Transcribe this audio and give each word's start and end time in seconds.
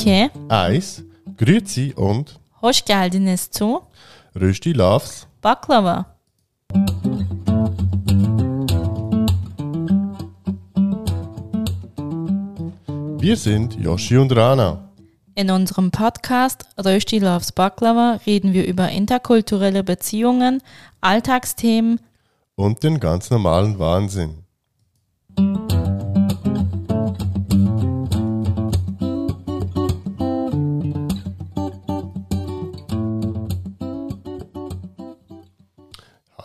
2, 0.00 0.30
Eis, 0.48 1.02
Grüezi 1.36 1.92
und 1.96 2.40
hoş 2.62 2.84
geldiniz 2.84 3.50
zu 3.50 3.82
Rösti 4.34 4.72
Loves. 4.72 5.26
Baklava. 5.42 6.06
Wir 13.20 13.36
sind 13.36 13.78
Yoshi 13.78 14.16
und 14.16 14.34
Rana. 14.34 14.78
In 15.34 15.50
unserem 15.50 15.90
Podcast 15.90 16.64
Rösti 16.78 17.18
Loves 17.18 17.52
Baklava 17.52 18.20
reden 18.26 18.54
wir 18.54 18.66
über 18.66 18.88
interkulturelle 18.88 19.84
Beziehungen, 19.84 20.62
Alltagsthemen, 21.02 22.00
Und 22.56 22.82
den 22.82 23.00
ganz 23.00 23.30
normalen 23.30 23.78
Wahnsinn. 23.78 24.44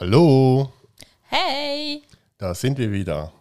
Hallo, 0.07 0.71
Hey! 1.23 2.03
da 2.37 2.53
sind 2.53 2.77
wir 2.77 2.91
wieder. 2.91 3.33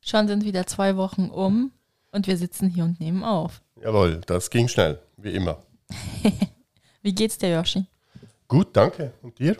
Schon 0.00 0.26
sind 0.26 0.44
wieder 0.44 0.66
zwei 0.66 0.96
Wochen 0.96 1.30
um 1.30 1.70
und 2.10 2.26
wir 2.26 2.36
sitzen 2.36 2.68
hier 2.68 2.82
und 2.82 2.98
nehmen 2.98 3.22
auf. 3.22 3.62
Jawohl, 3.80 4.20
das 4.26 4.50
ging 4.50 4.66
schnell, 4.66 4.98
wie 5.18 5.30
immer. 5.30 5.62
Wie 7.02 7.14
geht's 7.14 7.38
dir, 7.38 7.50
Yoshi? 7.50 7.84
Gut, 8.48 8.76
danke. 8.76 9.12
Und 9.22 9.38
dir? 9.38 9.56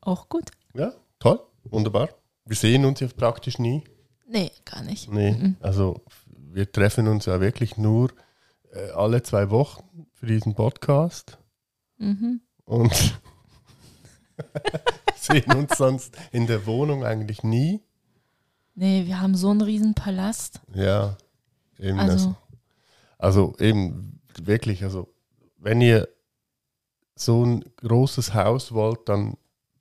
Auch 0.00 0.28
gut? 0.28 0.50
Ja, 0.74 0.92
toll, 1.20 1.38
wunderbar. 1.62 2.08
Wir 2.44 2.56
sehen 2.56 2.84
uns 2.84 2.98
ja 2.98 3.06
praktisch 3.06 3.60
nie. 3.60 3.84
Nee, 4.26 4.50
gar 4.64 4.82
nicht. 4.82 5.08
Nee, 5.08 5.54
also 5.60 6.00
wir 6.36 6.72
treffen 6.72 7.06
uns 7.06 7.26
ja 7.26 7.40
wirklich 7.40 7.76
nur 7.76 8.10
äh, 8.72 8.90
alle 8.90 9.22
zwei 9.22 9.50
Wochen 9.50 10.08
für 10.14 10.26
diesen 10.26 10.56
Podcast 10.56 11.38
Mhm. 11.98 12.40
und 12.64 13.20
sehen 15.16 15.52
uns 15.52 15.76
sonst 15.76 16.16
in 16.32 16.46
der 16.46 16.66
Wohnung 16.66 17.04
eigentlich 17.04 17.42
nie. 17.42 17.82
Nee, 18.74 19.06
wir 19.06 19.20
haben 19.20 19.36
so 19.36 19.50
einen 19.50 19.60
riesen 19.60 19.94
Palast. 19.94 20.60
Ja, 20.74 21.16
eben. 21.78 21.98
Also, 21.98 22.34
Also, 23.18 23.52
also 23.52 23.56
eben 23.58 24.20
wirklich, 24.42 24.82
also 24.82 25.08
wenn 25.58 25.80
ihr 25.80 26.08
so 27.16 27.44
ein 27.44 27.64
großes 27.76 28.34
Haus 28.34 28.72
wollt, 28.72 29.08
dann 29.08 29.36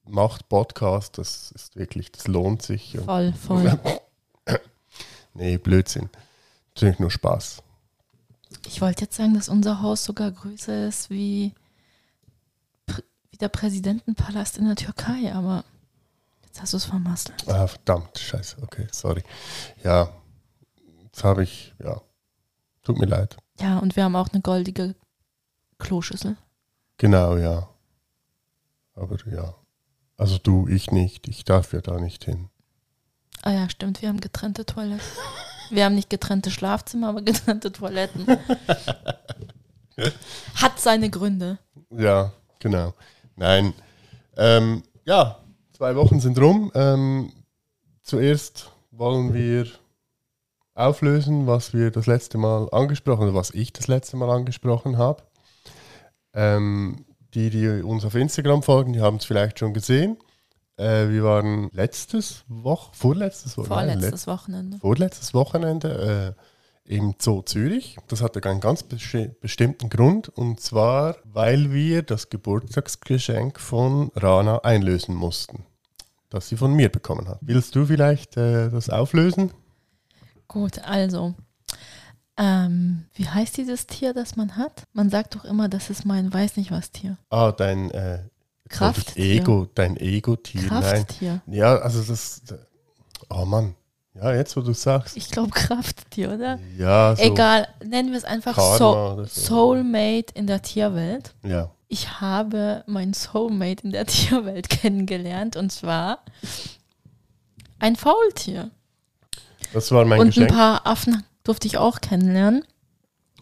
macht 0.05 0.49
Podcast, 0.49 1.17
das 1.17 1.51
ist 1.51 1.75
wirklich, 1.75 2.11
das 2.11 2.27
lohnt 2.27 2.61
sich. 2.61 2.97
Voll, 3.03 3.33
voll. 3.33 3.79
nee, 5.33 5.57
Blödsinn. 5.57 6.09
Natürlich 6.75 6.99
nur 6.99 7.11
Spaß. 7.11 7.63
Ich 8.67 8.81
wollte 8.81 9.05
jetzt 9.05 9.15
sagen, 9.15 9.33
dass 9.33 9.49
unser 9.49 9.81
Haus 9.81 10.03
sogar 10.03 10.31
größer 10.31 10.87
ist 10.87 11.09
wie, 11.09 11.53
wie 13.33 13.37
der 13.37 13.49
Präsidentenpalast 13.49 14.59
in 14.59 14.65
der 14.65 14.75
Türkei, 14.75 15.33
aber 15.33 15.65
jetzt 16.45 16.61
hast 16.61 16.73
du 16.73 16.77
es 16.77 16.85
vermasselt. 16.85 17.49
Ah, 17.49 17.65
verdammt, 17.65 18.15
scheiße, 18.15 18.57
okay, 18.61 18.87
sorry. 18.91 19.23
Ja, 19.83 20.13
das 21.11 21.23
habe 21.23 21.41
ich, 21.43 21.73
ja, 21.83 21.99
tut 22.83 22.99
mir 22.99 23.07
leid. 23.07 23.35
Ja, 23.59 23.79
und 23.79 23.95
wir 23.95 24.03
haben 24.03 24.15
auch 24.15 24.29
eine 24.31 24.41
goldige 24.41 24.93
Kloschüssel. 25.79 26.37
Genau, 26.97 27.35
ja. 27.37 27.67
Aber 28.93 29.17
ja, 29.25 29.55
also 30.15 30.37
du, 30.37 30.67
ich 30.67 30.91
nicht, 30.91 31.27
ich 31.27 31.43
darf 31.43 31.73
ja 31.73 31.81
da 31.81 31.99
nicht 31.99 32.25
hin. 32.25 32.49
Ah 33.41 33.51
ja, 33.51 33.67
stimmt, 33.67 34.03
wir 34.03 34.09
haben 34.09 34.21
getrennte 34.21 34.63
Toiletten. 34.63 35.01
Wir 35.71 35.85
haben 35.85 35.95
nicht 35.95 36.11
getrennte 36.11 36.51
Schlafzimmer, 36.51 37.09
aber 37.09 37.23
getrennte 37.23 37.71
Toiletten. 37.71 38.27
Hat 40.55 40.79
seine 40.79 41.09
Gründe. 41.09 41.57
Ja, 41.89 42.31
genau. 42.59 42.93
Nein, 43.35 43.73
ähm, 44.37 44.83
ja, 45.05 45.39
zwei 45.71 45.95
Wochen 45.95 46.19
sind 46.19 46.39
rum. 46.39 46.71
Ähm, 46.75 47.31
zuerst 48.01 48.71
wollen 48.91 49.33
wir 49.33 49.67
auflösen, 50.75 51.47
was 51.47 51.73
wir 51.73 51.91
das 51.91 52.07
letzte 52.07 52.37
Mal 52.37 52.69
angesprochen, 52.71 53.23
oder 53.23 53.33
was 53.33 53.51
ich 53.51 53.73
das 53.73 53.87
letzte 53.87 54.17
Mal 54.17 54.29
angesprochen 54.29 54.97
habe. 54.97 55.23
Ähm, 56.33 57.05
die, 57.33 57.49
die 57.49 57.67
uns 57.81 58.05
auf 58.05 58.15
Instagram 58.15 58.63
folgen, 58.63 58.93
die 58.93 59.01
haben 59.01 59.17
es 59.17 59.25
vielleicht 59.25 59.59
schon 59.59 59.73
gesehen. 59.73 60.17
Äh, 60.77 61.09
wir 61.09 61.23
waren 61.23 61.69
letztes 61.73 62.43
Woche, 62.47 62.91
vorletztes 62.93 63.57
Wochenende, 63.57 63.93
Vorletztes 63.93 64.27
Wochenende. 64.27 64.79
vorletztes 64.79 65.33
Wochenende 65.33 66.35
äh, 66.37 66.41
im 66.85 67.15
Zoo 67.19 67.41
Zürich. 67.41 67.97
Das 68.07 68.21
hatte 68.21 68.43
einen 68.49 68.59
ganz 68.59 68.83
bestimmten 68.83 69.89
Grund 69.89 70.29
und 70.29 70.59
zwar, 70.59 71.17
weil 71.23 71.71
wir 71.71 72.03
das 72.03 72.29
Geburtstagsgeschenk 72.29 73.59
von 73.59 74.11
Rana 74.15 74.59
einlösen 74.59 75.15
mussten, 75.15 75.65
das 76.29 76.49
sie 76.49 76.57
von 76.57 76.73
mir 76.73 76.89
bekommen 76.89 77.27
hat. 77.27 77.39
Willst 77.41 77.75
du 77.75 77.85
vielleicht 77.85 78.37
äh, 78.37 78.69
das 78.69 78.89
auflösen? 78.89 79.51
Gut, 80.47 80.79
also. 80.79 81.33
Ähm, 82.35 83.05
wie 83.13 83.27
heißt 83.27 83.57
dieses 83.57 83.85
Tier, 83.85 84.13
das 84.13 84.35
man 84.35 84.57
hat? 84.57 84.83
Man 84.93 85.09
sagt 85.09 85.35
doch 85.35 85.45
immer, 85.45 85.69
das 85.69 85.89
ist 85.89 86.03
mein 86.03 86.33
weiß 86.33 86.57
nicht 86.57 86.71
was 86.71 86.91
Tier. 86.91 87.17
Ah, 87.29 87.51
dein 87.51 87.91
äh, 87.91 88.23
Krafttier. 88.69 89.23
Ego, 89.23 89.67
dein 89.75 89.97
Ego-Tier. 89.97 90.63
Nein. 90.63 90.81
Krafttier. 90.81 91.41
Ja, 91.47 91.77
also 91.77 92.01
das. 92.01 92.41
Oh 93.29 93.45
Mann. 93.45 93.75
Ja, 94.15 94.33
jetzt 94.33 94.55
wo 94.55 94.61
du 94.61 94.73
sagst. 94.73 95.17
Ich 95.17 95.29
glaube 95.31 95.49
Krafttier, 95.51 96.31
oder? 96.33 96.59
Ja, 96.77 97.15
so 97.15 97.23
Egal, 97.23 97.67
nennen 97.83 98.11
wir 98.11 98.17
es 98.17 98.23
einfach 98.25 98.55
Karma 98.55 99.25
so. 99.25 99.25
Soulmate 99.25 100.33
in 100.35 100.45
der 100.47 100.61
Tierwelt. 100.61 101.33
Ja. 101.43 101.71
Ich 101.87 102.21
habe 102.21 102.83
meinen 102.87 103.13
Soulmate 103.13 103.83
in 103.83 103.91
der 103.91 104.05
Tierwelt 104.07 104.69
kennengelernt 104.69 105.55
und 105.55 105.71
zwar 105.71 106.19
ein 107.79 107.95
Faultier. 107.95 108.69
Das 109.73 109.91
war 109.91 110.05
mein 110.05 110.19
und 110.19 110.27
Geschenk. 110.27 110.51
ein 110.51 110.55
paar 110.55 110.85
Affen 110.87 111.23
durfte 111.43 111.67
ich 111.67 111.77
auch 111.77 111.99
kennenlernen. 111.99 112.63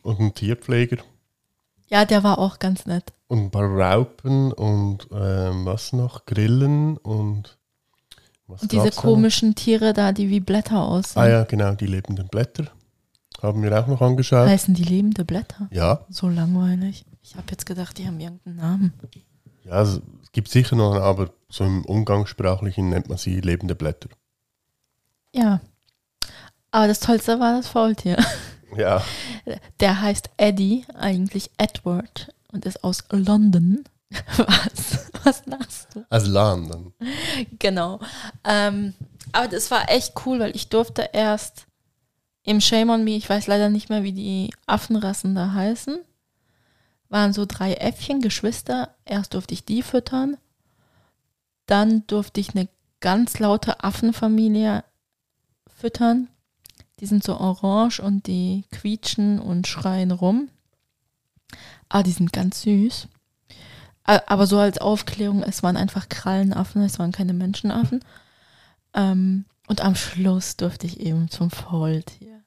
und 0.03 0.19
ein 0.19 0.33
Tierpfleger. 0.33 0.97
Ja, 1.89 2.05
der 2.05 2.23
war 2.23 2.39
auch 2.39 2.59
ganz 2.59 2.85
nett. 2.85 3.11
Und 3.27 3.39
ein 3.39 3.51
paar 3.51 3.65
Raupen 3.69 4.53
und 4.53 5.07
ähm, 5.11 5.65
was 5.65 5.91
noch? 5.91 6.25
Grillen 6.25 6.95
und 6.97 7.57
was 8.51 8.61
Und 8.63 8.71
diese 8.71 8.91
komischen 8.91 9.55
Tiere 9.55 9.93
da, 9.93 10.11
die 10.11 10.29
wie 10.29 10.39
Blätter 10.39 10.81
aussehen. 10.83 11.21
Ah 11.21 11.27
ja, 11.29 11.43
genau, 11.43 11.73
die 11.73 11.87
lebenden 11.87 12.27
Blätter. 12.27 12.65
Haben 13.41 13.63
wir 13.63 13.79
auch 13.79 13.87
noch 13.87 14.01
angeschaut. 14.01 14.47
Heißen 14.47 14.73
die 14.73 14.83
lebende 14.83 15.25
Blätter? 15.25 15.67
Ja, 15.71 16.05
So 16.09 16.29
langweilig. 16.29 17.05
Ich 17.23 17.35
habe 17.35 17.47
jetzt 17.51 17.65
gedacht, 17.65 17.97
die 17.97 18.05
haben 18.05 18.19
irgendeinen 18.19 18.57
Namen. 18.57 18.93
ja, 19.63 19.71
also, 19.71 20.01
es 20.21 20.31
gibt 20.31 20.49
sicher 20.49 20.75
noch, 20.75 20.95
aber 20.95 21.31
so 21.49 21.63
im 21.63 21.83
Umgangssprachlichen 21.85 22.89
nennt 22.89 23.09
man 23.09 23.17
sie 23.17 23.39
lebende 23.41 23.73
Blätter. 23.75 24.09
Ja. 25.33 25.61
Aber 26.71 26.87
das 26.87 26.99
Tollste 26.99 27.39
war 27.39 27.57
das 27.57 27.67
Faultier. 27.67 28.17
Ja, 28.77 29.03
Der 29.81 29.99
heißt 30.01 30.29
Eddie, 30.37 30.85
eigentlich 30.95 31.51
Edward 31.57 32.33
und 32.53 32.65
ist 32.65 32.85
aus 32.85 33.03
London. 33.11 33.83
Was? 34.37 35.11
Was 35.23 35.45
lachst 35.45 35.95
du? 35.95 36.05
als 36.09 36.27
London. 36.27 36.93
Genau. 37.59 37.99
Ähm, 38.43 38.93
aber 39.31 39.47
das 39.47 39.71
war 39.71 39.89
echt 39.89 40.13
cool, 40.25 40.39
weil 40.39 40.55
ich 40.55 40.69
durfte 40.69 41.09
erst 41.13 41.67
im 42.43 42.59
Shame 42.59 42.89
on 42.89 43.03
Me, 43.03 43.11
ich 43.11 43.29
weiß 43.29 43.47
leider 43.47 43.69
nicht 43.69 43.89
mehr, 43.89 44.03
wie 44.03 44.13
die 44.13 44.53
Affenrassen 44.65 45.35
da 45.35 45.53
heißen, 45.53 45.99
waren 47.09 47.33
so 47.33 47.45
drei 47.45 47.73
Äffchen, 47.73 48.21
Geschwister. 48.21 48.95
Erst 49.05 49.33
durfte 49.33 49.53
ich 49.53 49.65
die 49.65 49.83
füttern. 49.83 50.37
Dann 51.67 52.05
durfte 52.07 52.39
ich 52.39 52.55
eine 52.55 52.67
ganz 52.99 53.39
laute 53.39 53.83
Affenfamilie 53.83 54.83
füttern. 55.67 56.29
Die 56.99 57.05
sind 57.05 57.23
so 57.23 57.37
orange 57.37 57.99
und 57.99 58.27
die 58.27 58.63
quietschen 58.71 59.39
und 59.39 59.67
schreien 59.67 60.11
rum. 60.11 60.49
Ah, 61.89 62.03
die 62.03 62.11
sind 62.11 62.31
ganz 62.31 62.61
süß. 62.61 63.07
Aber 64.03 64.47
so 64.47 64.57
als 64.57 64.79
Aufklärung, 64.79 65.43
es 65.43 65.63
waren 65.63 65.77
einfach 65.77 66.09
Krallenaffen, 66.09 66.81
es 66.81 66.99
waren 66.99 67.11
keine 67.11 67.33
Menschenaffen. 67.33 68.03
Ähm, 68.93 69.45
und 69.67 69.81
am 69.81 69.95
Schluss 69.95 70.57
durfte 70.57 70.87
ich 70.87 70.99
eben 70.99 71.29
zum 71.29 71.49
Faultier. 71.49 72.41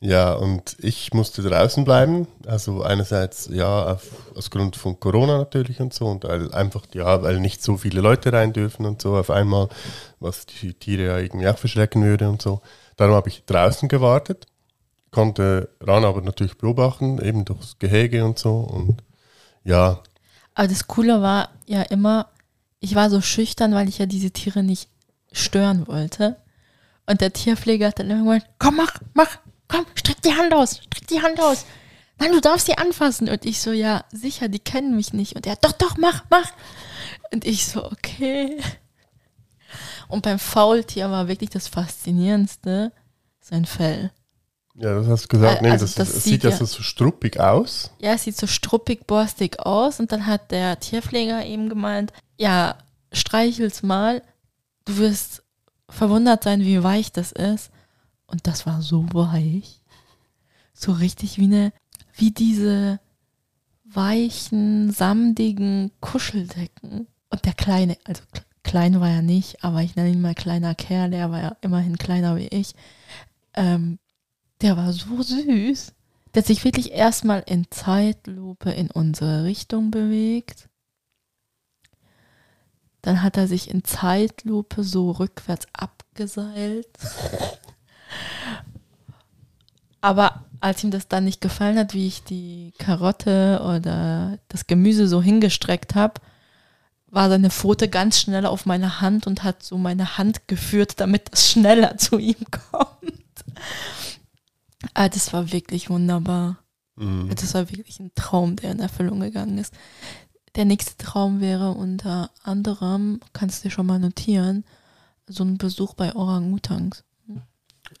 Ja, 0.00 0.34
und 0.34 0.76
ich 0.80 1.14
musste 1.14 1.42
draußen 1.42 1.84
bleiben. 1.84 2.26
Also 2.46 2.82
einerseits 2.82 3.48
ja, 3.50 3.92
auf, 3.92 4.34
aus 4.34 4.50
Grund 4.50 4.76
von 4.76 4.98
Corona 5.00 5.38
natürlich 5.38 5.80
und 5.80 5.94
so. 5.94 6.06
Und 6.06 6.24
weil 6.24 6.52
einfach, 6.52 6.82
ja, 6.92 7.22
weil 7.22 7.40
nicht 7.40 7.62
so 7.62 7.76
viele 7.76 8.00
Leute 8.00 8.32
rein 8.32 8.52
dürfen 8.52 8.86
und 8.86 9.00
so 9.00 9.16
auf 9.16 9.30
einmal, 9.30 9.68
was 10.20 10.46
die 10.46 10.74
Tiere 10.74 11.06
ja 11.06 11.18
irgendwie 11.18 11.48
auch 11.48 11.56
verschrecken 11.56 12.02
würde 12.02 12.28
und 12.28 12.42
so. 12.42 12.60
Darum 12.96 13.14
habe 13.14 13.28
ich 13.28 13.44
draußen 13.46 13.88
gewartet, 13.88 14.46
konnte 15.10 15.70
Ran 15.80 16.04
aber 16.04 16.20
natürlich 16.20 16.58
beobachten, 16.58 17.18
eben 17.18 17.44
durchs 17.44 17.78
Gehege 17.78 18.24
und 18.24 18.38
so. 18.38 18.56
Und 18.56 19.02
ja, 19.64 20.00
Aber 20.54 20.68
das 20.68 20.86
Coole 20.86 21.20
war 21.20 21.50
ja 21.66 21.82
immer, 21.82 22.28
ich 22.80 22.94
war 22.94 23.10
so 23.10 23.20
schüchtern, 23.20 23.74
weil 23.74 23.88
ich 23.88 23.98
ja 23.98 24.06
diese 24.06 24.30
Tiere 24.30 24.62
nicht 24.62 24.88
stören 25.32 25.86
wollte. 25.86 26.36
Und 27.06 27.20
der 27.20 27.32
Tierpfleger 27.32 27.88
hat 27.88 27.98
dann 27.98 28.24
gesagt, 28.24 28.46
komm, 28.58 28.76
mach, 28.76 28.94
mach, 29.12 29.38
komm, 29.68 29.84
streck 29.94 30.22
die 30.22 30.34
Hand 30.34 30.54
aus, 30.54 30.78
streck 30.78 31.06
die 31.08 31.20
Hand 31.20 31.40
aus. 31.40 31.66
nein, 32.18 32.32
du 32.32 32.40
darfst 32.40 32.66
sie 32.66 32.78
anfassen. 32.78 33.28
Und 33.28 33.44
ich 33.44 33.60
so, 33.60 33.72
ja, 33.72 34.04
sicher, 34.12 34.48
die 34.48 34.60
kennen 34.60 34.96
mich 34.96 35.12
nicht. 35.12 35.36
Und 35.36 35.46
er, 35.46 35.56
doch, 35.56 35.72
doch, 35.72 35.96
mach, 35.98 36.24
mach. 36.30 36.50
Und 37.32 37.44
ich 37.44 37.66
so, 37.66 37.84
okay. 37.84 38.58
Und 40.08 40.22
beim 40.22 40.38
Faultier 40.38 41.10
war 41.10 41.28
wirklich 41.28 41.50
das 41.50 41.68
Faszinierendste 41.68 42.92
sein 43.40 43.64
Fell. 43.64 44.12
Ja, 44.76 44.94
das 44.94 45.06
hast 45.06 45.24
du 45.24 45.28
gesagt. 45.28 45.60
Äh, 45.60 45.62
nee, 45.62 45.70
also 45.70 45.84
das, 45.84 45.94
das 45.94 46.12
das 46.12 46.24
sieht 46.24 46.42
ja 46.42 46.50
so, 46.50 46.66
struppig 46.66 47.38
aus. 47.38 47.92
Ja, 48.00 48.12
es 48.12 48.24
sieht 48.24 48.36
so 48.36 48.46
struppig, 48.46 49.06
borstig 49.06 49.60
aus. 49.60 50.00
Und 50.00 50.10
dann 50.10 50.26
hat 50.26 50.50
der 50.50 50.80
Tierpfleger 50.80 51.44
eben 51.46 51.68
gemeint, 51.68 52.12
ja, 52.38 52.76
streichel's 53.12 53.82
mal. 53.82 54.22
Du 54.84 54.98
wirst 54.98 55.44
verwundert 55.88 56.42
sein, 56.42 56.62
wie 56.62 56.82
weich 56.82 57.12
das 57.12 57.30
ist. 57.30 57.70
Und 58.26 58.46
das 58.46 58.66
war 58.66 58.82
so 58.82 59.06
weich. 59.12 59.80
So 60.72 60.92
richtig 60.92 61.38
wie 61.38 61.44
eine, 61.44 61.72
wie 62.14 62.32
diese 62.32 62.98
weichen, 63.84 64.90
samtigen 64.90 65.92
Kuscheldecken. 66.00 67.06
Und 67.30 67.44
der 67.44 67.54
kleine, 67.54 67.96
also 68.04 68.22
klein 68.64 69.00
war 69.00 69.08
er 69.08 69.22
nicht, 69.22 69.62
aber 69.62 69.82
ich 69.82 69.94
nenne 69.94 70.10
ihn 70.10 70.20
mal 70.20 70.34
kleiner 70.34 70.74
Kerl, 70.74 71.10
der 71.10 71.30
war 71.30 71.40
ja 71.40 71.56
immerhin 71.60 71.96
kleiner 71.96 72.36
wie 72.36 72.48
ich. 72.48 72.74
Ähm, 73.54 73.98
der 74.64 74.78
war 74.78 74.92
so 74.94 75.22
süß. 75.22 75.92
Der 76.32 76.42
hat 76.42 76.46
sich 76.46 76.64
wirklich 76.64 76.92
erstmal 76.92 77.44
in 77.46 77.66
Zeitlupe 77.70 78.70
in 78.70 78.90
unsere 78.90 79.44
Richtung 79.44 79.90
bewegt. 79.90 80.70
Dann 83.02 83.22
hat 83.22 83.36
er 83.36 83.46
sich 83.46 83.68
in 83.68 83.84
Zeitlupe 83.84 84.82
so 84.82 85.10
rückwärts 85.10 85.66
abgeseilt. 85.74 86.88
Aber 90.00 90.46
als 90.60 90.82
ihm 90.82 90.90
das 90.90 91.08
dann 91.08 91.24
nicht 91.24 91.42
gefallen 91.42 91.78
hat, 91.78 91.92
wie 91.92 92.06
ich 92.06 92.24
die 92.24 92.72
Karotte 92.78 93.60
oder 93.62 94.38
das 94.48 94.66
Gemüse 94.66 95.08
so 95.08 95.20
hingestreckt 95.20 95.94
habe, 95.94 96.22
war 97.06 97.28
seine 97.28 97.50
Pfote 97.50 97.88
ganz 97.90 98.18
schnell 98.18 98.46
auf 98.46 98.64
meine 98.64 99.02
Hand 99.02 99.26
und 99.26 99.44
hat 99.44 99.62
so 99.62 99.76
meine 99.76 100.16
Hand 100.16 100.48
geführt, 100.48 101.00
damit 101.00 101.28
es 101.32 101.50
schneller 101.50 101.98
zu 101.98 102.16
ihm 102.18 102.44
kommt. 102.72 102.94
Ah, 104.94 105.08
das 105.08 105.32
war 105.32 105.52
wirklich 105.52 105.90
wunderbar. 105.90 106.58
Mhm. 106.96 107.30
Das 107.34 107.54
war 107.54 107.70
wirklich 107.70 108.00
ein 108.00 108.12
Traum, 108.14 108.56
der 108.56 108.72
in 108.72 108.80
Erfüllung 108.80 109.20
gegangen 109.20 109.58
ist. 109.58 109.74
Der 110.54 110.64
nächste 110.64 110.96
Traum 110.96 111.40
wäre 111.40 111.72
unter 111.72 112.30
anderem, 112.42 113.20
kannst 113.32 113.64
du 113.64 113.68
dir 113.68 113.72
schon 113.72 113.86
mal 113.86 113.98
notieren, 113.98 114.64
so 115.26 115.42
ein 115.42 115.58
Besuch 115.58 115.94
bei 115.94 116.14
Orang-Utans. 116.14 117.02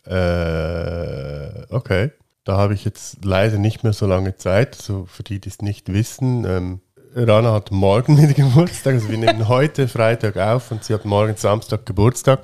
Äh, 0.06 1.66
okay. 1.72 2.12
Da 2.44 2.58
habe 2.58 2.74
ich 2.74 2.84
jetzt 2.84 3.24
leider 3.24 3.56
nicht 3.56 3.84
mehr 3.84 3.94
so 3.94 4.06
lange 4.06 4.36
Zeit. 4.36 4.74
So 4.74 5.06
für 5.06 5.22
die, 5.22 5.40
die 5.40 5.48
es 5.48 5.62
nicht 5.62 5.92
wissen, 5.92 6.44
ähm, 6.44 6.80
Rana 7.16 7.52
hat 7.52 7.70
morgen 7.70 8.16
Geburtstag. 8.34 8.94
Also 8.94 9.08
wir 9.08 9.18
nehmen 9.18 9.48
heute 9.48 9.88
Freitag 9.88 10.36
auf 10.36 10.70
und 10.70 10.84
sie 10.84 10.92
hat 10.94 11.04
morgen 11.04 11.36
Samstag 11.36 11.86
Geburtstag. 11.86 12.40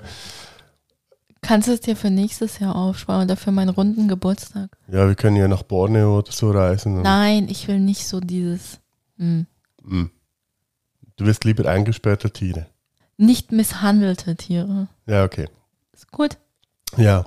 Kannst 1.42 1.68
du 1.68 1.72
es 1.72 1.80
dir 1.80 1.96
für 1.96 2.10
nächstes 2.10 2.58
Jahr 2.58 2.76
aufsparen 2.76 3.24
oder 3.24 3.36
für 3.36 3.50
meinen 3.50 3.70
runden 3.70 4.08
Geburtstag? 4.08 4.76
Ja, 4.88 5.08
wir 5.08 5.14
können 5.14 5.36
ja 5.36 5.48
nach 5.48 5.62
Borneo 5.62 6.18
oder 6.18 6.30
so 6.32 6.50
reisen. 6.50 7.00
Nein, 7.02 7.48
ich 7.48 7.66
will 7.66 7.80
nicht 7.80 8.06
so 8.06 8.20
dieses 8.20 8.78
hm, 9.16 9.46
Mm. 9.82 10.06
Du 11.16 11.24
wirst 11.26 11.44
lieber 11.44 11.68
eingesperrte 11.68 12.30
Tiere. 12.30 12.66
nicht 13.16 13.52
misshandelte 13.52 14.36
Tiere. 14.36 14.88
Ja, 15.06 15.24
okay. 15.24 15.48
Ist 15.92 16.10
gut. 16.12 16.36
Ja. 16.96 17.24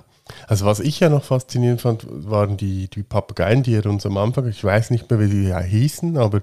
Also 0.48 0.66
was 0.66 0.80
ich 0.80 1.00
ja 1.00 1.10
noch 1.10 1.24
faszinierend 1.24 1.82
fand, 1.82 2.06
waren 2.08 2.56
die, 2.58 2.90
die 2.90 3.04
Papageien, 3.04 3.62
die 3.64 3.74
er 3.76 3.86
uns 3.88 4.06
am 4.06 4.18
Anfang, 4.18 4.48
ich 4.48 4.64
weiß 4.64 4.90
nicht 4.92 5.10
mehr, 5.10 5.20
wie 5.20 5.30
die 5.30 5.44
ja 5.50 5.60
hießen, 5.60 6.18
aber 6.18 6.42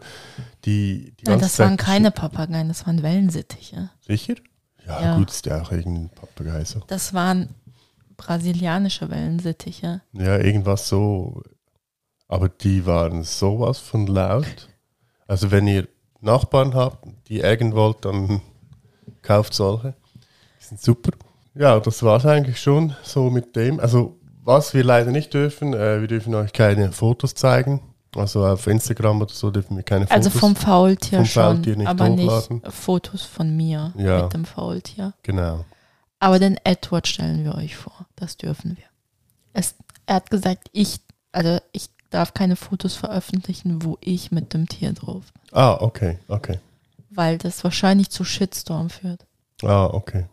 die, 0.64 1.12
die 1.20 1.24
Nein, 1.26 1.40
das 1.40 1.58
waren 1.58 1.76
keine 1.76 2.10
Papageien, 2.10 2.68
das 2.68 2.86
waren 2.86 3.02
Wellensittiche. 3.02 3.90
Sicher? 4.06 4.34
Ja, 4.86 5.02
Ja. 5.02 5.16
gut, 5.18 5.30
ist 5.30 5.46
ja 5.46 5.60
auch 5.62 5.70
irgendein 5.72 6.10
Papagei 6.10 6.64
so. 6.64 6.80
Das 6.86 7.12
waren 7.14 7.50
brasilianische 8.16 9.08
Wellensittiche. 9.10 10.02
Ja, 10.12 10.38
irgendwas 10.38 10.88
so. 10.88 11.42
Aber 12.28 12.48
die 12.48 12.86
waren 12.86 13.22
sowas 13.24 13.78
von 13.78 14.06
laut. 14.06 14.68
Also 15.26 15.50
wenn 15.50 15.66
ihr 15.66 15.88
Nachbarn 16.20 16.74
habt, 16.74 17.06
die 17.28 17.40
ärgern 17.40 17.74
wollt, 17.74 18.04
dann 18.04 18.40
kauft 19.22 19.54
solche. 19.54 19.94
Die 20.60 20.64
sind 20.64 20.80
super. 20.80 21.12
Ja, 21.54 21.80
das 21.80 22.02
war 22.02 22.18
es 22.18 22.26
eigentlich 22.26 22.60
schon 22.60 22.94
so 23.02 23.30
mit 23.30 23.56
dem. 23.56 23.80
Also 23.80 24.18
was 24.42 24.74
wir 24.74 24.84
leider 24.84 25.10
nicht 25.10 25.34
dürfen, 25.34 25.74
äh, 25.74 26.00
wir 26.00 26.08
dürfen 26.08 26.34
euch 26.34 26.52
keine 26.52 26.92
Fotos 26.92 27.34
zeigen. 27.34 27.80
Also 28.16 28.44
auf 28.44 28.66
Instagram 28.66 29.22
oder 29.22 29.32
so 29.32 29.50
dürfen 29.50 29.76
wir 29.76 29.84
keine 29.84 30.06
Fotos. 30.06 30.26
Also 30.26 30.38
vom 30.38 30.56
Faultier 30.56 31.18
vom 31.18 31.26
schon, 31.26 31.42
Faultier 31.56 31.76
nicht 31.76 31.86
aber 31.88 32.08
hochladen. 32.08 32.56
nicht 32.64 32.72
Fotos 32.72 33.22
von 33.22 33.56
mir 33.56 33.92
Ja. 33.96 34.22
mit 34.24 34.32
dem 34.34 34.44
Faultier. 34.44 35.14
Genau. 35.22 35.64
Aber 36.18 36.38
den 36.38 36.58
Edward 36.64 37.06
stellen 37.06 37.44
wir 37.44 37.54
euch 37.54 37.76
vor. 37.76 38.06
Das 38.16 38.36
dürfen 38.36 38.76
wir. 38.76 38.84
Es, 39.52 39.74
er 40.06 40.16
hat 40.16 40.30
gesagt, 40.30 40.68
ich, 40.72 41.00
also 41.32 41.58
ich 41.72 41.88
darf 42.10 42.34
keine 42.34 42.56
Fotos 42.56 42.94
veröffentlichen, 42.96 43.84
wo 43.84 43.96
ich 44.00 44.32
mit 44.32 44.52
dem 44.52 44.68
Tier 44.68 44.92
drauf 44.92 45.24
bin. 45.32 45.42
Ah, 45.58 45.74
okay, 45.80 46.18
okay. 46.28 46.58
Weil 47.10 47.38
das 47.38 47.62
wahrscheinlich 47.64 48.10
zu 48.10 48.24
Shitstorm 48.24 48.90
führt. 48.90 49.24
Ah, 49.62 49.86
okay. 49.86 50.26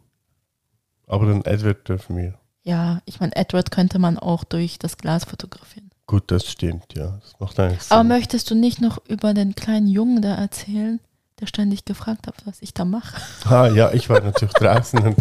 Aber 1.06 1.25
den 1.27 1.45
Edward 1.45 1.88
dürfen 1.88 2.18
wir. 2.18 2.33
Ja, 2.63 3.01
ich 3.06 3.19
meine, 3.19 3.35
Edward 3.35 3.71
könnte 3.71 3.97
man 4.00 4.18
auch 4.19 4.44
durch 4.44 4.77
das 4.79 4.97
Glas 4.97 5.24
fotografieren. 5.25 5.87
Gut, 6.07 6.31
das 6.31 6.45
stimmt, 6.45 6.94
ja. 6.95 7.19
Das 7.21 7.38
macht 7.39 7.59
eigentlich 7.59 7.83
Sinn. 7.83 7.98
Aber 7.98 8.04
möchtest 8.06 8.50
du 8.50 8.56
nicht 8.56 8.81
noch 8.81 8.98
über 9.07 9.33
den 9.33 9.56
kleinen 9.56 9.88
Jungen 9.88 10.21
da 10.21 10.36
erzählen, 10.36 11.01
der 11.42 11.48
ständig 11.48 11.83
gefragt 11.83 12.27
hat, 12.27 12.36
was 12.45 12.62
ich 12.62 12.74
da 12.74 12.86
mache? 12.86 13.21
Ah, 13.45 13.68
ja, 13.68 13.92
ich 13.92 14.09
war 14.09 14.21
natürlich 14.21 14.54
draußen 14.59 15.00
und, 15.00 15.18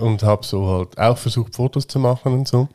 und 0.00 0.22
habe 0.24 0.44
so 0.44 0.66
halt 0.66 0.98
auch 0.98 1.16
versucht, 1.16 1.54
Fotos 1.54 1.86
zu 1.86 2.00
machen 2.00 2.32
und 2.32 2.48
so. 2.48 2.68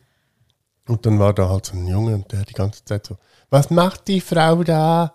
Und 0.87 1.05
dann 1.05 1.19
war 1.19 1.33
da 1.33 1.49
halt 1.49 1.65
so 1.65 1.77
ein 1.77 1.85
Junge 1.87 2.15
und 2.15 2.31
der 2.31 2.45
die 2.45 2.53
ganze 2.53 2.83
Zeit 2.85 3.05
so, 3.05 3.17
was 3.49 3.69
macht 3.69 4.07
die 4.07 4.21
Frau 4.21 4.63
da? 4.63 5.13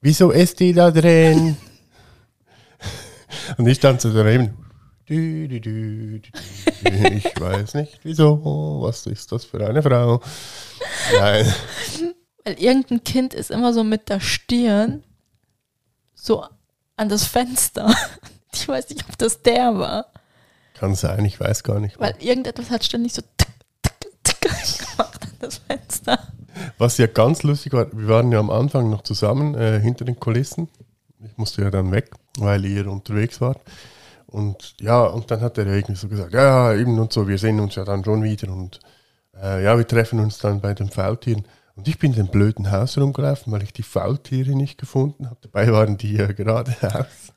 Wieso 0.00 0.32
ist 0.32 0.58
die 0.58 0.72
da 0.72 0.90
drin? 0.90 1.56
und 3.56 3.66
ich 3.66 3.78
stand 3.78 4.00
so 4.00 4.12
daneben. 4.12 4.63
Dü, 5.08 5.48
dü, 5.48 5.60
dü. 5.60 6.22
Ich 7.14 7.40
weiß 7.40 7.74
nicht 7.74 8.00
wieso, 8.04 8.40
was 8.82 9.06
ist 9.06 9.32
das 9.32 9.44
für 9.44 9.66
eine 9.66 9.82
Frau? 9.82 10.20
Nein. 11.18 11.54
Weil 12.44 12.54
irgendein 12.54 13.04
Kind 13.04 13.34
ist 13.34 13.50
immer 13.50 13.72
so 13.72 13.84
mit 13.84 14.08
der 14.08 14.20
Stirn 14.20 15.02
so 16.14 16.44
an 16.96 17.08
das 17.08 17.26
Fenster. 17.26 17.94
Ich 18.56 18.68
weiß 18.68 18.88
nicht, 18.90 19.04
ob 19.08 19.18
das 19.18 19.42
der 19.42 19.76
war. 19.76 20.06
Kann 20.74 20.94
sein, 20.94 21.24
ich 21.24 21.40
weiß 21.40 21.64
gar 21.64 21.80
nicht. 21.80 21.98
Weil 21.98 22.14
irgendetwas 22.20 22.70
hat 22.70 22.84
ständig 22.84 23.12
so 23.12 23.20
tick, 23.36 23.48
tick, 23.82 24.22
tick 24.22 24.40
gemacht 24.78 25.20
an 25.24 25.32
das 25.40 25.58
Fenster. 25.58 26.20
Was 26.78 26.96
ja 26.98 27.08
ganz 27.08 27.42
lustig 27.42 27.72
war, 27.72 27.88
wir 27.92 28.06
waren 28.06 28.30
ja 28.30 28.38
am 28.38 28.50
Anfang 28.50 28.90
noch 28.90 29.02
zusammen 29.02 29.56
äh, 29.56 29.80
hinter 29.80 30.04
den 30.04 30.20
Kulissen. 30.20 30.68
Ich 31.18 31.36
musste 31.36 31.62
ja 31.62 31.70
dann 31.72 31.90
weg, 31.90 32.10
weil 32.38 32.64
ihr 32.64 32.86
unterwegs 32.86 33.40
wart. 33.40 33.60
Und 34.34 34.74
ja, 34.80 35.04
und 35.04 35.30
dann 35.30 35.40
hat 35.42 35.58
er 35.58 35.66
irgendwie 35.66 35.94
so 35.94 36.08
gesagt, 36.08 36.32
ja, 36.32 36.74
eben 36.74 36.98
und 36.98 37.12
so, 37.12 37.28
wir 37.28 37.38
sehen 37.38 37.60
uns 37.60 37.76
ja 37.76 37.84
dann 37.84 38.02
schon 38.02 38.24
wieder 38.24 38.50
und 38.50 38.80
äh, 39.40 39.62
ja, 39.62 39.78
wir 39.78 39.86
treffen 39.86 40.18
uns 40.18 40.38
dann 40.38 40.60
bei 40.60 40.74
den 40.74 40.90
Faultieren. 40.90 41.44
Und 41.76 41.86
ich 41.86 42.00
bin 42.00 42.10
in 42.10 42.16
dem 42.16 42.26
blöden 42.26 42.72
Haus 42.72 42.98
rumgelaufen, 42.98 43.52
weil 43.52 43.62
ich 43.62 43.72
die 43.72 43.84
Faultiere 43.84 44.56
nicht 44.56 44.76
gefunden 44.76 45.26
habe. 45.26 45.38
Dabei 45.40 45.72
waren 45.72 45.98
die 45.98 46.14
ja 46.14 46.26
geradeaus. 46.32 47.06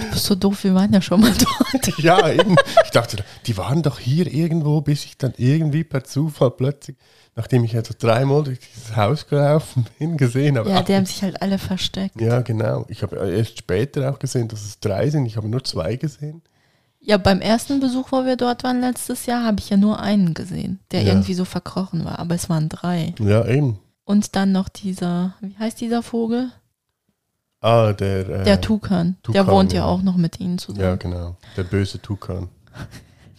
Du 0.00 0.10
bist 0.10 0.24
so 0.24 0.34
doof, 0.34 0.64
wir 0.64 0.74
waren 0.74 0.90
ja 0.90 1.02
schon 1.02 1.20
mal 1.20 1.32
dort. 1.32 1.98
ja, 1.98 2.30
eben. 2.30 2.56
Ich 2.82 2.90
dachte, 2.92 3.22
die 3.44 3.58
waren 3.58 3.82
doch 3.82 3.98
hier 3.98 4.26
irgendwo, 4.26 4.80
bis 4.80 5.04
ich 5.04 5.18
dann 5.18 5.34
irgendwie 5.36 5.84
per 5.84 6.04
Zufall 6.04 6.50
plötzlich, 6.50 6.96
nachdem 7.34 7.64
ich 7.64 7.74
also 7.76 7.94
dreimal 7.98 8.42
durch 8.44 8.58
dieses 8.60 8.94
Haus 8.96 9.26
gelaufen 9.26 9.86
bin, 9.98 10.16
gesehen 10.16 10.58
habe. 10.58 10.70
Ja, 10.70 10.82
die 10.82 10.94
haben 10.94 11.06
sich 11.06 11.22
halt 11.22 11.40
alle 11.42 11.58
versteckt. 11.58 12.20
ja, 12.20 12.40
genau. 12.42 12.84
Ich 12.88 13.02
habe 13.02 13.16
erst 13.16 13.58
später 13.58 14.10
auch 14.12 14.18
gesehen, 14.18 14.48
dass 14.48 14.62
es 14.62 14.80
drei 14.80 15.08
sind. 15.10 15.26
Ich 15.26 15.36
habe 15.36 15.48
nur 15.48 15.64
zwei 15.64 15.96
gesehen. 15.96 16.42
Ja, 17.04 17.16
beim 17.16 17.40
ersten 17.40 17.80
Besuch, 17.80 18.12
wo 18.12 18.24
wir 18.24 18.36
dort 18.36 18.62
waren 18.62 18.80
letztes 18.80 19.26
Jahr, 19.26 19.44
habe 19.44 19.58
ich 19.58 19.70
ja 19.70 19.76
nur 19.76 19.98
einen 19.98 20.34
gesehen, 20.34 20.78
der 20.92 21.02
Ja. 21.02 21.08
irgendwie 21.08 21.34
so 21.34 21.44
verkrochen 21.44 22.04
war. 22.04 22.18
Aber 22.20 22.34
es 22.36 22.48
waren 22.48 22.68
drei. 22.68 23.14
Ja, 23.18 23.44
eben. 23.46 23.80
Und 24.04 24.36
dann 24.36 24.52
noch 24.52 24.68
dieser, 24.68 25.34
wie 25.40 25.56
heißt 25.58 25.80
dieser 25.80 26.02
Vogel? 26.02 26.50
Ah, 27.60 27.92
der. 27.92 28.28
Äh, 28.28 28.44
Der 28.44 28.60
Tukan. 28.60 29.16
Der 29.26 29.42
Tukan, 29.42 29.46
wohnt 29.48 29.72
ja 29.72 29.80
ja. 29.80 29.84
auch 29.86 30.02
noch 30.02 30.16
mit 30.16 30.38
ihnen 30.40 30.58
zusammen. 30.58 30.84
Ja, 30.84 30.94
genau. 30.96 31.36
Der 31.56 31.64
böse 31.64 32.00
Tukan. 32.00 32.48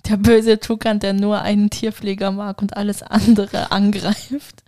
Der 0.07 0.17
böse 0.17 0.59
Tukan, 0.59 0.99
der 0.99 1.13
nur 1.13 1.41
einen 1.41 1.69
Tierpfleger 1.69 2.31
mag 2.31 2.61
und 2.61 2.75
alles 2.75 3.03
andere 3.03 3.71
angreift. 3.71 4.63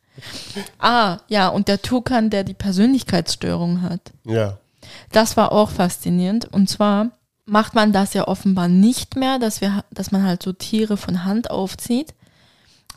Ah, 0.79 1.19
ja, 1.27 1.49
und 1.49 1.67
der 1.67 1.81
Tukan, 1.81 2.29
der 2.29 2.43
die 2.43 2.53
Persönlichkeitsstörung 2.53 3.81
hat. 3.81 4.13
Ja. 4.23 4.57
Das 5.11 5.35
war 5.35 5.51
auch 5.51 5.71
faszinierend. 5.71 6.45
Und 6.45 6.69
zwar 6.69 7.11
macht 7.45 7.75
man 7.75 7.91
das 7.91 8.13
ja 8.13 8.27
offenbar 8.27 8.67
nicht 8.67 9.15
mehr, 9.15 9.39
dass, 9.39 9.61
wir, 9.61 9.83
dass 9.91 10.11
man 10.11 10.23
halt 10.23 10.41
so 10.41 10.53
Tiere 10.53 10.97
von 10.97 11.25
Hand 11.25 11.51
aufzieht, 11.51 12.13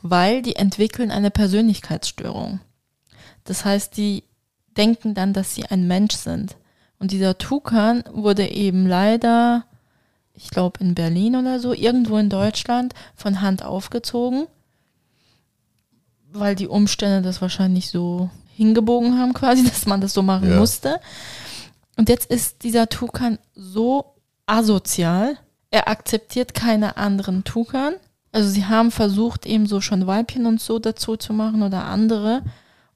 weil 0.02 0.42
die 0.42 0.56
entwickeln 0.56 1.10
eine 1.10 1.30
Persönlichkeitsstörung. 1.30 2.60
Das 3.44 3.64
heißt, 3.64 3.96
die 3.96 4.24
denken 4.76 5.14
dann, 5.14 5.32
dass 5.32 5.54
sie 5.54 5.66
ein 5.66 5.86
Mensch 5.86 6.14
sind. 6.14 6.56
Und 6.98 7.12
dieser 7.12 7.38
Tukan 7.38 8.04
wurde 8.12 8.48
eben 8.48 8.86
leider, 8.86 9.64
ich 10.38 10.50
glaube 10.50 10.80
in 10.80 10.94
Berlin 10.94 11.36
oder 11.36 11.60
so, 11.60 11.72
irgendwo 11.72 12.16
in 12.16 12.30
Deutschland 12.30 12.94
von 13.14 13.40
Hand 13.40 13.64
aufgezogen, 13.64 14.46
weil 16.32 16.54
die 16.54 16.68
Umstände 16.68 17.22
das 17.22 17.40
wahrscheinlich 17.42 17.90
so 17.90 18.30
hingebogen 18.54 19.18
haben, 19.18 19.34
quasi, 19.34 19.64
dass 19.68 19.86
man 19.86 20.00
das 20.00 20.12
so 20.14 20.22
machen 20.22 20.50
Ja. 20.50 20.58
musste. 20.58 21.00
Und 21.96 22.08
jetzt 22.08 22.30
ist 22.30 22.62
dieser 22.62 22.88
Tukan 22.88 23.38
so 23.54 24.14
asozial, 24.46 25.36
er 25.70 25.88
akzeptiert 25.88 26.54
keine 26.54 26.96
anderen 26.96 27.44
Tukan. 27.44 27.94
Also 28.32 28.48
sie 28.48 28.66
haben 28.66 28.90
versucht, 28.90 29.46
eben 29.46 29.66
so 29.66 29.80
schon 29.80 30.06
Weibchen 30.06 30.46
und 30.46 30.60
so 30.60 30.78
dazu 30.78 31.16
zu 31.16 31.32
machen 31.32 31.62
oder 31.62 31.84
andere. 31.84 32.42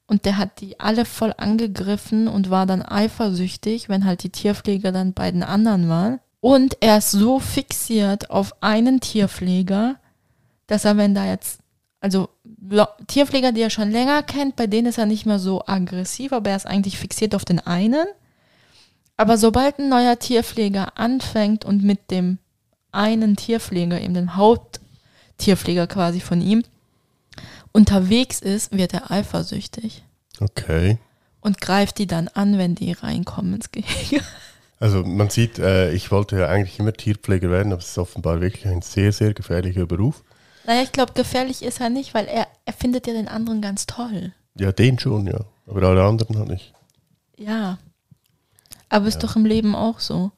Und 0.07 0.25
der 0.25 0.37
hat 0.37 0.61
die 0.61 0.79
alle 0.79 1.05
voll 1.05 1.33
angegriffen 1.37 2.27
und 2.27 2.49
war 2.49 2.65
dann 2.65 2.81
eifersüchtig, 2.81 3.89
wenn 3.89 4.05
halt 4.05 4.23
die 4.23 4.29
Tierpfleger 4.29 4.91
dann 4.91 5.13
bei 5.13 5.31
den 5.31 5.43
anderen 5.43 5.89
waren. 5.89 6.19
Und 6.43 6.75
er 6.81 6.97
ist 6.97 7.11
so 7.11 7.39
fixiert 7.39 8.29
auf 8.29 8.61
einen 8.61 8.99
Tierpfleger, 8.99 9.95
dass 10.67 10.83
er, 10.83 10.97
wenn 10.97 11.15
da 11.15 11.25
jetzt, 11.25 11.61
also 12.01 12.27
Tierpfleger, 13.07 13.53
die 13.53 13.61
er 13.61 13.69
schon 13.69 13.91
länger 13.91 14.23
kennt, 14.23 14.57
bei 14.57 14.67
denen 14.67 14.87
ist 14.87 14.97
er 14.97 15.05
nicht 15.05 15.25
mehr 15.25 15.39
so 15.39 15.63
aggressiv, 15.65 16.33
aber 16.33 16.49
er 16.49 16.57
ist 16.57 16.67
eigentlich 16.67 16.97
fixiert 16.97 17.33
auf 17.33 17.45
den 17.45 17.61
einen. 17.61 18.05
Aber 19.15 19.37
sobald 19.37 19.79
ein 19.79 19.87
neuer 19.87 20.19
Tierpfleger 20.19 20.97
anfängt 20.97 21.63
und 21.63 21.81
mit 21.81 22.11
dem 22.11 22.39
einen 22.91 23.37
Tierpfleger, 23.37 24.01
eben 24.01 24.13
dem 24.13 24.35
Haupttierpfleger 24.35 25.87
quasi 25.87 26.19
von 26.19 26.41
ihm, 26.41 26.63
unterwegs 27.71 28.41
ist, 28.41 28.73
wird 28.73 28.93
er 28.93 29.11
eifersüchtig 29.11 30.03
Okay. 30.41 30.97
und 31.39 31.61
greift 31.61 31.99
die 31.99 32.07
dann 32.07 32.27
an, 32.27 32.57
wenn 32.57 32.75
die 32.75 32.91
reinkommen 32.91 33.53
ins 33.53 33.71
Gehege. 33.71 34.21
Also 34.79 35.03
man 35.03 35.29
sieht, 35.29 35.59
äh, 35.59 35.91
ich 35.93 36.11
wollte 36.11 36.37
ja 36.39 36.47
eigentlich 36.47 36.79
immer 36.79 36.93
Tierpfleger 36.93 37.49
werden, 37.49 37.71
aber 37.71 37.81
es 37.81 37.89
ist 37.89 37.97
offenbar 37.97 38.41
wirklich 38.41 38.65
ein 38.67 38.81
sehr, 38.81 39.11
sehr 39.13 39.33
gefährlicher 39.33 39.85
Beruf. 39.85 40.23
Naja, 40.65 40.81
ich 40.83 40.91
glaube, 40.91 41.13
gefährlich 41.13 41.61
ist 41.63 41.79
er 41.79 41.89
nicht, 41.89 42.13
weil 42.13 42.25
er, 42.27 42.47
er 42.65 42.73
findet 42.73 43.07
ja 43.07 43.13
den 43.13 43.27
anderen 43.27 43.61
ganz 43.61 43.85
toll. 43.85 44.33
Ja, 44.57 44.71
den 44.71 44.99
schon, 44.99 45.27
ja. 45.27 45.39
Aber 45.67 45.83
alle 45.83 46.03
anderen 46.03 46.37
halt 46.37 46.49
nicht. 46.49 46.73
Ja. 47.37 47.77
Aber 48.89 49.07
ist 49.07 49.19
doch 49.23 49.35
im 49.35 49.45
Leben 49.45 49.75
auch 49.75 49.99
so. 49.99 50.31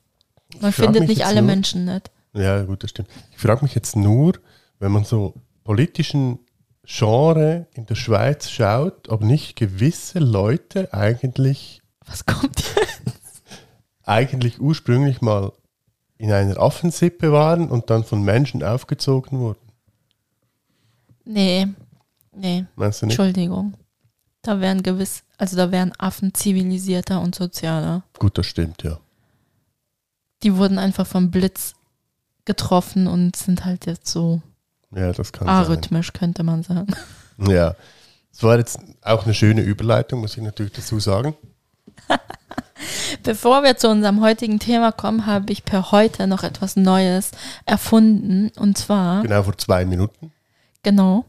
Man 0.59 0.71
findet 0.71 1.07
nicht 1.07 1.17
jetzt 1.19 1.27
alle 1.27 1.41
nur- 1.41 1.47
Menschen 1.47 1.85
nett. 1.85 2.11
Ja, 2.33 2.61
gut, 2.63 2.83
das 2.83 2.89
stimmt. 2.91 3.09
Ich 3.31 3.37
frage 3.39 3.63
mich 3.63 3.75
jetzt 3.75 3.95
nur, 3.95 4.33
wenn 4.79 4.91
man 4.91 5.03
so 5.05 5.33
politischen 5.63 6.39
Genre 6.83 7.67
in 7.73 7.85
der 7.85 7.95
Schweiz 7.95 8.49
schaut, 8.49 9.09
ob 9.09 9.21
nicht 9.21 9.55
gewisse 9.55 10.19
Leute 10.19 10.93
eigentlich, 10.93 11.81
Was 12.05 12.25
kommt 12.25 12.59
hier? 12.59 12.83
Eigentlich 14.05 14.59
ursprünglich 14.61 15.21
mal 15.21 15.51
in 16.17 16.31
einer 16.31 16.57
Affensippe 16.59 17.31
waren 17.31 17.69
und 17.69 17.89
dann 17.89 18.03
von 18.03 18.21
Menschen 18.23 18.63
aufgezogen 18.63 19.39
wurden. 19.39 19.59
Nee. 21.25 21.67
Nee. 22.31 22.65
Meinst 22.75 23.01
du 23.01 23.07
nicht? 23.07 23.17
Entschuldigung. 23.19 23.73
Da 24.41 24.59
wären 24.59 24.83
gewiss, 24.83 25.23
also 25.37 25.57
da 25.57 25.71
wären 25.71 25.91
Affen 25.97 26.33
zivilisierter 26.33 27.19
und 27.19 27.33
sozialer. 27.35 28.03
Gut, 28.19 28.37
das 28.37 28.45
stimmt, 28.45 28.83
ja. 28.83 28.99
Die 30.43 30.55
wurden 30.55 30.77
einfach 30.77 31.07
vom 31.07 31.31
Blitz 31.31 31.73
getroffen 32.45 33.07
und 33.07 33.35
sind 33.35 33.65
halt 33.65 33.87
jetzt 33.87 34.07
so 34.07 34.41
Ja, 34.95 35.11
das 35.11 35.33
kann 35.33 35.47
sein. 35.47 35.55
arrhythmisch, 35.55 36.13
könnte 36.13 36.43
man 36.43 36.61
sagen. 36.63 36.93
Ja. 37.39 37.75
Es 38.31 38.43
war 38.43 38.57
jetzt 38.57 38.79
auch 39.01 39.23
eine 39.25 39.33
schöne 39.33 39.61
Überleitung, 39.61 40.19
muss 40.21 40.37
ich 40.37 40.43
natürlich 40.43 40.73
dazu 40.73 40.99
sagen. 40.99 41.35
Bevor 43.23 43.63
wir 43.63 43.77
zu 43.77 43.89
unserem 43.89 44.21
heutigen 44.21 44.59
Thema 44.59 44.91
kommen, 44.91 45.25
habe 45.25 45.51
ich 45.51 45.63
per 45.65 45.91
heute 45.91 46.27
noch 46.27 46.43
etwas 46.43 46.75
Neues 46.75 47.31
erfunden. 47.65 48.51
Und 48.57 48.77
zwar, 48.77 49.21
Genau 49.23 49.43
vor 49.43 49.57
zwei 49.57 49.85
Minuten. 49.85 50.31
genau, 50.83 51.25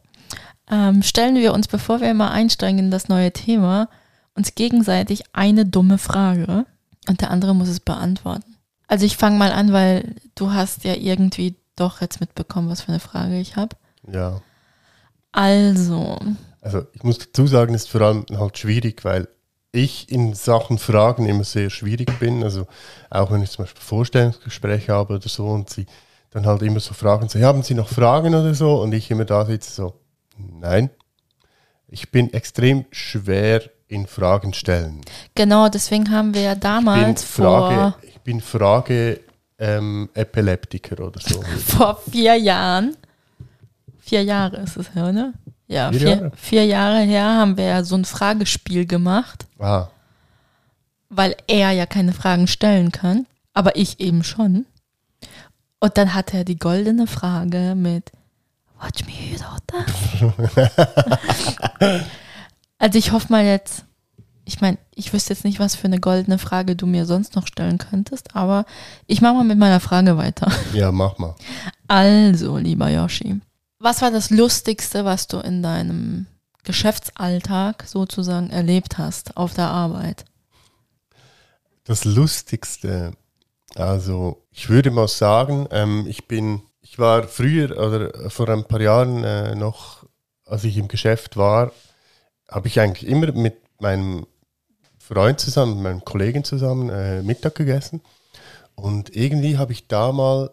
ähm, 0.71 1.03
stellen 1.03 1.37
wir 1.37 1.55
uns, 1.55 1.69
bevor 1.69 2.01
wir 2.01 2.13
mal 2.15 2.31
einsteigen 2.31 2.79
in 2.79 2.91
das 2.91 3.09
neue 3.09 3.33
Thema, 3.33 3.89
uns 4.35 4.55
gegenseitig 4.55 5.23
eine 5.33 5.65
dumme 5.65 5.99
Frage 5.99 6.67
und 7.09 7.21
der 7.21 7.31
andere 7.31 7.55
muss 7.55 7.69
es 7.69 7.81
beantworten. 7.81 8.57
Also 8.89 9.07
ich 9.07 9.17
fange 9.17 9.39
mal 9.39 9.53
an, 9.53 9.73
weil 9.73 10.17
du 10.35 10.53
hast 10.53 10.85
ja 10.85 10.95
irgendwie 10.95 11.57
doch 11.77 12.01
jetzt 12.01 12.21
mitbekommen, 12.21 12.69
was 12.69 12.83
für 12.83 12.89
eine 12.89 13.01
Frage 13.01 13.39
ich 13.39 13.57
habe. 13.57 13.77
Ja. 14.11 14.41
Also, 15.33 16.19
Also 16.61 16.83
ich 16.93 17.03
muss 17.03 17.19
dazu 17.19 17.47
sagen, 17.47 17.75
es 17.75 17.83
ist 17.85 17.91
vor 17.91 18.01
allem 18.01 18.25
halt 18.37 18.59
schwierig, 18.59 19.05
weil 19.05 19.29
ich 19.77 20.11
in 20.11 20.35
Sachen 20.35 20.79
Fragen 20.79 21.27
immer 21.27 21.45
sehr 21.45 21.71
schwierig 21.71 22.19
bin. 22.19 22.43
Also 22.43 22.67
auch 23.11 23.31
wenn 23.31 23.43
ich 23.43 23.51
zum 23.51 23.65
Beispiel 23.65 23.83
Vorstellungsgespräche 23.83 24.93
habe 24.93 25.15
oder 25.15 25.29
so 25.29 25.47
und 25.47 25.71
sie 25.71 25.87
dann 26.31 26.47
halt 26.47 26.63
immer 26.63 26.81
so 26.81 26.93
fragen, 26.93 27.29
so, 27.29 27.41
haben 27.41 27.63
Sie 27.63 27.75
noch 27.75 27.89
Fragen 27.89 28.35
oder 28.35 28.55
so? 28.55 28.83
Und 28.83 28.93
ich 28.93 29.11
immer 29.11 29.25
da 29.25 29.47
sitze 29.47 29.71
so, 29.71 29.95
nein. 30.37 30.91
Ich 31.89 32.11
bin 32.11 32.33
extrem 32.33 32.85
schwer 32.91 33.63
in 33.89 34.07
Fragen 34.07 34.53
stellen. 34.53 35.01
genau, 35.35 35.69
deswegen 35.69 36.11
haben 36.11 36.35
wir 36.35 36.43
ja 36.43 36.53
Ich 36.55 36.61
damals 36.61 37.23
Frage, 37.23 37.75
vor, 37.75 37.99
ich 38.03 38.21
bin 38.21 38.41
Frage 38.41 39.21
ähm, 39.59 40.09
Epileptiker 40.15 41.05
oder 41.05 41.21
so. 41.21 41.41
vor 41.65 42.01
vier 42.11 42.35
Jahren, 42.37 42.97
vier 44.01 44.25
Jahre 44.25 44.57
ist 44.59 44.77
es 44.77 44.95
her, 44.95 45.13
ne? 45.13 45.33
Ja, 45.69 45.91
Vier 45.91 46.09
Jahre? 46.09 46.33
vier 46.37 46.65
Jahre 46.67 47.01
her 47.01 47.25
haben 47.25 47.57
wir 47.57 47.65
ja 47.65 47.83
so 47.85 47.97
ein 47.97 48.05
Fragespiel 48.05 48.87
gemacht, 48.87 49.47
ah, 49.59 49.89
weil 51.09 51.37
er 51.49 51.73
ja 51.73 51.87
keine 51.87 52.13
Fragen 52.13 52.47
stellen 52.47 52.93
kann, 52.93 53.27
aber 53.53 53.77
ich 53.77 53.99
eben 54.01 54.23
schon. 54.23 54.67
Und 55.81 55.99
dann 55.99 56.15
hatte 56.15 56.37
er 56.39 56.45
die 56.45 56.59
goldene 56.59 57.07
Frage 57.07 57.75
mit 57.77 58.13
Watch 58.81 59.05
me, 59.07 59.37
daughter. 59.39 59.85
also 62.79 62.99
ich 62.99 63.13
hoffe 63.13 63.27
mal 63.31 63.45
jetzt, 63.45 63.85
ich 64.45 64.61
meine, 64.61 64.79
ich 64.95 65.13
wüsste 65.13 65.33
jetzt 65.33 65.45
nicht, 65.45 65.59
was 65.59 65.75
für 65.75 65.87
eine 65.87 65.99
goldene 65.99 66.39
Frage 66.39 66.77
du 66.77 66.87
mir 66.87 67.07
sonst 67.07 67.35
noch 67.35 67.47
stellen 67.47 67.79
könntest, 67.79 68.37
aber 68.37 68.65
ich 69.07 69.21
mache 69.21 69.35
mal 69.35 69.45
mit 69.45 69.59
meiner 69.59 69.81
Frage 69.81 70.17
weiter. 70.17 70.51
ja, 70.73 70.93
mach 70.93 71.19
mal. 71.19 71.35
Also, 71.89 72.57
lieber 72.57 72.89
Yoshi, 72.89 73.41
was 73.79 74.03
war 74.03 74.11
das 74.11 74.31
Lustigste, 74.31 75.05
was 75.05 75.27
du 75.27 75.39
in 75.39 75.63
deinem 75.63 76.27
Geschäftsalltag 76.65 77.85
sozusagen 77.87 78.51
erlebt 78.51 78.99
hast 78.99 79.37
auf 79.37 79.55
der 79.55 79.69
Arbeit? 79.69 80.25
Das 81.85 82.05
Lustigste, 82.05 83.13
also 83.75 84.43
ich 84.51 84.69
würde 84.69 84.91
mal 84.91 85.09
sagen, 85.09 85.69
ähm, 85.71 86.07
ich 86.09 86.27
bin, 86.27 86.63
ich 86.81 86.99
war 86.99 87.25
früher 87.29 87.79
oder 87.79 88.31
vor 88.31 88.49
ein 88.49 88.65
paar 88.65 88.81
Jahren 88.81 89.23
äh, 89.23 89.55
noch, 89.55 90.05
als 90.45 90.65
ich 90.65 90.77
im 90.77 90.89
Geschäft 90.89 91.37
war, 91.37 91.73
habe 92.49 92.69
ich 92.69 92.81
eigentlich 92.81 93.09
immer 93.09 93.31
mit 93.33 93.57
meinem 93.81 94.27
Freund 94.99 95.39
zusammen, 95.39 95.75
mit 95.75 95.83
meinem 95.85 96.05
Kollegen 96.05 96.43
zusammen 96.43 96.89
äh, 96.91 97.23
Mittag 97.23 97.55
gegessen. 97.55 98.01
Und 98.75 99.15
irgendwie 99.15 99.57
habe 99.57 99.73
ich 99.73 99.87
da 99.87 100.11
mal 100.13 100.51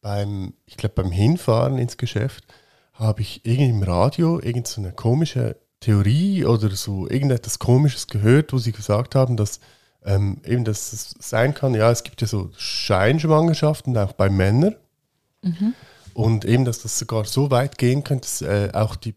beim, 0.00 0.54
ich 0.66 0.76
glaube 0.76 0.94
beim 1.02 1.10
Hinfahren 1.10 1.78
ins 1.78 1.96
Geschäft, 1.96 2.44
habe 2.94 3.22
ich 3.22 3.44
irgendwie 3.44 3.70
im 3.70 3.82
Radio 3.82 4.40
irgend 4.40 4.66
so 4.66 4.80
eine 4.80 4.92
komische 4.92 5.56
Theorie 5.80 6.44
oder 6.44 6.70
so 6.70 7.08
irgendetwas 7.08 7.58
Komisches 7.58 8.06
gehört, 8.06 8.52
wo 8.52 8.58
sie 8.58 8.72
gesagt 8.72 9.14
haben, 9.14 9.36
dass 9.36 9.60
ähm, 10.04 10.40
eben, 10.44 10.64
dass 10.64 10.92
es 10.92 11.14
sein 11.18 11.54
kann, 11.54 11.74
ja, 11.74 11.90
es 11.90 12.04
gibt 12.04 12.20
ja 12.20 12.26
so 12.26 12.50
Scheinschwangerschaften 12.56 13.96
auch 13.98 14.12
bei 14.12 14.30
Männern. 14.30 14.76
Und 16.14 16.44
eben, 16.44 16.64
dass 16.64 16.82
das 16.82 16.98
sogar 16.98 17.24
so 17.24 17.50
weit 17.50 17.78
gehen 17.78 18.04
könnte, 18.04 18.22
dass 18.22 18.42
äh, 18.42 18.70
auch 18.72 18.96
die, 18.96 19.14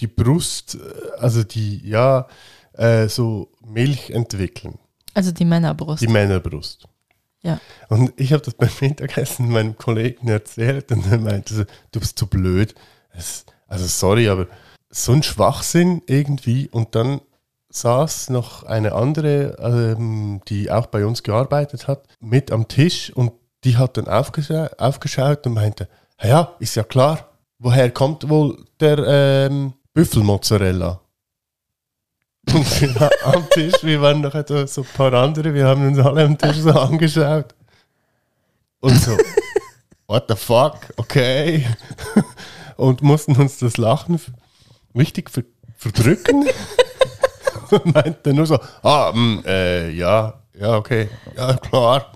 die 0.00 0.06
Brust, 0.06 0.76
äh, 0.76 1.18
also 1.18 1.42
die, 1.42 1.86
ja, 1.88 2.26
äh, 2.74 3.08
so 3.08 3.52
Milch 3.64 4.10
entwickeln. 4.10 4.78
Also 5.14 5.32
die 5.32 5.44
Männerbrust. 5.44 6.02
Die 6.02 6.08
Männerbrust. 6.08 6.88
Ja. 7.44 7.60
Und 7.88 8.12
ich 8.16 8.32
habe 8.32 8.42
das 8.42 8.54
beim 8.54 8.70
Mittagessen 8.80 9.50
meinem 9.50 9.76
Kollegen 9.76 10.28
erzählt 10.28 10.90
und 10.90 11.06
er 11.10 11.18
meinte, 11.18 11.66
du 11.92 12.00
bist 12.00 12.18
zu 12.18 12.26
blöd. 12.26 12.74
Es, 13.10 13.44
also 13.68 13.86
sorry, 13.86 14.28
aber 14.28 14.46
so 14.90 15.12
ein 15.12 15.22
Schwachsinn 15.22 16.02
irgendwie. 16.06 16.68
Und 16.68 16.94
dann 16.94 17.20
saß 17.70 18.30
noch 18.30 18.62
eine 18.62 18.92
andere, 18.94 19.56
ähm, 19.60 20.40
die 20.48 20.70
auch 20.70 20.86
bei 20.86 21.04
uns 21.04 21.22
gearbeitet 21.22 21.86
hat, 21.86 22.06
mit 22.20 22.50
am 22.50 22.66
Tisch 22.66 23.12
und 23.14 23.32
die 23.64 23.76
hat 23.76 23.96
dann 23.96 24.08
aufgescha 24.08 24.70
aufgeschaut 24.78 25.46
und 25.46 25.54
meinte, 25.54 25.88
"Ja, 26.22 26.28
ja, 26.28 26.56
ist 26.60 26.76
ja 26.76 26.84
klar, 26.84 27.30
woher 27.58 27.90
kommt 27.90 28.28
wohl 28.28 28.64
der 28.80 28.98
ähm, 28.98 29.74
Büffelmozzarella? 29.92 31.00
Und 32.52 33.00
am 33.24 33.48
Tisch, 33.50 33.74
wir 33.82 34.00
waren 34.00 34.20
noch 34.20 34.34
etwa 34.34 34.66
so 34.66 34.82
ein 34.82 34.88
paar 34.96 35.12
andere, 35.14 35.54
wir 35.54 35.66
haben 35.66 35.86
uns 35.86 35.98
alle 35.98 36.24
am 36.24 36.38
Tisch 36.38 36.58
so 36.58 36.70
angeschaut. 36.70 37.54
Und 38.80 38.96
so, 39.00 39.16
what 40.06 40.24
the 40.28 40.36
fuck, 40.36 40.78
okay. 40.96 41.66
Und 42.76 43.02
mussten 43.02 43.36
uns 43.36 43.58
das 43.58 43.76
Lachen 43.76 44.20
richtig 44.94 45.30
ver 45.30 45.44
verdrücken. 45.76 46.48
meinte 47.84 48.32
nur 48.32 48.46
so, 48.46 48.58
ah, 48.82 49.12
mh, 49.12 49.42
äh, 49.46 49.90
ja, 49.90 50.34
ja, 50.58 50.76
okay, 50.76 51.08
ja, 51.36 51.54
klar. 51.56 52.12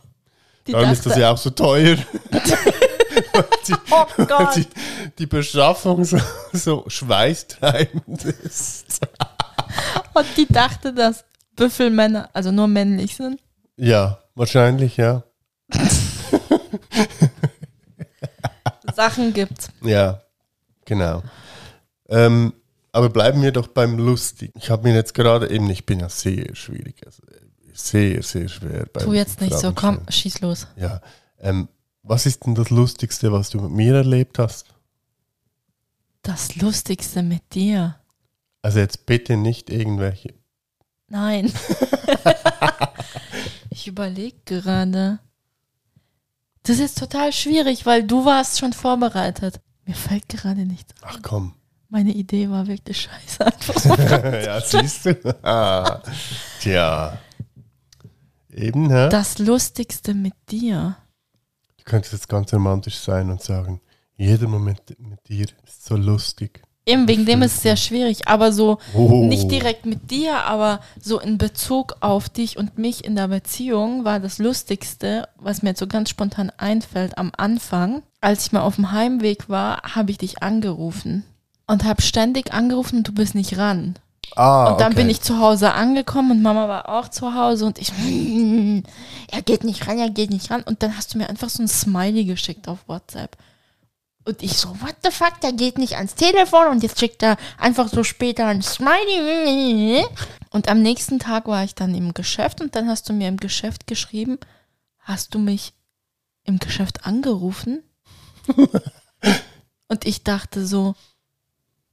Die 0.66 0.72
Dann 0.72 0.92
ist 0.92 1.04
das 1.06 1.16
ja 1.16 1.32
auch 1.32 1.38
so 1.38 1.50
teuer. 1.50 1.96
Die, 3.66 3.74
Oh 3.90 4.06
Gott. 4.26 4.56
die, 4.56 4.66
die 5.18 5.26
Beschaffung 5.26 6.04
so, 6.04 6.18
so 6.52 6.84
schweißtreibend 6.86 8.24
ist. 8.24 9.00
Und 10.18 10.26
die 10.36 10.46
dachte, 10.46 10.92
dass 10.92 11.24
Büffelmänner, 11.54 12.28
also 12.32 12.50
nur 12.50 12.66
männlich 12.66 13.14
sind. 13.14 13.40
Ja, 13.76 14.18
wahrscheinlich, 14.34 14.96
ja. 14.96 15.22
Sachen 18.96 19.32
gibt's. 19.32 19.68
Ja, 19.82 20.22
genau. 20.84 21.22
Ähm, 22.08 22.52
aber 22.90 23.10
bleiben 23.10 23.42
wir 23.42 23.52
doch 23.52 23.68
beim 23.68 23.96
Lustig. 23.96 24.50
Ich 24.56 24.70
habe 24.70 24.88
mir 24.88 24.94
jetzt 24.96 25.14
gerade 25.14 25.50
eben, 25.50 25.70
ich 25.70 25.86
bin 25.86 26.00
ja 26.00 26.08
sehr 26.08 26.56
schwierig, 26.56 27.06
also 27.06 27.22
sehr, 27.72 28.20
sehr 28.24 28.48
schwer. 28.48 28.92
Tu 28.92 29.12
jetzt 29.12 29.40
nicht 29.40 29.56
so, 29.56 29.72
komm, 29.72 29.94
stellen. 29.94 30.12
schieß 30.12 30.40
los. 30.40 30.66
Ja, 30.74 31.00
ähm, 31.38 31.68
was 32.02 32.26
ist 32.26 32.44
denn 32.44 32.56
das 32.56 32.70
Lustigste, 32.70 33.30
was 33.30 33.50
du 33.50 33.60
mit 33.60 33.70
mir 33.70 33.94
erlebt 33.94 34.40
hast? 34.40 34.66
Das 36.22 36.56
Lustigste 36.56 37.22
mit 37.22 37.54
dir. 37.54 37.94
Also 38.62 38.78
jetzt 38.80 39.06
bitte 39.06 39.36
nicht 39.36 39.70
irgendwelche. 39.70 40.34
Nein. 41.08 41.52
ich 43.70 43.86
überlege 43.86 44.36
gerade. 44.44 45.20
Das 46.62 46.76
ist 46.76 46.80
jetzt 46.80 46.98
total 46.98 47.32
schwierig, 47.32 47.86
weil 47.86 48.04
du 48.04 48.24
warst 48.24 48.58
schon 48.58 48.72
vorbereitet. 48.72 49.60
Mir 49.86 49.94
fällt 49.94 50.28
gerade 50.28 50.66
nichts. 50.66 50.92
Ach 51.02 51.18
komm. 51.22 51.54
Meine 51.88 52.12
Idee 52.12 52.50
war 52.50 52.66
wirklich 52.66 53.08
scheiße. 53.08 53.46
Ja, 54.44 54.60
siehst 54.60 55.06
du? 55.06 55.44
Ah, 55.44 56.02
Tja. 56.60 57.18
Eben, 58.52 58.90
hä? 58.90 59.08
Das 59.08 59.38
Lustigste 59.38 60.12
mit 60.12 60.34
dir. 60.50 60.96
Du 61.78 61.84
könntest 61.84 62.12
jetzt 62.12 62.28
ganz 62.28 62.52
romantisch 62.52 62.98
sein 62.98 63.30
und 63.30 63.42
sagen, 63.42 63.80
jeder 64.16 64.48
Moment 64.48 64.82
mit 64.98 65.26
dir 65.28 65.46
ist 65.64 65.86
so 65.86 65.96
lustig. 65.96 66.62
Eben 66.88 67.06
wegen 67.06 67.26
dem 67.26 67.42
ist 67.42 67.56
es 67.56 67.62
sehr 67.62 67.76
schwierig, 67.76 68.26
aber 68.28 68.50
so 68.52 68.78
Oh. 68.94 69.24
nicht 69.24 69.50
direkt 69.50 69.84
mit 69.86 70.10
dir, 70.10 70.44
aber 70.44 70.80
so 71.00 71.20
in 71.20 71.36
Bezug 71.36 71.96
auf 72.00 72.28
dich 72.28 72.56
und 72.56 72.78
mich 72.78 73.04
in 73.04 73.14
der 73.14 73.28
Beziehung 73.28 74.04
war 74.04 74.20
das 74.20 74.38
Lustigste, 74.38 75.28
was 75.38 75.62
mir 75.62 75.70
jetzt 75.70 75.80
so 75.80 75.86
ganz 75.86 76.08
spontan 76.08 76.50
einfällt, 76.56 77.18
am 77.18 77.30
Anfang, 77.36 78.02
als 78.22 78.46
ich 78.46 78.52
mal 78.52 78.62
auf 78.62 78.76
dem 78.76 78.90
Heimweg 78.92 79.48
war, 79.48 79.82
habe 79.94 80.10
ich 80.10 80.18
dich 80.18 80.42
angerufen 80.42 81.24
und 81.66 81.84
habe 81.84 82.00
ständig 82.00 82.52
angerufen 82.54 82.98
und 82.98 83.08
du 83.08 83.12
bist 83.12 83.34
nicht 83.34 83.58
ran. 83.58 83.94
Ah, 84.36 84.70
Und 84.72 84.80
dann 84.80 84.92
okay. 84.92 85.02
bin 85.02 85.10
ich 85.10 85.20
zu 85.22 85.38
Hause 85.40 85.72
angekommen 85.72 86.30
und 86.32 86.42
Mama 86.42 86.68
war 86.68 86.88
auch 86.88 87.08
zu 87.08 87.34
Hause 87.34 87.64
und 87.66 87.78
ich, 87.78 87.92
er 89.30 89.42
geht 89.42 89.64
nicht 89.64 89.86
ran, 89.86 89.98
er 89.98 90.10
geht 90.10 90.30
nicht 90.30 90.50
ran. 90.50 90.62
Und 90.62 90.82
dann 90.82 90.96
hast 90.96 91.12
du 91.14 91.18
mir 91.18 91.28
einfach 91.28 91.48
so 91.48 91.62
ein 91.62 91.68
Smiley 91.68 92.24
geschickt 92.24 92.68
auf 92.68 92.78
WhatsApp. 92.86 93.36
Und 94.28 94.42
ich 94.42 94.58
so, 94.58 94.68
what 94.82 94.94
the 95.02 95.10
fuck, 95.10 95.40
der 95.40 95.54
geht 95.54 95.78
nicht 95.78 95.96
ans 95.96 96.14
Telefon 96.14 96.66
und 96.66 96.82
jetzt 96.82 97.00
schickt 97.00 97.22
er 97.22 97.38
einfach 97.56 97.88
so 97.88 98.04
später 98.04 98.44
ein 98.44 98.60
Smiley. 98.60 100.04
Und 100.50 100.68
am 100.68 100.82
nächsten 100.82 101.18
Tag 101.18 101.46
war 101.46 101.64
ich 101.64 101.74
dann 101.74 101.94
im 101.94 102.12
Geschäft 102.12 102.60
und 102.60 102.76
dann 102.76 102.90
hast 102.90 103.08
du 103.08 103.14
mir 103.14 103.28
im 103.28 103.38
Geschäft 103.38 103.86
geschrieben, 103.86 104.38
hast 104.98 105.34
du 105.34 105.38
mich 105.38 105.72
im 106.44 106.58
Geschäft 106.58 107.06
angerufen? 107.06 107.82
und 109.88 110.04
ich 110.04 110.24
dachte 110.24 110.66
so, 110.66 110.94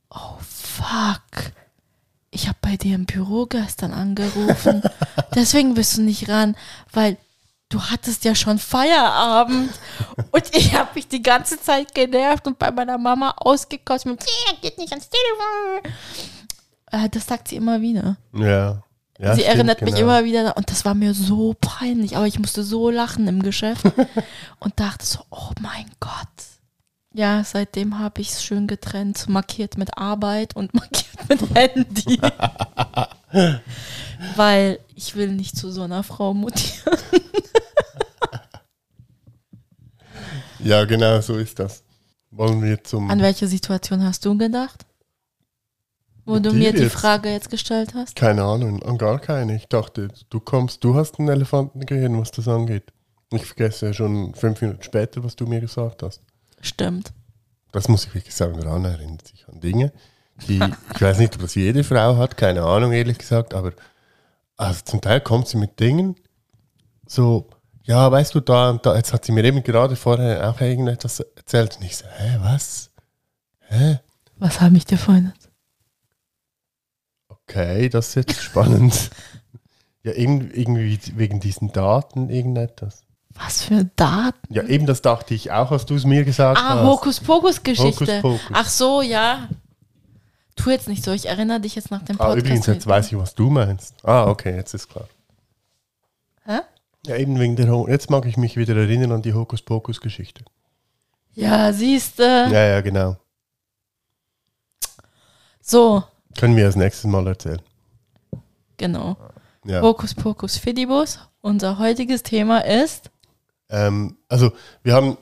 oh 0.09 0.37
fuck 0.41 1.53
ich 2.35 2.49
habe 2.49 2.57
bei 2.61 2.75
dir 2.75 2.95
im 2.95 3.05
Büro 3.05 3.45
gestern 3.45 3.93
angerufen. 3.93 4.83
Deswegen 5.35 5.73
bist 5.73 5.97
du 5.97 6.01
nicht 6.01 6.27
ran, 6.27 6.55
weil 6.91 7.17
du 7.69 7.81
hattest 7.81 8.23
ja 8.25 8.35
schon 8.35 8.59
Feierabend 8.59 9.71
und 10.31 10.55
ich 10.55 10.73
habe 10.73 10.89
mich 10.95 11.07
die 11.07 11.21
ganze 11.21 11.59
Zeit 11.59 11.93
genervt 11.93 12.47
und 12.47 12.59
bei 12.59 12.71
meiner 12.71 12.97
Mama 12.97 13.33
ausgekotzt 13.37 14.05
mit, 14.05 14.23
"Ja, 14.23 14.53
geht 14.61 14.77
nicht 14.77 14.91
ans 14.91 15.09
Telefon. 15.09 15.93
Äh, 16.91 17.09
das 17.09 17.25
sagt 17.25 17.47
sie 17.47 17.55
immer 17.55 17.81
wieder. 17.81 18.17
Ja. 18.33 18.83
ja 19.17 19.35
sie 19.35 19.41
stimmt, 19.41 19.55
erinnert 19.55 19.81
mich 19.81 19.95
genau. 19.95 20.07
immer 20.07 20.25
wieder 20.25 20.55
und 20.57 20.69
das 20.69 20.85
war 20.85 20.93
mir 20.93 21.13
so 21.13 21.55
peinlich, 21.59 22.15
aber 22.15 22.27
ich 22.27 22.39
musste 22.39 22.63
so 22.63 22.89
lachen 22.89 23.27
im 23.27 23.41
Geschäft 23.41 23.85
und 24.59 24.79
dachte 24.79 25.05
so, 25.05 25.19
oh 25.29 25.51
mein 25.61 25.85
Gott. 25.99 26.11
Ja, 27.13 27.45
seitdem 27.45 27.99
habe 27.99 28.19
ich 28.19 28.31
es 28.31 28.43
schön 28.43 28.67
getrennt, 28.67 29.29
markiert 29.29 29.77
mit 29.77 29.97
Arbeit 29.97 30.55
und 30.55 30.73
markiert 30.73 31.29
mit 31.29 31.55
Handy. 31.55 32.19
Weil 34.35 34.79
ich 34.95 35.15
will 35.15 35.31
nicht 35.31 35.57
zu 35.57 35.71
so 35.71 35.83
einer 35.83 36.03
Frau 36.03 36.33
mutieren. 36.33 36.97
Ja, 40.65 40.83
genau, 40.85 41.21
so 41.21 41.37
ist 41.37 41.59
das. 41.59 41.83
Wollen 42.31 42.63
wir 42.63 42.83
zum. 42.83 43.11
An 43.11 43.21
welche 43.21 43.47
Situation 43.47 44.03
hast 44.03 44.25
du 44.25 44.35
gedacht? 44.35 44.83
Wo 46.25 46.39
du 46.39 46.53
mir 46.53 46.73
die 46.73 46.81
jetzt? 46.81 46.93
Frage 46.93 47.29
jetzt 47.29 47.51
gestellt 47.51 47.93
hast? 47.93 48.15
Keine 48.15 48.43
Ahnung, 48.43 48.81
an 48.81 48.97
gar 48.97 49.19
keine. 49.19 49.55
Ich 49.55 49.67
dachte, 49.67 50.07
du 50.31 50.39
kommst, 50.39 50.83
du 50.83 50.95
hast 50.95 51.19
ein 51.19 51.29
Elefantengehirn, 51.29 52.19
was 52.19 52.31
das 52.31 52.47
angeht. 52.47 52.91
Ich 53.31 53.45
vergesse 53.45 53.87
ja 53.87 53.93
schon 53.93 54.33
fünf 54.33 54.59
Minuten 54.59 54.81
später, 54.81 55.23
was 55.23 55.35
du 55.35 55.45
mir 55.45 55.61
gesagt 55.61 56.01
hast. 56.01 56.21
Stimmt. 56.61 57.13
Das 57.71 57.87
muss 57.87 58.05
ich 58.05 58.15
wirklich 58.15 58.33
sagen, 58.33 58.59
Rana 58.59 58.89
erinnert 58.89 59.27
sich 59.27 59.47
an 59.47 59.59
Dinge, 59.59 59.91
die, 60.47 60.59
ich 60.95 61.01
weiß 61.01 61.19
nicht, 61.19 61.35
ob 61.35 61.41
das 61.41 61.53
jede 61.53 61.83
Frau 61.83 62.17
hat, 62.17 62.37
keine 62.37 62.63
Ahnung, 62.63 62.91
ehrlich 62.91 63.19
gesagt, 63.19 63.53
aber 63.53 63.73
also 64.57 64.81
zum 64.85 65.01
Teil 65.01 65.21
kommt 65.21 65.47
sie 65.47 65.57
mit 65.57 65.79
Dingen, 65.79 66.15
so, 67.07 67.47
ja, 67.83 68.11
weißt 68.11 68.33
du, 68.35 68.39
da 68.39 68.69
und 68.71 68.85
da, 68.85 68.95
jetzt 68.95 69.13
hat 69.13 69.25
sie 69.25 69.31
mir 69.31 69.43
eben 69.43 69.63
gerade 69.63 69.95
vorher 69.95 70.49
auch 70.49 70.59
irgendetwas 70.61 71.19
erzählt 71.19 71.77
und 71.77 71.83
ich 71.85 71.97
so, 71.97 72.05
hä, 72.07 72.37
was? 72.41 72.91
Hä? 73.67 73.99
Was 74.37 74.59
habe 74.61 74.75
ich 74.77 74.85
dir 74.85 74.97
vorhin? 74.97 75.33
Okay, 77.29 77.89
das 77.89 78.09
ist 78.09 78.15
jetzt 78.15 78.41
spannend. 78.41 79.11
ja, 80.03 80.13
irgend- 80.13 80.55
irgendwie 80.55 80.99
wegen 81.15 81.39
diesen 81.39 81.71
Daten 81.71 82.29
irgendetwas. 82.29 83.03
Was 83.33 83.63
für 83.63 83.83
Daten? 83.97 84.53
Ja, 84.53 84.63
eben 84.63 84.85
das 84.85 85.01
dachte 85.01 85.33
ich 85.33 85.51
auch, 85.51 85.71
als 85.71 85.85
du 85.85 85.95
es 85.95 86.05
mir 86.05 86.23
gesagt 86.23 86.57
Ah, 86.59 86.75
hast. 86.75 86.83
Hokuspokus-Geschichte. 86.85 88.21
Hokuspokus. 88.23 88.39
Ach 88.53 88.69
so, 88.69 89.01
ja. 89.01 89.49
Tu 90.55 90.69
jetzt 90.71 90.87
nicht 90.87 91.03
so, 91.03 91.11
ich 91.11 91.27
erinnere 91.27 91.59
dich 91.59 91.75
jetzt 91.75 91.91
nach 91.91 92.01
dem 92.03 92.15
Ah, 92.19 92.25
Podcast. 92.27 92.45
übrigens, 92.45 92.65
jetzt 92.67 92.87
weiß 92.87 93.07
ich, 93.11 93.17
was 93.17 93.35
du 93.35 93.49
meinst. 93.49 93.93
Ah, 94.03 94.25
okay, 94.27 94.55
jetzt 94.55 94.73
ist 94.73 94.87
klar. 94.89 95.07
Hä? 96.45 96.59
Ja, 97.05 97.17
eben 97.17 97.39
wegen 97.39 97.55
der 97.55 97.69
Ho 97.69 97.87
Jetzt 97.87 98.09
mag 98.09 98.25
ich 98.25 98.37
mich 98.37 98.55
wieder 98.57 98.75
erinnern 98.75 99.11
an 99.11 99.21
die 99.21 99.33
Hokuspokus-Geschichte. 99.33 100.43
Ja, 101.33 101.73
siehste. 101.73 102.23
Ja, 102.23 102.65
ja, 102.67 102.81
genau. 102.81 103.17
So, 105.61 106.03
Können 106.37 106.55
wir 106.55 106.65
als 106.65 106.75
nächstes 106.75 107.05
Mal 107.05 107.25
erzählen. 107.27 107.61
genau. 108.77 109.17
Ja. 109.65 109.81
Hokuspokus 109.81 110.57
Fidibus. 110.57 111.19
Unser 111.41 111.79
heutiges 111.79 112.21
Thema 112.23 112.59
ist. 112.59 113.09
Ähm, 113.69 114.15
also, 114.29 114.51
wir 114.83 114.93
haben 114.93 115.17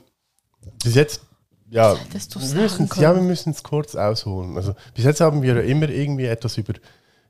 bis 0.82 0.94
jetzt, 0.94 1.22
ja, 1.70 1.96
Hättest 1.96 2.34
du 2.34 2.40
wir 2.40 2.46
sagen 2.46 2.62
müssen 2.62 2.88
können. 2.88 3.02
ja, 3.02 3.14
wir 3.14 3.22
müssen 3.22 3.50
es 3.50 3.62
kurz 3.62 3.94
ausholen. 3.94 4.56
Also, 4.56 4.74
bis 4.94 5.04
jetzt 5.04 5.20
haben 5.20 5.42
wir 5.42 5.62
immer 5.64 5.88
irgendwie 5.88 6.26
etwas 6.26 6.56
über 6.58 6.74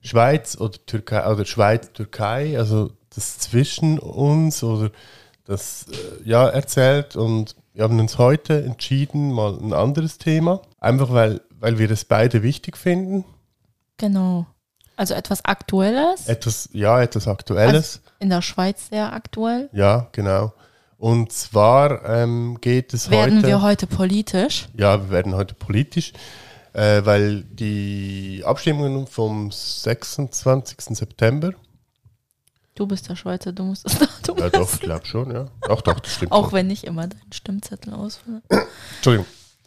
Schweiz 0.02 0.56
oder 0.58 0.78
Türkei, 0.86 1.26
oder 1.30 1.44
Schweiz, 1.44 1.90
Türkei, 1.92 2.58
also 2.58 2.90
das 3.14 3.38
zwischen 3.38 3.98
uns 3.98 4.62
oder 4.62 4.90
das, 5.44 5.86
äh, 5.90 6.28
ja, 6.28 6.48
erzählt 6.48 7.16
und 7.16 7.54
wir 7.72 7.84
haben 7.84 7.98
uns 7.98 8.18
heute 8.18 8.64
entschieden, 8.64 9.32
mal 9.32 9.58
ein 9.58 9.72
anderes 9.72 10.18
Thema, 10.18 10.62
einfach 10.78 11.12
weil, 11.12 11.40
weil 11.58 11.78
wir 11.78 11.88
das 11.88 12.04
beide 12.04 12.42
wichtig 12.42 12.76
finden. 12.76 13.24
Genau. 13.96 14.46
Also 14.96 15.14
etwas 15.14 15.44
Aktuelles. 15.44 16.28
Etwas, 16.28 16.68
ja, 16.72 17.02
etwas 17.02 17.26
Aktuelles. 17.26 18.00
in 18.20 18.30
der 18.30 18.42
Schweiz 18.42 18.90
sehr 18.90 19.12
aktuell. 19.12 19.68
Ja, 19.72 20.06
genau. 20.12 20.52
Und 20.98 21.33
zwar 21.33 22.04
ähm, 22.09 22.59
geht 22.61 22.94
es 22.94 23.11
Werden 23.11 23.38
heute. 23.38 23.46
wir 23.46 23.62
heute 23.62 23.87
politisch? 23.87 24.68
ja, 24.76 25.00
wir 25.00 25.11
werden 25.11 25.35
heute 25.35 25.54
politisch, 25.54 26.12
äh, 26.72 27.04
weil 27.04 27.42
die 27.44 28.42
Abstimmungen 28.44 29.07
vom 29.07 29.50
26. 29.50 30.96
September. 30.96 31.52
Du 32.74 32.87
bist 32.87 33.09
der 33.09 33.16
Schweizer, 33.16 33.52
du 33.52 33.64
musst 33.64 33.85
das 33.85 33.98
Datum 33.98 34.38
Ja, 34.38 34.50
doch, 34.50 34.72
ich 34.72 34.80
glaube 34.80 35.07
schon, 35.07 35.30
ja. 35.30 35.46
Doch, 35.68 35.83
doch, 35.83 36.00
das 36.00 36.14
stimmt. 36.14 36.33
Auch 36.33 36.46
schon. 36.46 36.52
wenn 36.54 36.70
ich 36.70 36.85
immer 36.85 37.07
deinen 37.07 37.33
Stimmzettel 37.33 37.94
ausfülle. 37.94 38.42
Entschuldigung. 38.96 39.26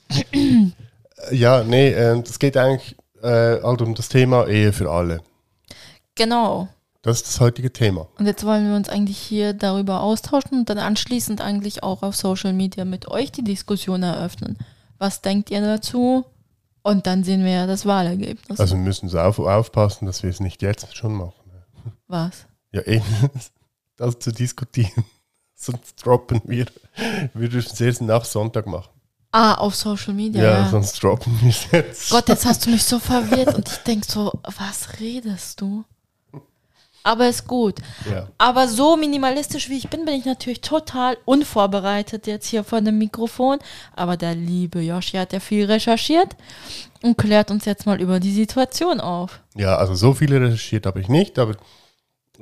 Äh, 0.09 1.35
ja, 1.35 1.63
nee, 1.63 1.89
äh, 1.89 2.21
das 2.21 2.39
geht 2.39 2.57
eigentlich 2.57 2.95
äh, 3.21 3.61
halt 3.61 3.81
um 3.81 3.95
das 3.95 4.09
Thema 4.09 4.47
Ehe 4.47 4.73
für 4.73 4.89
alle. 4.91 5.21
Genau. 6.15 6.69
Das 7.07 7.21
ist 7.21 7.27
das 7.27 7.39
heutige 7.39 7.71
Thema. 7.71 8.09
Und 8.19 8.25
jetzt 8.25 8.45
wollen 8.45 8.67
wir 8.67 8.75
uns 8.75 8.89
eigentlich 8.89 9.17
hier 9.17 9.53
darüber 9.53 10.01
austauschen 10.01 10.59
und 10.59 10.69
dann 10.69 10.77
anschließend 10.77 11.39
eigentlich 11.39 11.81
auch 11.81 12.03
auf 12.03 12.17
Social 12.17 12.51
Media 12.51 12.83
mit 12.83 13.07
euch 13.07 13.31
die 13.31 13.45
Diskussion 13.45 14.03
eröffnen. 14.03 14.57
Was 14.97 15.21
denkt 15.21 15.49
ihr 15.49 15.61
dazu? 15.61 16.25
Und 16.81 17.07
dann 17.07 17.23
sehen 17.23 17.45
wir 17.45 17.51
ja 17.51 17.65
das 17.65 17.85
Wahlergebnis. 17.85 18.59
Also 18.59 18.75
wir 18.75 18.81
müssen 18.81 19.07
so 19.07 19.19
auf, 19.19 19.39
aufpassen, 19.39 20.05
dass 20.05 20.21
wir 20.21 20.29
es 20.29 20.41
nicht 20.41 20.61
jetzt 20.61 20.97
schon 20.97 21.13
machen. 21.13 21.33
Was? 22.09 22.45
Ja, 22.73 22.81
eben, 22.81 23.05
das 23.95 24.19
zu 24.19 24.33
diskutieren. 24.33 25.05
Sonst 25.55 26.05
droppen 26.05 26.41
wir. 26.43 26.65
Wir 27.33 27.47
dürfen 27.47 27.71
es 27.71 27.79
erst 27.79 28.01
nach 28.01 28.25
Sonntag 28.25 28.67
machen. 28.67 28.89
Ah, 29.31 29.53
auf 29.53 29.75
Social 29.75 30.13
Media. 30.13 30.43
Ja, 30.43 30.49
Ja, 30.59 30.69
sonst 30.69 31.01
droppen 31.01 31.39
wir 31.41 31.51
es 31.51 31.71
jetzt. 31.71 32.09
Gott, 32.09 32.27
jetzt 32.27 32.45
hast 32.45 32.65
du 32.65 32.69
mich 32.69 32.83
so 32.83 32.99
verwirrt 32.99 33.55
und 33.55 33.69
ich 33.69 33.77
denk 33.77 34.03
so, 34.03 34.37
was 34.43 34.99
redest 34.99 35.61
du? 35.61 35.85
Aber 37.07 37.29
ist 37.29 37.47
gut. 37.47 37.75
Ja. 38.11 38.27
Aber 38.37 38.67
so 38.67 38.97
minimalistisch 38.97 39.69
wie 39.69 39.77
ich 39.77 39.87
bin, 39.87 40.03
bin 40.03 40.15
ich 40.15 40.25
natürlich 40.25 40.59
total 40.59 41.17
unvorbereitet 41.23 42.27
jetzt 42.27 42.47
hier 42.47 42.65
vor 42.65 42.81
dem 42.81 42.97
Mikrofon. 42.97 43.59
Aber 43.95 44.17
der 44.17 44.35
liebe 44.35 44.81
Joshi 44.81 45.15
hat 45.15 45.31
ja 45.31 45.39
viel 45.39 45.65
recherchiert 45.65 46.35
und 47.01 47.17
klärt 47.17 47.49
uns 47.49 47.63
jetzt 47.63 47.85
mal 47.85 48.01
über 48.01 48.19
die 48.19 48.33
Situation 48.33 48.99
auf. 48.99 49.39
ja, 49.55 49.77
also 49.77 49.95
so 49.95 50.13
viele 50.13 50.41
recherchiert 50.41 50.85
habe 50.85 50.99
ich 50.99 51.07
nicht, 51.07 51.39
aber 51.39 51.55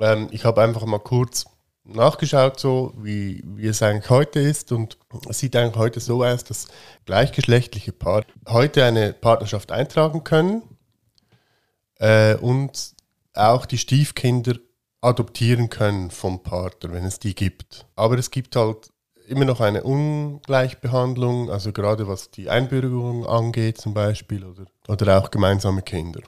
ähm, 0.00 0.26
ich 0.32 0.44
habe 0.44 0.60
einfach 0.62 0.84
mal 0.84 0.98
kurz 0.98 1.44
nachgeschaut, 1.84 2.58
so 2.58 2.92
wie, 2.96 3.44
wie 3.46 3.68
es 3.68 3.82
eigentlich 3.82 4.10
heute 4.10 4.40
ist. 4.40 4.72
Und 4.72 4.98
es 5.28 5.38
sieht 5.38 5.54
eigentlich 5.54 5.76
heute 5.76 6.00
so 6.00 6.24
aus, 6.24 6.42
dass 6.42 6.66
gleichgeschlechtliche 7.04 7.92
Paare 7.92 8.26
heute 8.48 8.84
eine 8.84 9.12
Partnerschaft 9.12 9.70
eintragen 9.70 10.24
können 10.24 10.62
äh, 12.00 12.34
und 12.34 12.95
auch 13.36 13.66
die 13.66 13.78
Stiefkinder 13.78 14.56
adoptieren 15.00 15.70
können 15.70 16.10
vom 16.10 16.42
Partner, 16.42 16.92
wenn 16.92 17.04
es 17.04 17.18
die 17.18 17.34
gibt. 17.34 17.86
Aber 17.94 18.18
es 18.18 18.30
gibt 18.30 18.56
halt 18.56 18.90
immer 19.28 19.44
noch 19.44 19.60
eine 19.60 19.82
Ungleichbehandlung, 19.82 21.50
also 21.50 21.72
gerade 21.72 22.08
was 22.08 22.30
die 22.30 22.48
Einbürgerung 22.48 23.26
angeht 23.26 23.78
zum 23.78 23.94
Beispiel 23.94 24.44
oder, 24.44 24.66
oder 24.88 25.18
auch 25.18 25.30
gemeinsame 25.30 25.82
Kinder. 25.82 26.20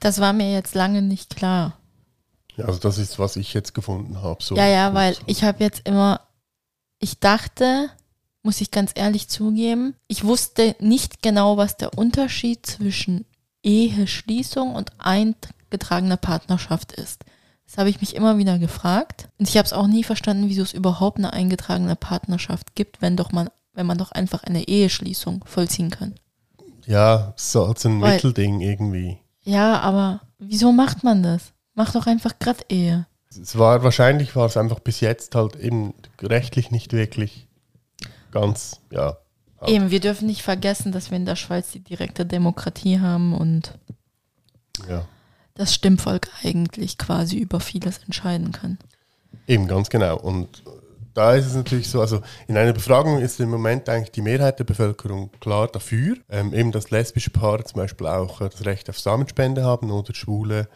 Das 0.00 0.20
war 0.20 0.32
mir 0.32 0.52
jetzt 0.52 0.74
lange 0.74 1.02
nicht 1.02 1.36
klar. 1.36 1.78
Ja, 2.56 2.66
Also 2.66 2.80
das 2.80 2.98
ist, 2.98 3.18
was 3.18 3.36
ich 3.36 3.54
jetzt 3.54 3.74
gefunden 3.74 4.22
habe. 4.22 4.42
So 4.42 4.56
Ja, 4.56 4.66
ja, 4.66 4.94
weil 4.94 5.16
ich 5.26 5.44
habe 5.44 5.62
jetzt 5.62 5.86
immer, 5.86 6.20
ich 6.98 7.20
dachte, 7.20 7.90
muss 8.42 8.60
ich 8.60 8.70
ganz 8.70 8.92
ehrlich 8.94 9.28
zugeben, 9.28 9.94
ich 10.06 10.24
wusste 10.24 10.74
nicht 10.80 11.22
genau, 11.22 11.56
was 11.56 11.76
der 11.76 11.96
Unterschied 11.96 12.64
zwischen 12.64 13.26
Eheschließung 13.62 14.74
und 14.74 14.92
eingetragener 15.68 16.16
Partnerschaft 16.16 16.92
ist. 16.92 17.24
Das 17.66 17.76
habe 17.76 17.90
ich 17.90 18.00
mich 18.00 18.16
immer 18.16 18.38
wieder 18.38 18.58
gefragt. 18.58 19.28
Und 19.38 19.48
ich 19.48 19.56
habe 19.56 19.66
es 19.66 19.72
auch 19.72 19.86
nie 19.86 20.02
verstanden, 20.04 20.48
wieso 20.48 20.62
es 20.62 20.72
überhaupt 20.72 21.18
eine 21.18 21.32
eingetragene 21.32 21.96
Partnerschaft 21.96 22.74
gibt, 22.74 23.02
wenn 23.02 23.16
doch 23.16 23.30
man, 23.32 23.50
wenn 23.74 23.86
man 23.86 23.98
doch 23.98 24.12
einfach 24.12 24.44
eine 24.44 24.66
Eheschließung 24.66 25.44
vollziehen 25.46 25.90
kann. 25.90 26.14
Ja, 26.86 27.34
so 27.36 27.66
als 27.66 27.84
ein 27.84 28.00
Weil- 28.00 28.14
Mittelding 28.14 28.60
irgendwie. 28.60 29.18
Ja, 29.42 29.80
aber 29.80 30.22
wieso 30.38 30.72
macht 30.72 31.04
man 31.04 31.22
das? 31.22 31.52
Mach 31.74 31.92
doch 31.92 32.06
einfach 32.06 32.38
grad 32.38 32.70
Ehe. 32.70 33.06
Es 33.30 33.58
war 33.58 33.82
wahrscheinlich 33.82 34.34
war 34.34 34.46
es 34.46 34.56
einfach 34.56 34.80
bis 34.80 35.00
jetzt 35.00 35.34
halt 35.34 35.56
eben 35.56 35.94
rechtlich 36.20 36.70
nicht 36.70 36.92
wirklich 36.92 37.46
ganz, 38.30 38.80
ja. 38.90 39.18
halt. 39.60 39.70
Eben, 39.70 39.90
wir 39.90 40.00
dürfen 40.00 40.26
nicht 40.26 40.42
vergessen, 40.42 40.92
dass 40.92 41.10
wir 41.10 41.18
in 41.18 41.26
der 41.26 41.36
Schweiz 41.36 41.70
die 41.70 41.80
direkte 41.80 42.24
Demokratie 42.26 43.00
haben 43.00 43.34
und 43.34 43.78
ja. 44.88 45.06
Das 45.58 45.74
Stimmvolk 45.74 46.28
eigentlich 46.42 46.98
quasi 46.98 47.36
über 47.36 47.60
vieles 47.60 47.98
entscheiden 48.04 48.52
kann. 48.52 48.78
Eben, 49.46 49.66
ganz 49.66 49.90
genau. 49.90 50.18
Und 50.18 50.62
da 51.14 51.34
ist 51.34 51.46
es 51.46 51.54
natürlich 51.54 51.90
so, 51.90 52.00
also 52.00 52.20
in 52.46 52.56
einer 52.56 52.72
Befragung 52.72 53.20
ist 53.20 53.40
im 53.40 53.50
Moment 53.50 53.88
eigentlich 53.88 54.12
die 54.12 54.22
Mehrheit 54.22 54.60
der 54.60 54.64
Bevölkerung 54.64 55.30
klar 55.40 55.66
dafür, 55.66 56.16
ähm, 56.30 56.54
eben 56.54 56.70
dass 56.70 56.90
lesbische 56.90 57.30
Paare 57.30 57.64
zum 57.64 57.80
Beispiel 57.80 58.06
auch 58.06 58.40
äh, 58.40 58.48
das 58.48 58.64
Recht 58.64 58.88
auf 58.88 59.00
Samenspende 59.00 59.64
haben 59.64 59.90
oder 59.90 60.14
schwule 60.14 60.68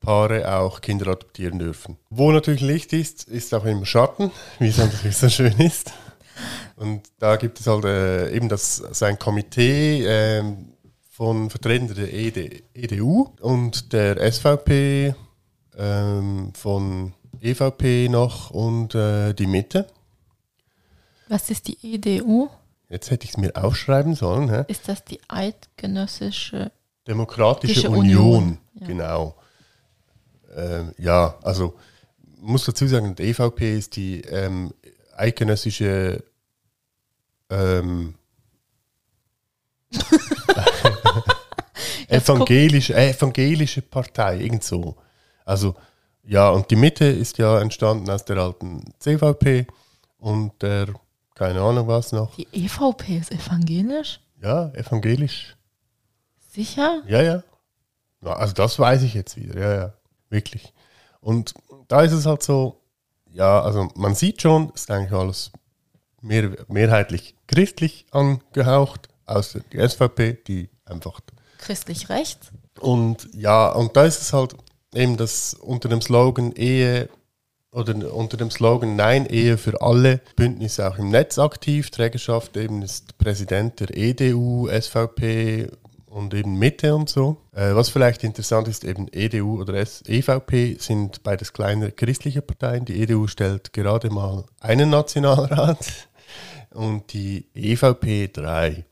Paare 0.00 0.56
auch 0.56 0.80
Kinder 0.80 1.08
adoptieren 1.08 1.58
dürfen. 1.58 1.98
Wo 2.08 2.32
natürlich 2.32 2.62
Licht 2.62 2.94
ist, 2.94 3.24
ist 3.24 3.52
auch 3.52 3.66
im 3.66 3.84
Schatten, 3.84 4.30
wie 4.58 4.68
es 4.68 4.78
natürlich 4.78 5.18
so 5.18 5.28
schön 5.28 5.58
ist. 5.58 5.92
Und 6.76 7.02
da 7.18 7.36
gibt 7.36 7.60
es 7.60 7.66
halt 7.66 7.84
äh, 7.84 8.30
eben 8.30 8.48
das, 8.48 8.76
so 8.76 9.04
ein 9.04 9.18
Komitee 9.18 10.06
ähm, 10.06 10.72
von 11.20 11.50
Vertretern 11.50 11.94
der 11.94 12.14
ED, 12.14 12.62
EDU 12.72 13.28
und 13.42 13.92
der 13.92 14.32
SVP, 14.32 15.14
ähm, 15.76 16.50
von 16.54 17.12
EVP 17.42 18.08
noch 18.08 18.48
und 18.48 18.94
äh, 18.94 19.34
die 19.34 19.46
Mitte. 19.46 19.86
Was 21.28 21.50
ist 21.50 21.68
die 21.68 21.76
EDU? 21.82 22.48
Jetzt 22.88 23.10
hätte 23.10 23.24
ich 23.24 23.32
es 23.32 23.36
mir 23.36 23.54
aufschreiben 23.54 24.14
sollen. 24.14 24.48
Hä? 24.48 24.64
Ist 24.68 24.88
das 24.88 25.04
die 25.04 25.20
eidgenössische? 25.28 26.72
Demokratische 27.06 27.90
Union, 27.90 27.98
Union, 27.98 28.58
ja. 28.80 28.86
genau. 28.86 29.36
Ähm, 30.56 30.94
ja, 30.96 31.38
also 31.42 31.76
muss 32.38 32.64
dazu 32.64 32.86
sagen, 32.86 33.14
die 33.14 33.24
EVP 33.24 33.76
ist 33.76 33.96
die 33.96 34.22
ähm, 34.22 34.72
eidgenössische 35.14 36.24
ähm, 37.50 38.14
evangelische, 42.10 42.94
evangelische 42.94 43.82
Partei, 43.82 44.38
irgend 44.40 44.64
so. 44.64 44.96
Also 45.44 45.74
ja, 46.24 46.48
und 46.50 46.70
die 46.70 46.76
Mitte 46.76 47.04
ist 47.06 47.38
ja 47.38 47.60
entstanden 47.60 48.08
aus 48.10 48.24
der 48.24 48.36
alten 48.38 48.84
CVP 48.98 49.66
und 50.18 50.60
der, 50.62 50.88
keine 51.34 51.60
Ahnung 51.62 51.88
was 51.88 52.12
noch, 52.12 52.34
Die 52.36 52.46
EVP 52.52 53.18
ist 53.18 53.32
evangelisch? 53.32 54.20
ja, 54.42 54.68
evangelisch. 54.74 55.56
Sicher? 56.50 57.02
Ja, 57.06 57.22
ja. 57.22 57.42
Ja, 58.22 58.32
Also 58.34 58.52
das 58.54 58.78
weiß 58.78 59.02
ich 59.02 59.14
jetzt 59.14 59.36
wieder, 59.36 59.58
ja, 59.58 59.74
ja, 59.74 59.92
wirklich. 60.28 60.72
Und 61.20 61.54
da 61.88 62.02
ist 62.02 62.12
es 62.12 62.26
halt 62.26 62.42
so, 62.42 62.80
ja, 63.26 63.62
also 63.62 63.88
man 63.94 64.14
sieht 64.14 64.42
schon, 64.42 64.70
es 64.74 64.82
ist 64.82 64.90
eigentlich 64.90 65.12
alles 65.12 65.52
mehr, 66.20 66.50
mehrheitlich 66.68 67.34
christlich 67.46 68.06
angehaucht, 68.10 69.08
außer 69.26 69.60
die 69.72 69.78
SVP, 69.88 70.34
die 70.46 70.68
einfach. 70.84 71.20
Christlich 71.60 72.08
rechts? 72.08 72.50
Und 72.80 73.28
ja, 73.34 73.70
und 73.70 73.96
da 73.96 74.04
ist 74.04 74.22
es 74.22 74.32
halt 74.32 74.54
eben 74.94 75.16
das 75.16 75.54
unter 75.54 75.88
dem 75.88 76.00
Slogan 76.00 76.52
Ehe 76.52 77.08
oder 77.72 77.94
unter 78.12 78.36
dem 78.36 78.50
Slogan 78.50 78.96
Nein, 78.96 79.26
Ehe 79.26 79.56
für 79.56 79.80
alle, 79.80 80.20
Bündnis 80.36 80.80
auch 80.80 80.98
im 80.98 81.10
Netz 81.10 81.38
aktiv. 81.38 81.90
Trägerschaft 81.90 82.56
eben 82.56 82.82
ist 82.82 83.16
Präsident 83.18 83.78
der 83.80 83.96
EDU, 83.96 84.68
SVP 84.68 85.68
und 86.06 86.34
eben 86.34 86.58
Mitte 86.58 86.94
und 86.94 87.08
so. 87.08 87.36
Äh, 87.52 87.74
was 87.74 87.88
vielleicht 87.88 88.24
interessant 88.24 88.66
ist, 88.66 88.84
eben 88.84 89.06
EDU 89.12 89.60
oder 89.60 89.74
EVP 89.74 90.76
sind 90.80 91.22
beides 91.22 91.52
kleine 91.52 91.92
christliche 91.92 92.42
Parteien. 92.42 92.84
Die 92.84 93.00
EDU 93.00 93.28
stellt 93.28 93.72
gerade 93.72 94.10
mal 94.10 94.44
einen 94.60 94.90
Nationalrat 94.90 96.08
und 96.70 97.12
die 97.12 97.46
EVP 97.54 98.28
drei. 98.32 98.84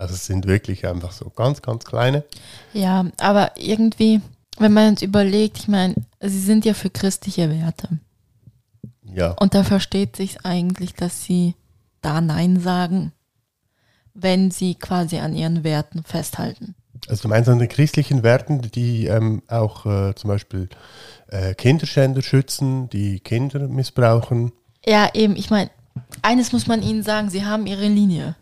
Also 0.00 0.14
es 0.14 0.24
sind 0.24 0.46
wirklich 0.46 0.86
einfach 0.86 1.12
so 1.12 1.28
ganz, 1.28 1.60
ganz 1.60 1.84
kleine. 1.84 2.24
Ja, 2.72 3.04
aber 3.18 3.52
irgendwie, 3.56 4.22
wenn 4.56 4.72
man 4.72 4.90
jetzt 4.90 5.02
überlegt, 5.02 5.58
ich 5.58 5.68
meine, 5.68 5.94
sie 6.22 6.40
sind 6.40 6.64
ja 6.64 6.72
für 6.72 6.88
christliche 6.88 7.50
Werte. 7.50 7.98
Ja. 9.02 9.32
Und 9.32 9.54
da 9.54 9.62
versteht 9.62 10.16
sich 10.16 10.46
eigentlich, 10.46 10.94
dass 10.94 11.24
sie 11.24 11.54
da 12.00 12.22
Nein 12.22 12.58
sagen, 12.60 13.12
wenn 14.14 14.50
sie 14.50 14.74
quasi 14.74 15.18
an 15.18 15.34
ihren 15.34 15.64
Werten 15.64 16.02
festhalten. 16.02 16.74
Also 17.06 17.22
du 17.22 17.28
meinst 17.28 17.50
an 17.50 17.58
den 17.58 17.68
christlichen 17.68 18.22
Werten, 18.22 18.62
die 18.62 19.06
ähm, 19.06 19.42
auch 19.48 19.84
äh, 19.84 20.14
zum 20.14 20.28
Beispiel 20.28 20.70
äh, 21.28 21.54
Kinderschänder 21.54 22.22
schützen, 22.22 22.88
die 22.88 23.20
Kinder 23.20 23.68
missbrauchen. 23.68 24.52
Ja, 24.86 25.10
eben, 25.12 25.36
ich 25.36 25.50
meine, 25.50 25.70
eines 26.22 26.52
muss 26.52 26.66
man 26.66 26.82
ihnen 26.82 27.02
sagen, 27.02 27.28
sie 27.28 27.44
haben 27.44 27.66
ihre 27.66 27.86
Linie. 27.86 28.36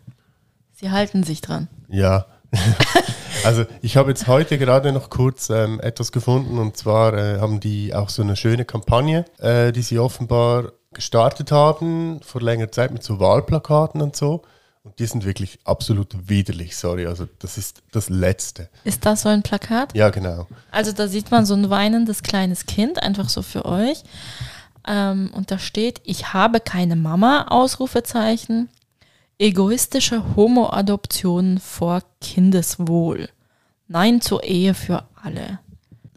Sie 0.79 0.91
halten 0.91 1.23
sich 1.23 1.41
dran. 1.41 1.67
Ja. 1.89 2.25
also 3.43 3.65
ich 3.81 3.97
habe 3.97 4.11
jetzt 4.11 4.27
heute 4.27 4.57
gerade 4.57 4.93
noch 4.93 5.09
kurz 5.09 5.49
ähm, 5.49 5.81
etwas 5.81 6.13
gefunden 6.13 6.57
und 6.57 6.77
zwar 6.77 7.13
äh, 7.13 7.39
haben 7.41 7.59
die 7.59 7.93
auch 7.93 8.07
so 8.07 8.21
eine 8.21 8.37
schöne 8.37 8.63
Kampagne, 8.63 9.25
äh, 9.39 9.73
die 9.73 9.81
sie 9.81 9.99
offenbar 9.99 10.71
gestartet 10.93 11.51
haben 11.51 12.21
vor 12.21 12.41
längerer 12.41 12.71
Zeit 12.71 12.91
mit 12.91 13.03
so 13.03 13.19
Wahlplakaten 13.19 14.01
und 14.01 14.15
so. 14.15 14.43
Und 14.83 14.97
die 14.99 15.05
sind 15.05 15.25
wirklich 15.25 15.59
absolut 15.65 16.29
widerlich, 16.29 16.77
sorry. 16.77 17.07
Also 17.07 17.27
das 17.39 17.57
ist 17.57 17.83
das 17.91 18.07
Letzte. 18.07 18.69
Ist 18.85 19.05
das 19.05 19.23
so 19.23 19.29
ein 19.29 19.43
Plakat? 19.43 19.93
Ja, 19.93 20.09
genau. 20.11 20.47
Also 20.71 20.93
da 20.93 21.09
sieht 21.09 21.29
man 21.29 21.45
so 21.45 21.55
ein 21.55 21.69
weinendes 21.69 22.23
kleines 22.23 22.65
Kind, 22.67 23.03
einfach 23.03 23.27
so 23.27 23.41
für 23.41 23.65
euch. 23.65 24.03
Ähm, 24.87 25.29
und 25.33 25.51
da 25.51 25.59
steht, 25.59 25.99
ich 26.05 26.31
habe 26.31 26.61
keine 26.61 26.95
Mama, 26.95 27.47
Ausrufezeichen. 27.49 28.69
Egoistische 29.39 30.35
Homo-Adoptionen 30.35 31.59
vor 31.59 32.03
Kindeswohl. 32.21 33.29
Nein 33.87 34.21
zur 34.21 34.43
Ehe 34.43 34.73
für 34.73 35.05
alle. 35.23 35.59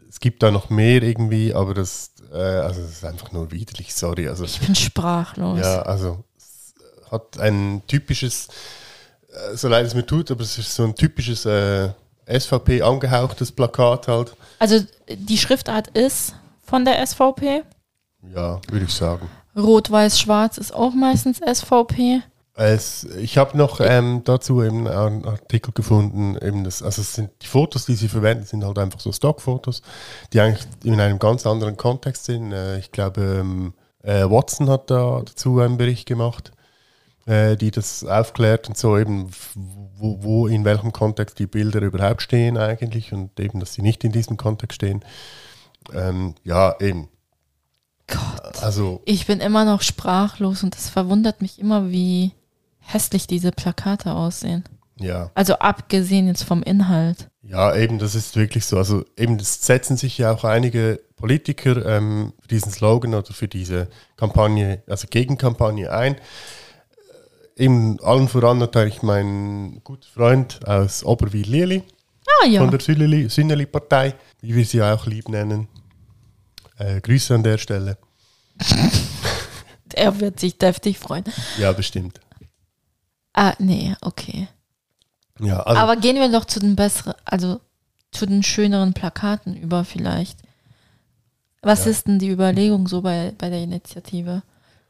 Es 0.07 0.19
gibt 0.19 0.43
da 0.43 0.51
noch 0.51 0.69
mehr 0.69 1.01
irgendwie, 1.01 1.53
aber 1.53 1.73
das, 1.73 2.11
äh, 2.31 2.37
also 2.37 2.81
das 2.81 2.91
ist 2.91 3.05
einfach 3.05 3.31
nur 3.31 3.51
widerlich, 3.51 3.93
sorry. 3.95 4.27
Also 4.27 4.43
Ich 4.43 4.59
bin 4.59 4.75
sprachlos. 4.75 5.59
Ja, 5.59 5.81
also 5.81 6.23
es 6.37 6.73
hat 7.09 7.39
ein 7.39 7.81
typisches 7.87 8.49
äh, 9.33 9.55
so 9.55 9.67
leid 9.67 9.85
es 9.85 9.95
mir 9.95 10.05
tut, 10.05 10.29
aber 10.31 10.41
es 10.41 10.57
ist 10.57 10.73
so 10.73 10.83
ein 10.83 10.95
typisches 10.95 11.45
äh, 11.45 11.89
SVP 12.27 12.81
angehauchtes 12.81 13.51
Plakat 13.51 14.07
halt. 14.07 14.35
Also 14.59 14.79
die 15.09 15.37
Schriftart 15.37 15.89
ist 15.89 16.35
von 16.65 16.85
der 16.85 17.05
SVP. 17.05 17.63
Ja, 18.33 18.61
würde 18.69 18.85
ich 18.85 18.93
sagen. 18.93 19.29
Rot, 19.55 19.91
Weiß, 19.91 20.19
Schwarz 20.19 20.57
ist 20.57 20.73
auch 20.73 20.93
meistens 20.93 21.39
SVP. 21.39 22.21
Es, 22.55 23.03
ich 23.03 23.39
habe 23.39 23.57
noch 23.57 23.79
ähm, 23.79 24.21
dazu 24.25 24.61
eben 24.61 24.87
einen 24.87 25.25
Artikel 25.25 25.71
gefunden, 25.73 26.37
eben 26.37 26.63
das, 26.63 26.83
also 26.83 27.01
es 27.01 27.15
sind 27.15 27.31
die 27.41 27.47
Fotos, 27.47 27.85
die 27.85 27.95
sie 27.95 28.07
verwenden, 28.07 28.45
sind 28.45 28.63
halt 28.63 28.77
einfach 28.77 28.99
so 28.99 29.11
Stockfotos, 29.11 29.81
die 30.31 30.39
eigentlich 30.39 30.67
in 30.83 30.99
einem 30.99 31.17
ganz 31.17 31.47
anderen 31.47 31.77
Kontext 31.77 32.25
sind. 32.25 32.51
Äh, 32.51 32.77
ich 32.77 32.91
glaube, 32.91 33.21
ähm, 33.21 33.73
äh, 34.03 34.29
Watson 34.29 34.69
hat 34.69 34.91
da 34.91 35.23
dazu 35.25 35.59
einen 35.61 35.77
Bericht 35.77 36.07
gemacht, 36.07 36.51
äh, 37.25 37.55
die 37.55 37.71
das 37.71 38.03
aufklärt 38.05 38.67
und 38.69 38.77
so 38.77 38.99
eben, 38.99 39.31
wo, 39.55 40.21
wo, 40.21 40.47
in 40.47 40.63
welchem 40.63 40.91
Kontext 40.91 41.39
die 41.39 41.47
Bilder 41.47 41.81
überhaupt 41.81 42.21
stehen 42.21 42.57
eigentlich 42.57 43.13
und 43.13 43.39
eben, 43.39 43.59
dass 43.61 43.73
sie 43.73 43.81
nicht 43.81 44.03
in 44.03 44.11
diesem 44.11 44.37
Kontext 44.37 44.75
stehen. 44.75 45.03
Ähm, 45.91 46.35
ja, 46.43 46.75
eben. 46.79 47.09
Gott. 48.07 48.61
Also, 48.61 49.01
Ich 49.05 49.25
bin 49.25 49.39
immer 49.39 49.65
noch 49.65 49.81
sprachlos 49.81 50.61
und 50.61 50.75
es 50.75 50.89
verwundert 50.89 51.41
mich 51.41 51.57
immer, 51.57 51.89
wie 51.89 52.31
hässlich 52.83 53.27
diese 53.27 53.51
Plakate 53.51 54.13
aussehen. 54.13 54.63
ja. 54.97 55.31
Also 55.35 55.55
abgesehen 55.55 56.27
jetzt 56.27 56.43
vom 56.43 56.61
Inhalt. 56.63 57.29
Ja, 57.41 57.75
eben, 57.75 57.99
das 57.99 58.15
ist 58.15 58.35
wirklich 58.35 58.65
so. 58.65 58.77
Also 58.77 59.03
eben, 59.17 59.37
das 59.37 59.61
setzen 59.65 59.97
sich 59.97 60.17
ja 60.17 60.31
auch 60.31 60.43
einige 60.43 61.01
Politiker 61.17 61.85
ähm, 61.85 62.33
für 62.41 62.47
diesen 62.47 62.71
Slogan 62.71 63.13
oder 63.15 63.33
für 63.33 63.47
diese 63.47 63.89
Kampagne, 64.17 64.81
also 64.87 65.07
Gegenkampagne 65.09 65.91
ein. 65.91 66.15
Äh, 66.15 66.19
Eben 67.65 67.99
allen 68.01 68.27
voran 68.29 68.57
natürlich 68.57 69.03
mein 69.03 69.81
guter 69.83 70.07
Freund 70.11 70.65
aus 70.67 71.03
Oberwil 71.03 71.47
Lili 71.47 71.83
Ah 72.43 72.47
ja. 72.47 72.61
von 72.61 72.71
der 72.71 72.79
Sünneli- 72.79 73.29
Sünneli-Partei, 73.29 74.15
wie 74.41 74.55
wir 74.55 74.65
sie 74.65 74.81
auch 74.81 75.05
lieb 75.05 75.27
nennen. 75.29 75.67
Äh, 76.77 76.99
Grüße 77.01 77.35
an 77.35 77.43
der 77.43 77.57
Stelle. 77.57 77.97
Er 79.95 80.19
wird 80.19 80.39
sich 80.39 80.57
deftig 80.57 80.97
freuen. 80.97 81.23
Ja, 81.59 81.71
bestimmt. 81.71 82.19
Ah, 83.33 83.55
nee, 83.59 83.95
okay. 84.01 84.47
Ja, 85.39 85.61
also, 85.61 85.81
Aber 85.81 85.95
gehen 85.95 86.15
wir 86.17 86.31
doch 86.31 86.45
zu 86.45 86.59
den 86.59 86.75
besseren, 86.75 87.15
also 87.25 87.59
zu 88.11 88.25
den 88.27 88.43
schöneren 88.43 88.93
Plakaten 88.93 89.55
über 89.57 89.83
vielleicht. 89.83 90.39
Was 91.61 91.85
Ja. 91.85 91.91
ist 91.91 92.07
denn 92.07 92.19
die 92.19 92.29
Überlegung 92.29 92.87
so 92.87 93.01
bei, 93.01 93.33
bei 93.37 93.49
der 93.49 93.63
Initiative? 93.63 94.43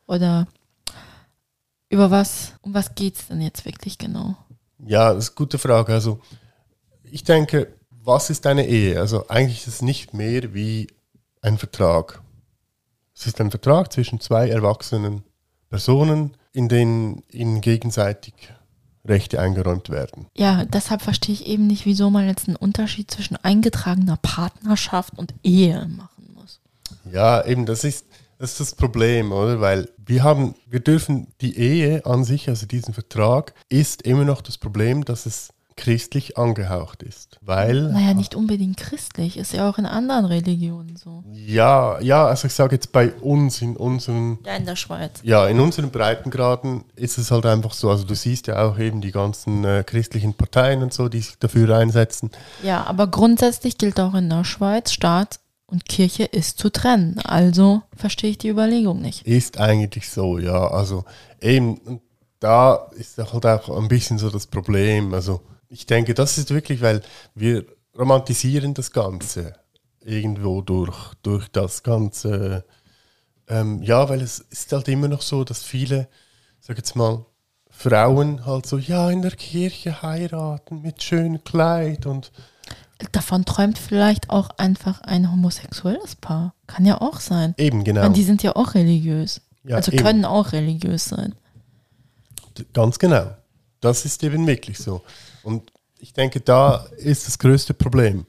Oder 0.07 0.47
über 1.89 2.11
was, 2.11 2.53
um 2.61 2.73
was 2.73 2.95
geht 2.95 3.15
es 3.15 3.27
denn 3.27 3.41
jetzt 3.41 3.63
wirklich 3.65 3.97
genau? 3.97 4.35
Ja, 4.79 5.13
das 5.13 5.25
ist 5.25 5.29
eine 5.29 5.35
gute 5.35 5.57
Frage. 5.57 5.93
Also, 5.93 6.19
ich 7.03 7.23
denke, 7.23 7.73
was 7.89 8.29
ist 8.29 8.45
eine 8.47 8.67
Ehe? 8.67 8.99
Also, 8.99 9.27
eigentlich 9.29 9.59
ist 9.59 9.67
es 9.75 9.81
nicht 9.81 10.13
mehr 10.13 10.53
wie 10.53 10.87
ein 11.41 11.57
Vertrag. 11.57 12.21
Es 13.15 13.27
ist 13.27 13.39
ein 13.39 13.51
Vertrag 13.51 13.93
zwischen 13.93 14.19
zwei 14.19 14.49
erwachsenen 14.49 15.23
Personen, 15.73 16.35
in 16.51 16.69
denen 16.69 17.23
ihnen 17.31 17.59
gegenseitig 17.59 18.35
Rechte 19.03 19.39
eingeräumt 19.41 19.89
werden. 19.89 20.27
Ja, 20.37 20.65
deshalb 20.65 21.01
verstehe 21.01 21.33
ich 21.33 21.47
eben 21.47 21.65
nicht, 21.65 21.87
wieso 21.87 22.11
man 22.11 22.27
jetzt 22.27 22.47
einen 22.47 22.57
Unterschied 22.57 23.09
zwischen 23.09 23.37
eingetragener 23.37 24.19
Partnerschaft 24.21 25.17
und 25.17 25.33
Ehe 25.41 25.87
machen 25.87 26.29
muss. 26.35 26.59
Ja, 27.11 27.43
eben, 27.43 27.65
das 27.65 27.83
ist, 27.83 28.05
das 28.37 28.51
ist 28.51 28.59
das 28.59 28.75
Problem, 28.75 29.31
oder? 29.31 29.61
Weil 29.61 29.89
wir 30.05 30.21
haben, 30.21 30.53
wir 30.69 30.79
dürfen 30.79 31.25
die 31.41 31.57
Ehe 31.57 32.05
an 32.05 32.23
sich, 32.23 32.49
also 32.49 32.67
diesen 32.67 32.93
Vertrag, 32.93 33.55
ist 33.67 34.03
immer 34.03 34.25
noch 34.25 34.43
das 34.43 34.59
Problem, 34.59 35.03
dass 35.03 35.25
es 35.25 35.53
christlich 35.75 36.37
angehaucht 36.37 37.03
ist. 37.03 37.37
Weil 37.41 37.91
Naja, 37.91 38.13
nicht 38.13 38.35
unbedingt 38.35 38.77
christlich, 38.77 39.37
ist 39.37 39.53
ja 39.53 39.69
auch 39.69 39.77
in 39.77 39.85
anderen 39.85 40.25
Religionen 40.25 40.95
so. 40.95 41.23
Ja, 41.31 41.99
ja, 41.99 42.25
also 42.25 42.47
ich 42.47 42.53
sage 42.53 42.75
jetzt 42.75 42.91
bei 42.91 43.11
uns 43.11 43.61
in 43.61 43.75
unseren, 43.75 44.39
Ja, 44.45 44.55
in 44.55 44.65
der 44.65 44.75
Schweiz. 44.75 45.19
ja, 45.23 45.47
in 45.47 45.59
unseren 45.59 45.89
Breitengraden 45.91 46.83
ist 46.95 47.17
es 47.17 47.31
halt 47.31 47.45
einfach 47.45 47.73
so, 47.73 47.89
also 47.89 48.03
du 48.03 48.15
siehst 48.15 48.47
ja 48.47 48.63
auch 48.65 48.77
eben 48.77 49.01
die 49.01 49.11
ganzen 49.11 49.63
äh, 49.65 49.83
christlichen 49.85 50.33
Parteien 50.33 50.83
und 50.83 50.93
so, 50.93 51.09
die 51.09 51.19
sich 51.21 51.37
dafür 51.39 51.75
einsetzen. 51.77 52.31
Ja, 52.63 52.83
aber 52.85 53.07
grundsätzlich 53.07 53.77
gilt 53.77 53.99
auch 53.99 54.13
in 54.13 54.29
der 54.29 54.43
Schweiz, 54.43 54.91
Staat 54.91 55.39
und 55.65 55.85
Kirche 55.89 56.23
ist 56.25 56.59
zu 56.59 56.69
trennen. 56.69 57.19
Also 57.23 57.81
verstehe 57.95 58.29
ich 58.31 58.37
die 58.37 58.49
Überlegung 58.49 59.01
nicht. 59.01 59.25
Ist 59.25 59.59
eigentlich 59.59 60.09
so, 60.09 60.37
ja, 60.37 60.67
also 60.67 61.03
eben, 61.41 61.99
da 62.39 62.75
ist 62.97 63.17
halt 63.17 63.45
auch 63.45 63.75
ein 63.77 63.87
bisschen 63.87 64.17
so 64.19 64.29
das 64.29 64.45
Problem, 64.45 65.13
also 65.13 65.41
ich 65.73 65.87
denke, 65.87 66.13
das 66.13 66.37
ist 66.37 66.51
wirklich, 66.51 66.81
weil 66.81 67.01
wir 67.33 67.65
romantisieren 67.97 68.75
das 68.75 68.91
Ganze 68.91 69.55
irgendwo 70.01 70.61
durch, 70.61 71.15
durch 71.23 71.47
das 71.47 71.81
Ganze, 71.81 72.63
ähm, 73.47 73.81
ja, 73.81 74.07
weil 74.07 74.21
es 74.21 74.39
ist 74.39 74.71
halt 74.71 74.87
immer 74.87 75.07
noch 75.07 75.23
so, 75.23 75.43
dass 75.43 75.63
viele, 75.63 76.07
sag 76.59 76.77
jetzt 76.77 76.95
mal, 76.95 77.25
Frauen 77.71 78.45
halt 78.45 78.67
so, 78.67 78.77
ja, 78.77 79.09
in 79.09 79.23
der 79.23 79.31
Kirche 79.31 80.03
heiraten 80.03 80.81
mit 80.81 81.01
schönem 81.01 81.43
Kleid 81.43 82.05
und 82.05 82.31
Davon 83.11 83.43
träumt 83.43 83.79
vielleicht 83.79 84.29
auch 84.29 84.49
einfach 84.57 85.01
ein 85.01 85.29
homosexuelles 85.29 86.15
Paar. 86.15 86.53
Kann 86.67 86.85
ja 86.85 87.01
auch 87.01 87.19
sein. 87.19 87.53
eben 87.57 87.83
genau. 87.83 88.03
Weil 88.03 88.13
die 88.13 88.23
sind 88.23 88.43
ja 88.43 88.55
auch 88.55 88.75
religiös. 88.75 89.41
Ja, 89.65 89.77
also 89.77 89.91
eben. 89.91 90.03
können 90.03 90.25
auch 90.25 90.53
religiös 90.53 91.05
sein. 91.05 91.35
Ganz 92.71 92.99
genau. 92.99 93.31
Das 93.81 94.05
ist 94.05 94.23
eben 94.23 94.47
wirklich 94.47 94.77
so. 94.77 95.01
Und 95.43 95.71
ich 95.99 96.13
denke, 96.13 96.41
da 96.41 96.85
ist 96.97 97.27
das 97.27 97.39
größte 97.39 97.73
Problem, 97.73 98.25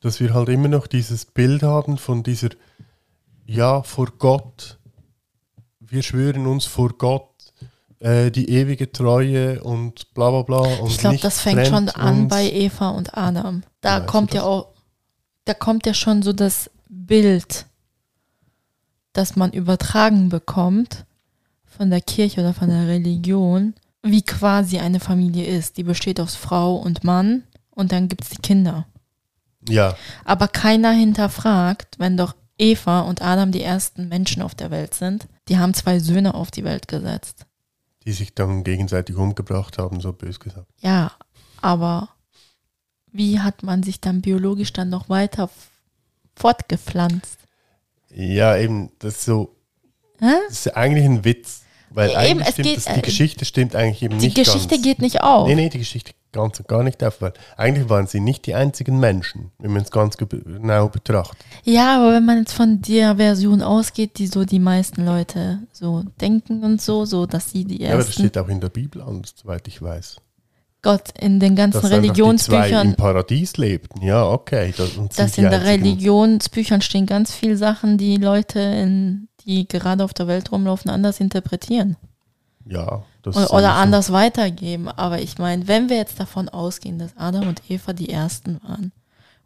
dass 0.00 0.20
wir 0.20 0.34
halt 0.34 0.48
immer 0.48 0.68
noch 0.68 0.86
dieses 0.86 1.24
Bild 1.24 1.62
haben 1.62 1.98
von 1.98 2.22
dieser, 2.22 2.50
ja, 3.46 3.82
vor 3.82 4.08
Gott, 4.18 4.78
wir 5.80 6.02
schwören 6.02 6.46
uns 6.46 6.64
vor 6.64 6.90
Gott 6.98 7.30
äh, 8.00 8.30
die 8.30 8.50
ewige 8.50 8.92
Treue 8.92 9.62
und 9.62 10.12
bla 10.14 10.30
bla 10.30 10.42
bla. 10.42 10.58
Und 10.80 10.90
Ich 10.90 10.98
glaube, 10.98 11.18
das 11.18 11.40
fängt 11.40 11.66
schon 11.66 11.88
an 11.88 12.28
bei 12.28 12.50
Eva 12.50 12.90
und 12.90 13.16
Adam. 13.16 13.62
Da 13.80 14.00
du 14.00 14.06
kommt 14.06 14.34
ja 14.34 14.42
auch, 14.42 14.74
da 15.44 15.54
kommt 15.54 15.86
ja 15.86 15.94
schon 15.94 16.22
so 16.22 16.32
das 16.32 16.70
Bild, 16.88 17.66
das 19.12 19.36
man 19.36 19.52
übertragen 19.52 20.28
bekommt 20.28 21.06
von 21.64 21.90
der 21.90 22.00
Kirche 22.00 22.40
oder 22.40 22.54
von 22.54 22.68
der 22.68 22.88
Religion, 22.88 23.74
wie 24.04 24.22
quasi 24.22 24.78
eine 24.78 25.00
Familie 25.00 25.46
ist. 25.46 25.76
Die 25.76 25.82
besteht 25.82 26.20
aus 26.20 26.34
Frau 26.36 26.76
und 26.76 27.02
Mann 27.04 27.42
und 27.70 27.90
dann 27.90 28.08
gibt 28.08 28.22
es 28.24 28.30
die 28.30 28.42
Kinder. 28.42 28.86
Ja, 29.68 29.96
Aber 30.24 30.46
keiner 30.46 30.92
hinterfragt, 30.92 31.98
wenn 31.98 32.16
doch 32.16 32.34
Eva 32.58 33.00
und 33.00 33.22
Adam 33.22 33.50
die 33.50 33.62
ersten 33.62 34.08
Menschen 34.08 34.42
auf 34.42 34.54
der 34.54 34.70
Welt 34.70 34.94
sind. 34.94 35.26
Die 35.48 35.58
haben 35.58 35.74
zwei 35.74 35.98
Söhne 35.98 36.34
auf 36.34 36.50
die 36.50 36.64
Welt 36.64 36.86
gesetzt. 36.86 37.46
die 38.04 38.12
sich 38.12 38.34
dann 38.34 38.62
gegenseitig 38.64 39.16
umgebracht 39.16 39.78
haben, 39.78 40.00
so 40.00 40.12
bös 40.12 40.38
gesagt. 40.38 40.66
Ja, 40.80 41.12
aber 41.62 42.10
wie 43.10 43.40
hat 43.40 43.62
man 43.62 43.82
sich 43.82 44.00
dann 44.02 44.20
biologisch 44.20 44.72
dann 44.74 44.90
noch 44.90 45.08
weiter 45.08 45.48
fortgepflanzt? 46.36 47.38
Ja, 48.10 48.56
eben, 48.56 48.90
das 48.98 49.14
ist 49.14 49.24
so, 49.24 49.56
Hä? 50.20 50.34
das 50.48 50.66
ist 50.66 50.76
eigentlich 50.76 51.04
ein 51.04 51.24
Witz. 51.24 51.62
Weil 51.96 52.10
Ja, 52.10 52.18
eigentlich 52.18 52.30
eben, 52.30 52.40
es 52.40 52.48
stimmt 52.52 52.66
geht, 52.68 52.76
das, 52.76 52.86
äh, 52.86 52.94
die 52.96 53.02
Geschichte 53.02 53.44
stimmt 53.44 53.76
eigentlich 53.76 54.02
eben 54.02 54.18
Die 54.18 54.26
nicht 54.26 54.36
Geschichte 54.36 54.68
ganz. 54.74 54.82
geht 54.82 55.00
nicht 55.00 55.22
auf. 55.22 55.46
Nee, 55.46 55.54
nee, 55.54 55.68
die 55.68 55.78
Geschichte 55.78 56.12
ganz 56.32 56.58
und 56.58 56.66
gar 56.66 56.82
nicht 56.82 57.02
auf, 57.04 57.22
weil 57.22 57.32
eigentlich 57.56 57.88
waren 57.88 58.08
sie 58.08 58.18
nicht 58.18 58.46
die 58.46 58.54
einzigen 58.56 58.98
Menschen, 58.98 59.52
wenn 59.60 59.72
man 59.72 59.82
es 59.82 59.92
ganz 59.92 60.16
ge- 60.16 60.26
genau 60.28 60.88
betrachtet. 60.88 61.38
Ja, 61.62 61.96
aber 61.98 62.12
wenn 62.14 62.24
man 62.24 62.38
jetzt 62.38 62.52
von 62.54 62.82
der 62.82 63.14
Version 63.16 63.62
ausgeht, 63.62 64.18
die 64.18 64.26
so 64.26 64.44
die 64.44 64.58
meisten 64.58 65.04
Leute 65.06 65.60
so 65.72 66.02
denken 66.20 66.64
und 66.64 66.82
so, 66.82 67.04
so 67.04 67.26
dass 67.26 67.52
sie 67.52 67.64
die 67.64 67.80
Ja, 67.82 67.90
aber 67.90 67.98
das 67.98 68.08
ersten 68.08 68.22
steht 68.22 68.38
auch 68.38 68.48
in 68.48 68.60
der 68.60 68.70
Bibel 68.70 69.00
anders, 69.00 69.32
soweit 69.40 69.68
ich 69.68 69.80
weiß. 69.80 70.16
Gott 70.84 71.18
in 71.18 71.40
den 71.40 71.56
ganzen 71.56 71.80
Dass 71.82 71.90
einfach 71.90 71.96
die 71.96 72.06
zwei 72.06 72.12
Religionsbüchern, 72.12 72.88
im 72.90 72.94
Paradies 72.94 73.56
lebten, 73.56 74.02
ja, 74.02 74.24
okay. 74.28 74.72
Das, 74.76 74.92
die 74.92 74.96
in 75.40 75.46
einzigen- 75.46 75.48
Religionsbüchern 75.48 76.80
stehen 76.82 77.06
ganz 77.06 77.34
viele 77.34 77.56
Sachen, 77.56 77.98
die 77.98 78.16
Leute, 78.18 78.60
in, 78.60 79.28
die 79.44 79.66
gerade 79.66 80.04
auf 80.04 80.14
der 80.14 80.26
Welt 80.28 80.52
rumlaufen, 80.52 80.90
anders 80.90 81.18
interpretieren. 81.20 81.96
Ja, 82.66 83.02
das 83.22 83.36
Oder, 83.36 83.52
oder 83.52 83.74
anders 83.74 84.12
weitergeben. 84.12 84.88
Aber 84.88 85.20
ich 85.20 85.38
meine, 85.38 85.66
wenn 85.68 85.88
wir 85.88 85.96
jetzt 85.96 86.20
davon 86.20 86.48
ausgehen, 86.48 86.98
dass 86.98 87.16
Adam 87.16 87.48
und 87.48 87.62
Eva 87.68 87.92
die 87.92 88.08
Ersten 88.10 88.60
waren 88.62 88.92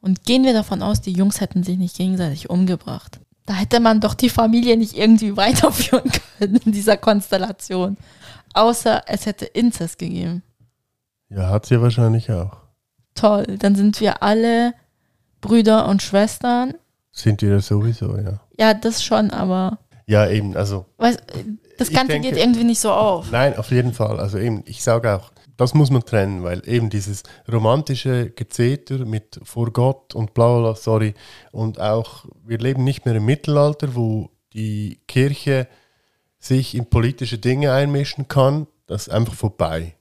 und 0.00 0.24
gehen 0.24 0.44
wir 0.44 0.52
davon 0.52 0.82
aus, 0.82 1.00
die 1.00 1.12
Jungs 1.12 1.40
hätten 1.40 1.62
sich 1.62 1.78
nicht 1.78 1.96
gegenseitig 1.96 2.50
umgebracht, 2.50 3.18
da 3.46 3.54
hätte 3.54 3.80
man 3.80 4.00
doch 4.00 4.14
die 4.14 4.28
Familie 4.28 4.76
nicht 4.76 4.96
irgendwie 4.96 5.36
weiterführen 5.36 6.10
können 6.38 6.56
in 6.64 6.72
dieser 6.72 6.96
Konstellation. 6.96 7.96
Außer 8.54 9.02
es 9.06 9.26
hätte 9.26 9.46
Inzest 9.46 9.98
gegeben. 9.98 10.42
Ja, 11.30 11.48
hat 11.50 11.66
sie 11.66 11.80
wahrscheinlich 11.80 12.30
auch. 12.30 12.56
Toll, 13.14 13.44
dann 13.58 13.74
sind 13.74 14.00
wir 14.00 14.22
alle 14.22 14.72
Brüder 15.40 15.88
und 15.88 16.02
Schwestern. 16.02 16.74
Sind 17.12 17.42
wir 17.42 17.50
ja 17.50 17.60
sowieso, 17.60 18.16
ja. 18.16 18.40
Ja, 18.58 18.74
das 18.74 19.02
schon, 19.04 19.30
aber 19.30 19.78
Ja, 20.06 20.28
eben, 20.28 20.56
also, 20.56 20.86
weiß, 20.98 21.16
das 21.78 21.90
Ganze 21.90 22.12
denke- 22.12 22.30
geht 22.30 22.38
irgendwie 22.38 22.64
nicht 22.64 22.80
so 22.80 22.92
auf. 22.92 23.30
nein, 23.30 23.56
auf 23.56 23.70
jeden 23.70 23.92
Fall. 23.92 24.18
Also 24.20 24.38
eben, 24.38 24.62
ich 24.66 24.82
sage 24.82 25.14
auch, 25.14 25.32
das 25.56 25.74
muss 25.74 25.90
man 25.90 26.04
trennen, 26.04 26.44
weil 26.44 26.62
eben 26.68 26.88
dieses 26.88 27.24
romantische 27.50 28.30
Gezeter 28.30 29.04
mit 29.04 29.40
vor 29.42 29.72
Gott 29.72 30.14
und 30.14 30.32
bla, 30.32 30.58
bla 30.60 30.74
sorry, 30.76 31.14
und 31.52 31.80
auch, 31.80 32.24
wir 32.44 32.58
leben 32.58 32.84
nicht 32.84 33.04
mehr 33.04 33.16
im 33.16 33.24
Mittelalter, 33.24 33.94
wo 33.96 34.30
die 34.54 35.00
Kirche 35.08 35.66
sich 36.38 36.74
in 36.76 36.86
politische 36.88 37.38
Dinge 37.38 37.72
einmischen 37.72 38.28
kann, 38.28 38.66
das 38.86 39.08
ist 39.08 39.12
einfach 39.12 39.34
vorbei. 39.34 39.94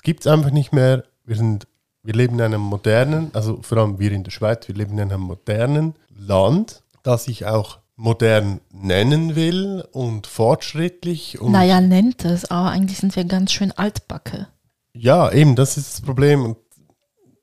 Es 0.00 0.02
gibt 0.02 0.20
es 0.20 0.32
einfach 0.32 0.50
nicht 0.50 0.72
mehr. 0.72 1.04
Wir, 1.26 1.36
sind, 1.36 1.66
wir 2.02 2.14
leben 2.14 2.36
in 2.36 2.40
einem 2.40 2.62
modernen, 2.62 3.30
also 3.34 3.60
vor 3.60 3.76
allem 3.76 3.98
wir 3.98 4.12
in 4.12 4.24
der 4.24 4.30
Schweiz, 4.30 4.66
wir 4.66 4.74
leben 4.74 4.92
in 4.92 5.12
einem 5.12 5.20
modernen 5.20 5.94
Land, 6.08 6.82
das 7.02 7.24
sich 7.24 7.44
auch 7.44 7.80
modern 7.96 8.62
nennen 8.72 9.36
will 9.36 9.86
und 9.92 10.26
fortschrittlich. 10.26 11.38
Und 11.38 11.52
naja, 11.52 11.82
nennt 11.82 12.24
es, 12.24 12.50
aber 12.50 12.70
eigentlich 12.70 12.96
sind 12.96 13.14
wir 13.14 13.24
ganz 13.24 13.52
schön 13.52 13.72
altbacke. 13.72 14.48
Ja, 14.94 15.30
eben, 15.32 15.54
das 15.54 15.76
ist 15.76 15.92
das 15.92 16.00
Problem. 16.00 16.46
Und 16.46 16.56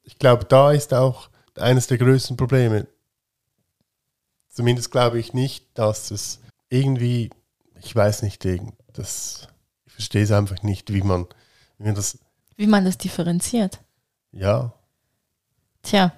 ich 0.02 0.18
glaube, 0.18 0.46
da 0.46 0.72
ist 0.72 0.96
auch 0.96 1.30
eines 1.60 1.86
der 1.86 2.00
größten 2.00 2.38
Probleme. 2.38 2.88
Zumindest 4.50 4.90
glaube 4.90 5.20
ich 5.20 5.32
nicht, 5.32 5.78
dass 5.78 6.10
es 6.10 6.40
irgendwie, 6.70 7.30
ich 7.80 7.96
weiß 7.96 8.24
nicht, 8.24 8.44
das, 8.94 9.48
ich 9.86 9.94
verstehe 9.94 10.24
es 10.24 10.32
einfach 10.32 10.64
nicht, 10.64 10.92
wie 10.92 11.04
man, 11.04 11.28
wie 11.78 11.86
man 11.86 11.94
das. 11.94 12.18
Wie 12.58 12.68
man 12.68 12.84
das 12.84 12.98
differenziert. 12.98 13.80
Ja. 14.32 14.74
Tja. 15.84 16.12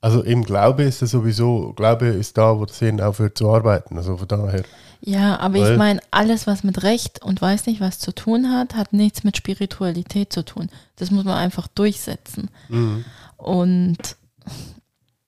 Also 0.00 0.22
eben 0.24 0.44
Glaube 0.44 0.82
ist 0.82 1.00
ja 1.00 1.06
sowieso, 1.06 1.72
Glaube 1.72 2.06
ist 2.06 2.36
da, 2.36 2.58
wo 2.58 2.66
das 2.66 2.78
Hirn 2.78 3.00
aufhört 3.00 3.38
zu 3.38 3.50
arbeiten. 3.50 3.96
Also 3.96 4.16
von 4.16 4.28
daher. 4.28 4.62
Ja, 5.00 5.38
aber 5.38 5.60
Weil, 5.60 5.72
ich 5.72 5.78
meine, 5.78 6.00
alles, 6.10 6.46
was 6.46 6.64
mit 6.64 6.82
Recht 6.82 7.22
und 7.24 7.40
weiß 7.40 7.66
nicht 7.66 7.80
was 7.80 7.98
zu 7.98 8.12
tun 8.12 8.50
hat, 8.52 8.74
hat 8.74 8.92
nichts 8.92 9.24
mit 9.24 9.36
Spiritualität 9.36 10.32
zu 10.32 10.44
tun. 10.44 10.68
Das 10.96 11.10
muss 11.10 11.24
man 11.24 11.36
einfach 11.36 11.68
durchsetzen. 11.68 12.50
Mhm. 12.68 13.04
Und 13.36 14.16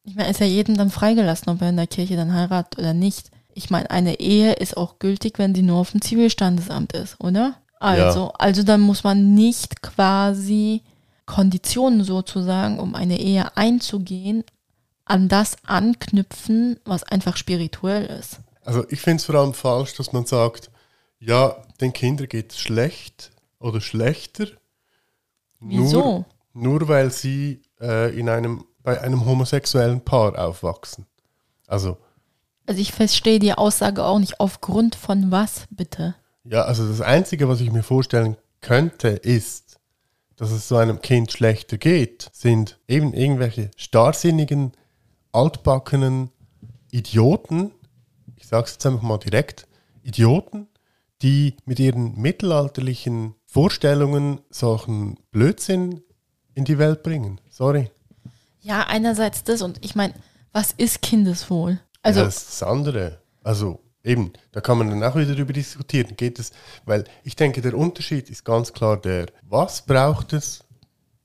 ich 0.04 0.16
meine, 0.16 0.30
ist 0.30 0.40
ja 0.40 0.46
jedem 0.46 0.76
dann 0.76 0.90
freigelassen, 0.90 1.52
ob 1.52 1.60
er 1.60 1.68
in 1.68 1.76
der 1.76 1.86
Kirche 1.86 2.16
dann 2.16 2.32
heiratet 2.32 2.78
oder 2.78 2.94
nicht. 2.94 3.30
Ich 3.52 3.70
meine, 3.70 3.90
eine 3.90 4.20
Ehe 4.20 4.52
ist 4.52 4.76
auch 4.76 4.98
gültig, 4.98 5.38
wenn 5.38 5.54
sie 5.54 5.62
nur 5.62 5.78
auf 5.78 5.90
dem 5.90 6.00
Zivilstandesamt 6.00 6.92
ist, 6.92 7.16
oder? 7.20 7.56
Also, 7.80 8.20
ja. 8.20 8.32
also 8.38 8.62
dann 8.62 8.80
muss 8.80 9.04
man 9.04 9.34
nicht 9.34 9.82
quasi 9.82 10.82
Konditionen 11.26 12.04
sozusagen, 12.04 12.80
um 12.80 12.94
eine 12.94 13.20
Ehe 13.20 13.56
einzugehen, 13.56 14.44
an 15.04 15.28
das 15.28 15.56
anknüpfen, 15.64 16.80
was 16.84 17.04
einfach 17.04 17.36
spirituell 17.36 18.06
ist. 18.06 18.40
Also 18.64 18.84
ich 18.90 19.00
finde 19.00 19.16
es 19.16 19.24
vor 19.24 19.36
allem 19.36 19.54
falsch, 19.54 19.94
dass 19.94 20.12
man 20.12 20.26
sagt, 20.26 20.70
ja, 21.20 21.56
den 21.80 21.92
Kindern 21.92 22.28
geht 22.28 22.52
es 22.52 22.58
schlecht 22.58 23.30
oder 23.58 23.80
schlechter. 23.80 24.46
Wieso? 25.60 26.24
Nur, 26.52 26.80
nur 26.80 26.88
weil 26.88 27.10
sie 27.10 27.62
äh, 27.80 28.16
in 28.18 28.28
einem, 28.28 28.64
bei 28.82 29.00
einem 29.00 29.24
homosexuellen 29.24 30.00
Paar 30.00 30.38
aufwachsen. 30.38 31.06
Also. 31.66 31.96
Also 32.66 32.80
ich 32.80 32.92
verstehe 32.92 33.38
die 33.38 33.54
Aussage 33.54 34.04
auch 34.04 34.18
nicht. 34.18 34.40
Aufgrund 34.40 34.94
von 34.94 35.30
was, 35.30 35.64
bitte? 35.70 36.14
Ja, 36.50 36.62
also 36.62 36.88
das 36.88 37.00
Einzige, 37.00 37.48
was 37.48 37.60
ich 37.60 37.70
mir 37.70 37.82
vorstellen 37.82 38.36
könnte, 38.60 39.08
ist, 39.08 39.78
dass 40.36 40.50
es 40.50 40.68
so 40.68 40.76
einem 40.76 41.02
Kind 41.02 41.32
schlechter 41.32 41.78
geht, 41.78 42.30
sind 42.32 42.78
eben 42.88 43.12
irgendwelche 43.12 43.70
starrsinnigen, 43.76 44.72
altbackenen 45.32 46.30
Idioten, 46.90 47.72
ich 48.36 48.46
sage 48.46 48.66
es 48.66 48.72
jetzt 48.72 48.86
einfach 48.86 49.02
mal 49.02 49.18
direkt, 49.18 49.66
Idioten, 50.02 50.68
die 51.22 51.56
mit 51.66 51.80
ihren 51.80 52.18
mittelalterlichen 52.18 53.34
Vorstellungen 53.44 54.40
solchen 54.48 55.18
Blödsinn 55.30 56.02
in 56.54 56.64
die 56.64 56.78
Welt 56.78 57.02
bringen. 57.02 57.40
Sorry. 57.50 57.90
Ja, 58.60 58.86
einerseits 58.86 59.44
das 59.44 59.60
und 59.60 59.84
ich 59.84 59.94
meine, 59.94 60.14
was 60.52 60.72
ist 60.72 61.02
Kindeswohl? 61.02 61.80
Also 62.02 62.20
ja, 62.20 62.26
das 62.26 62.36
ist 62.36 62.48
das 62.48 62.62
andere. 62.62 63.18
Also 63.42 63.80
eben, 64.04 64.32
da 64.52 64.60
kann 64.60 64.78
man 64.78 64.90
dann 64.90 65.02
auch 65.02 65.16
wieder 65.16 65.34
darüber 65.34 65.52
diskutieren. 65.52 66.16
Geht 66.16 66.38
es, 66.38 66.52
weil 66.84 67.04
ich 67.24 67.36
denke, 67.36 67.60
der 67.60 67.76
Unterschied 67.76 68.30
ist 68.30 68.44
ganz 68.44 68.72
klar 68.72 68.96
der, 68.96 69.26
was 69.42 69.82
braucht 69.82 70.32
es, 70.32 70.64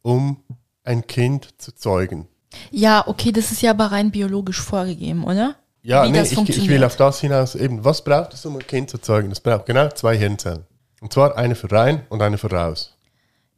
um 0.01 0.43
ein 0.83 1.07
Kind 1.07 1.49
zu 1.57 1.73
zeugen? 1.73 2.27
Ja, 2.71 3.07
okay, 3.07 3.31
das 3.31 3.51
ist 3.51 3.61
ja 3.61 3.71
aber 3.71 3.91
rein 3.91 4.11
biologisch 4.11 4.61
vorgegeben, 4.61 5.23
oder? 5.23 5.55
Ja, 5.81 6.07
nee, 6.07 6.21
ich, 6.21 6.37
ich, 6.37 6.69
will 6.69 6.83
auf 6.83 6.95
das 6.95 7.19
hinaus 7.19 7.55
eben, 7.55 7.83
was 7.83 8.03
braucht 8.03 8.33
es, 8.33 8.45
um 8.45 8.55
ein 8.55 8.65
Kind 8.65 8.89
zu 8.89 8.99
zeugen? 8.99 9.31
Es 9.31 9.41
braucht 9.41 9.65
genau 9.65 9.89
zwei 9.89 10.17
Hirnzellen. 10.17 10.65
Und 11.01 11.11
zwar 11.11 11.35
eine 11.37 11.55
für 11.55 11.69
rein 11.71 12.05
und 12.09 12.21
eine 12.21 12.37
für 12.37 12.49
raus. 12.49 12.95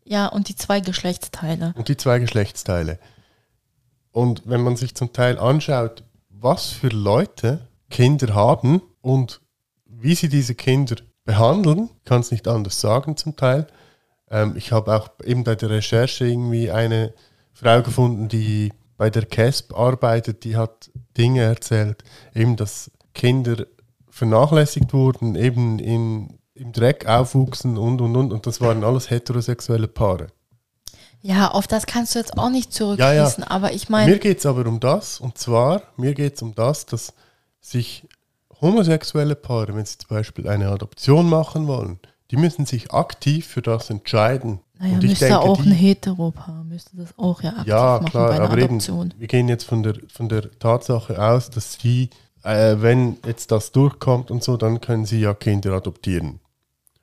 Ja, 0.05 0.27
und 0.27 0.49
die 0.49 0.55
zwei 0.55 0.79
Geschlechtsteile. 0.79 1.73
Und 1.77 1.87
die 1.87 1.97
zwei 1.97 2.17
Geschlechtsteile. 2.17 2.99
Und 4.11 4.43
wenn 4.45 4.61
man 4.61 4.75
sich 4.75 4.95
zum 4.95 5.13
Teil 5.13 5.37
anschaut, 5.37 6.03
was 6.29 6.69
für 6.71 6.87
Leute 6.87 7.67
Kinder 7.89 8.33
haben 8.33 8.81
und 9.05 9.41
wie 9.85 10.15
sie 10.15 10.29
diese 10.29 10.55
Kinder 10.55 10.95
behandeln, 11.25 11.89
kann 12.05 12.21
es 12.21 12.31
nicht 12.31 12.47
anders 12.47 12.81
sagen 12.81 13.15
zum 13.15 13.35
Teil. 13.35 13.67
Ähm, 14.31 14.55
ich 14.57 14.71
habe 14.71 14.95
auch 14.95 15.09
eben 15.23 15.43
bei 15.43 15.53
der 15.53 15.69
Recherche 15.69 16.25
irgendwie 16.25 16.71
eine 16.71 17.13
Frau 17.53 17.83
gefunden, 17.83 18.29
die 18.29 18.73
bei 18.97 19.11
der 19.11 19.27
CASP 19.27 19.77
arbeitet, 19.77 20.43
die 20.43 20.55
hat 20.55 20.89
Dinge 21.17 21.43
erzählt, 21.43 22.03
eben 22.33 22.55
dass 22.55 22.89
Kinder 23.13 23.67
vernachlässigt 24.09 24.91
wurden, 24.91 25.35
eben 25.35 25.77
in, 25.77 26.39
im 26.55 26.71
Dreck 26.71 27.05
aufwuchsen 27.05 27.77
und 27.77 28.01
und 28.01 28.15
und 28.15 28.33
und 28.33 28.47
das 28.47 28.59
waren 28.59 28.83
alles 28.83 29.11
heterosexuelle 29.11 29.87
Paare. 29.87 30.27
Ja, 31.21 31.49
auf 31.51 31.67
das 31.67 31.85
kannst 31.85 32.15
du 32.15 32.19
jetzt 32.19 32.37
auch 32.39 32.49
nicht 32.49 32.73
zurückschließen, 32.73 33.43
ja, 33.43 33.49
ja. 33.49 33.51
aber 33.51 33.71
ich 33.73 33.87
meine. 33.87 34.11
Mir 34.11 34.19
geht 34.19 34.39
es 34.39 34.47
aber 34.47 34.65
um 34.65 34.79
das, 34.79 35.19
und 35.19 35.37
zwar, 35.37 35.83
mir 35.95 36.15
geht 36.15 36.35
es 36.35 36.41
um 36.41 36.55
das, 36.55 36.87
dass 36.87 37.13
sich 37.61 38.07
homosexuelle 38.61 39.35
Paare, 39.35 39.75
wenn 39.75 39.85
sie 39.85 39.97
zum 39.97 40.09
Beispiel 40.09 40.47
eine 40.47 40.69
Adoption 40.69 41.29
machen 41.29 41.67
wollen, 41.67 41.99
die 42.31 42.37
müssen 42.37 42.65
sich 42.65 42.91
aktiv 42.91 43.45
für 43.45 43.61
das 43.61 43.89
entscheiden. 43.89 44.59
Naja, 44.77 44.95
und 44.95 45.03
müsste 45.03 45.25
denke, 45.25 45.39
auch 45.39 45.61
die, 45.61 45.69
ein 45.69 45.73
Heteropaar, 45.73 46.63
müsste 46.63 46.97
das 46.97 47.17
auch 47.17 47.41
ja 47.41 47.51
aktiv 47.51 47.67
ja, 47.67 47.99
machen 48.01 48.05
klar, 48.07 48.27
bei 48.27 48.35
einer 48.35 48.45
aber 48.45 48.63
Adoption. 48.63 49.11
Eben, 49.11 49.19
wir 49.19 49.27
gehen 49.27 49.47
jetzt 49.47 49.63
von 49.63 49.83
der, 49.83 49.95
von 50.11 50.27
der 50.27 50.51
Tatsache 50.59 51.21
aus, 51.21 51.49
dass 51.49 51.73
sie, 51.73 52.09
äh, 52.43 52.75
wenn 52.79 53.17
jetzt 53.25 53.51
das 53.51 53.71
durchkommt 53.71 54.31
und 54.31 54.43
so, 54.43 54.57
dann 54.57 54.81
können 54.81 55.05
sie 55.05 55.21
ja 55.21 55.33
Kinder 55.33 55.73
adoptieren. 55.73 56.39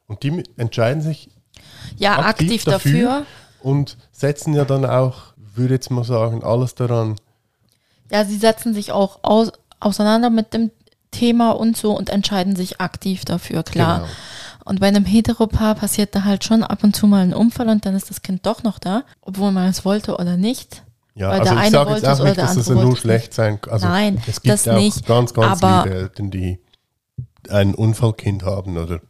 Und 0.07 0.23
die 0.23 0.43
entscheiden 0.57 1.03
sich 1.03 1.31
ja, 1.97 2.19
aktiv, 2.19 2.27
aktiv 2.27 2.65
dafür, 2.65 3.09
dafür 3.09 3.27
und 3.62 3.97
setzen 4.11 4.53
ja 4.55 4.65
dann 4.65 4.85
auch, 4.85 5.35
würde 5.37 5.75
jetzt 5.75 5.91
mal 5.91 6.05
sagen, 6.05 6.43
alles 6.43 6.75
daran. 6.75 7.17
Ja, 8.11 8.25
sie 8.25 8.37
setzen 8.37 8.75
sich 8.75 8.93
auch 8.93 9.21
aus, 9.23 9.53
auseinander 9.81 10.29
mit 10.29 10.53
dem 10.53 10.71
Thema 11.12 11.53
und 11.53 11.77
so 11.77 11.96
und 11.96 12.11
entscheiden 12.11 12.57
sich 12.57 12.81
aktiv 12.81 13.25
dafür, 13.25 13.62
klar. 13.62 14.01
Genau. 14.01 14.11
Und 14.64 14.81
bei 14.81 14.88
einem 14.88 15.05
Heteropaar 15.05 15.75
passiert 15.75 16.14
da 16.14 16.25
halt 16.25 16.44
schon 16.44 16.62
ab 16.62 16.83
und 16.83 16.94
zu 16.94 17.07
mal 17.07 17.22
ein 17.22 17.35
Unfall 17.35 17.68
und 17.68 17.87
dann 17.87 17.94
ist 17.94 18.11
das 18.11 18.22
Kind 18.22 18.46
doch 18.46 18.62
noch 18.62 18.79
da, 18.79 19.05
obwohl 19.20 19.53
man 19.53 19.68
es 19.68 19.85
wollte 19.85 20.16
oder 20.16 20.37
nicht. 20.37 20.83
Ja, 21.14 21.31
Weil 21.31 21.40
also 21.40 21.55
ich 21.55 21.70
sage 21.70 21.90
jetzt 21.94 22.09
auch 22.09 22.25
nicht, 22.25 22.38
dass 22.38 22.57
es 22.57 22.68
nur 22.68 22.96
schlecht 22.96 23.35
sein 23.35 23.61
kann. 23.61 23.75
Also 23.75 23.87
Nein, 23.87 24.22
es 24.27 24.40
gibt 24.40 24.53
das 24.53 24.66
auch 24.66 24.77
nicht. 24.77 25.07
ganz, 25.07 25.35
ganz 25.35 25.61
liebe 25.61 25.94
Eltern, 25.94 26.31
die 26.31 26.61
ein 27.51 27.75
Unfallkind 27.75 28.44
haben 28.44 28.79
oder 28.79 29.01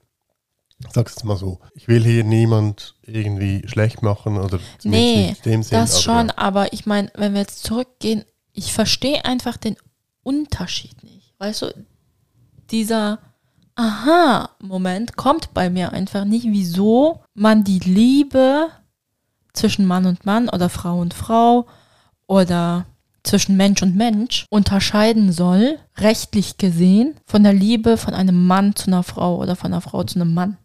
sag's 0.92 1.12
jetzt 1.12 1.24
mal 1.24 1.36
so. 1.36 1.60
Ich 1.74 1.86
will 1.86 2.02
hier 2.02 2.24
niemand 2.24 2.96
irgendwie 3.02 3.62
schlecht 3.66 4.02
machen 4.02 4.38
oder 4.38 4.58
nee, 4.82 5.28
nicht 5.28 5.44
dem 5.44 5.62
Sinn. 5.62 5.78
Das 5.78 6.02
schon, 6.02 6.28
ja. 6.28 6.34
aber 6.36 6.72
ich 6.72 6.86
meine, 6.86 7.10
wenn 7.14 7.34
wir 7.34 7.40
jetzt 7.40 7.62
zurückgehen, 7.62 8.24
ich 8.52 8.72
verstehe 8.72 9.24
einfach 9.24 9.56
den 9.56 9.76
Unterschied 10.22 11.02
nicht. 11.04 11.34
Weißt 11.38 11.62
du, 11.62 11.72
dieser 12.72 13.18
Aha-Moment 13.76 15.16
kommt 15.16 15.54
bei 15.54 15.70
mir 15.70 15.92
einfach 15.92 16.24
nicht, 16.24 16.46
wieso 16.48 17.20
man 17.34 17.64
die 17.64 17.78
Liebe 17.78 18.68
zwischen 19.52 19.86
Mann 19.86 20.06
und 20.06 20.26
Mann 20.26 20.48
oder 20.48 20.68
Frau 20.68 20.98
und 20.98 21.14
Frau 21.14 21.66
oder 22.26 22.86
zwischen 23.22 23.56
Mensch 23.56 23.82
und 23.82 23.96
Mensch 23.96 24.46
unterscheiden 24.50 25.32
soll, 25.32 25.78
rechtlich 25.98 26.56
gesehen, 26.56 27.14
von 27.26 27.44
der 27.44 27.52
Liebe 27.52 27.96
von 27.96 28.14
einem 28.14 28.46
Mann 28.46 28.74
zu 28.74 28.88
einer 28.88 29.02
Frau 29.02 29.36
oder 29.36 29.54
von 29.54 29.72
einer 29.72 29.80
Frau 29.80 30.02
zu 30.04 30.20
einem 30.20 30.34
Mann. 30.34 30.56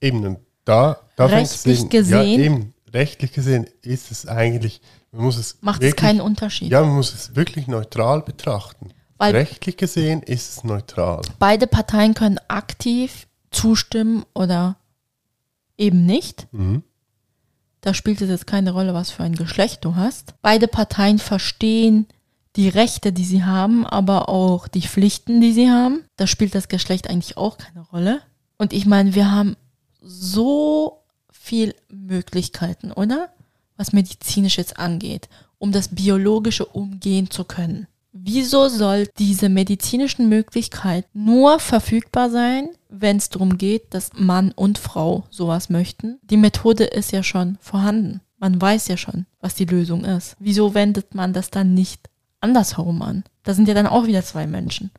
Eben, 0.00 0.24
und 0.24 0.38
da, 0.64 0.98
da 1.16 1.26
rechtlich 1.26 1.88
gesehen, 1.88 2.38
ja, 2.38 2.44
eben, 2.44 2.74
rechtlich 2.92 3.32
gesehen 3.32 3.66
ist 3.82 4.10
es 4.10 4.26
eigentlich, 4.26 4.80
man 5.12 5.24
muss 5.24 5.36
es 5.36 5.58
macht 5.60 5.82
wirklich, 5.82 6.00
es 6.00 6.08
keinen 6.08 6.20
Unterschied. 6.20 6.70
Ja, 6.70 6.80
man 6.80 6.94
muss 6.94 7.12
es 7.12 7.36
wirklich 7.36 7.66
neutral 7.66 8.22
betrachten. 8.22 8.92
Weil 9.20 9.36
Rechtlich 9.36 9.76
gesehen 9.76 10.22
ist 10.22 10.50
es 10.50 10.64
neutral. 10.64 11.22
Beide 11.38 11.66
Parteien 11.66 12.14
können 12.14 12.38
aktiv 12.48 13.26
zustimmen 13.50 14.24
oder 14.34 14.76
eben 15.76 16.06
nicht. 16.06 16.48
Mhm. 16.52 16.82
Da 17.82 17.94
spielt 17.94 18.20
es 18.20 18.28
jetzt 18.28 18.46
keine 18.46 18.72
Rolle, 18.72 18.94
was 18.94 19.10
für 19.10 19.22
ein 19.22 19.34
Geschlecht 19.34 19.84
du 19.84 19.94
hast. 19.96 20.34
Beide 20.42 20.68
Parteien 20.68 21.18
verstehen 21.18 22.06
die 22.56 22.68
Rechte, 22.68 23.12
die 23.12 23.24
sie 23.24 23.44
haben, 23.44 23.86
aber 23.86 24.28
auch 24.28 24.68
die 24.68 24.82
Pflichten, 24.82 25.40
die 25.40 25.52
sie 25.52 25.70
haben. 25.70 26.04
Da 26.16 26.26
spielt 26.26 26.54
das 26.54 26.68
Geschlecht 26.68 27.08
eigentlich 27.08 27.36
auch 27.36 27.58
keine 27.58 27.80
Rolle. 27.80 28.20
Und 28.58 28.72
ich 28.72 28.86
meine, 28.86 29.14
wir 29.14 29.30
haben 29.30 29.56
so 30.00 31.02
viel 31.30 31.74
Möglichkeiten, 31.88 32.92
oder? 32.92 33.30
was 33.80 33.94
medizinisch 33.94 34.58
jetzt 34.58 34.78
angeht, 34.78 35.30
um 35.56 35.72
das 35.72 35.88
biologische 35.88 36.66
umgehen 36.66 37.30
zu 37.30 37.44
können. 37.44 37.86
Wieso 38.12 38.68
soll 38.68 39.06
diese 39.18 39.48
medizinischen 39.48 40.28
Möglichkeit 40.28 41.06
nur 41.12 41.60
verfügbar 41.60 42.28
sein, 42.28 42.70
wenn 42.88 43.18
es 43.18 43.28
darum 43.28 43.56
geht, 43.56 43.94
dass 43.94 44.10
Mann 44.14 44.50
und 44.52 44.78
Frau 44.78 45.24
sowas 45.30 45.70
möchten? 45.70 46.18
Die 46.22 46.36
Methode 46.36 46.84
ist 46.84 47.12
ja 47.12 47.22
schon 47.22 47.56
vorhanden. 47.60 48.20
Man 48.38 48.60
weiß 48.60 48.88
ja 48.88 48.96
schon, 48.96 49.26
was 49.40 49.54
die 49.54 49.64
Lösung 49.64 50.04
ist. 50.04 50.34
Wieso 50.40 50.74
wendet 50.74 51.14
man 51.14 51.32
das 51.32 51.50
dann 51.50 51.74
nicht 51.74 52.10
andersherum 52.40 53.00
an? 53.02 53.24
Da 53.44 53.54
sind 53.54 53.68
ja 53.68 53.74
dann 53.74 53.86
auch 53.86 54.06
wieder 54.06 54.24
zwei 54.24 54.46
Menschen. 54.46 54.90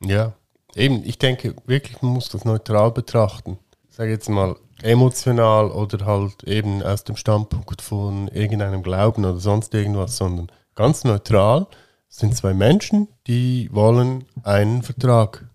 Ja, 0.00 0.32
eben, 0.74 1.02
ich 1.04 1.18
denke 1.18 1.54
wirklich, 1.66 2.00
man 2.00 2.12
muss 2.12 2.30
das 2.30 2.44
neutral 2.46 2.92
betrachten. 2.92 3.58
Ich 3.90 3.96
sage 3.96 4.10
jetzt 4.10 4.30
mal 4.30 4.56
emotional 4.82 5.70
oder 5.70 6.06
halt 6.06 6.44
eben 6.44 6.82
aus 6.82 7.04
dem 7.04 7.16
Standpunkt 7.16 7.82
von 7.82 8.28
irgendeinem 8.28 8.82
Glauben 8.82 9.24
oder 9.24 9.40
sonst 9.40 9.74
irgendwas, 9.74 10.16
sondern 10.16 10.46
ganz 10.74 11.04
neutral 11.04 11.66
sind 12.08 12.36
zwei 12.36 12.54
Menschen, 12.54 13.08
die 13.26 13.68
wollen 13.72 14.24
einen 14.42 14.82
Vertrag. 14.82 15.48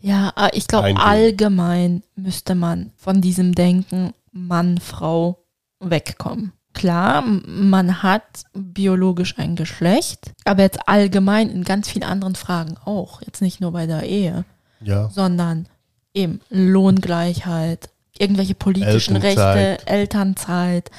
Ja, 0.00 0.32
aber 0.34 0.56
ich 0.56 0.66
glaube, 0.66 0.96
allgemein 0.96 2.02
müsste 2.16 2.54
man 2.54 2.92
von 2.96 3.20
diesem 3.20 3.54
Denken 3.54 4.14
Mann, 4.32 4.78
Frau 4.78 5.44
wegkommen. 5.80 6.52
Klar, 6.72 7.22
man 7.22 8.02
hat 8.02 8.44
biologisch 8.54 9.38
ein 9.38 9.56
Geschlecht, 9.56 10.32
aber 10.44 10.62
jetzt 10.62 10.88
allgemein 10.88 11.50
in 11.50 11.64
ganz 11.64 11.88
vielen 11.88 12.04
anderen 12.04 12.36
Fragen 12.36 12.76
auch. 12.84 13.22
Jetzt 13.22 13.42
nicht 13.42 13.60
nur 13.60 13.72
bei 13.72 13.86
der 13.86 14.04
Ehe, 14.04 14.44
Ja, 14.80 15.08
sondern 15.10 15.68
eben 16.14 16.40
Lohngleichheit, 16.48 17.90
irgendwelche 18.16 18.54
politischen 18.54 19.16
Elternzeit. 19.16 19.56
Rechte, 19.56 19.86
Elternzeit, 19.88 20.90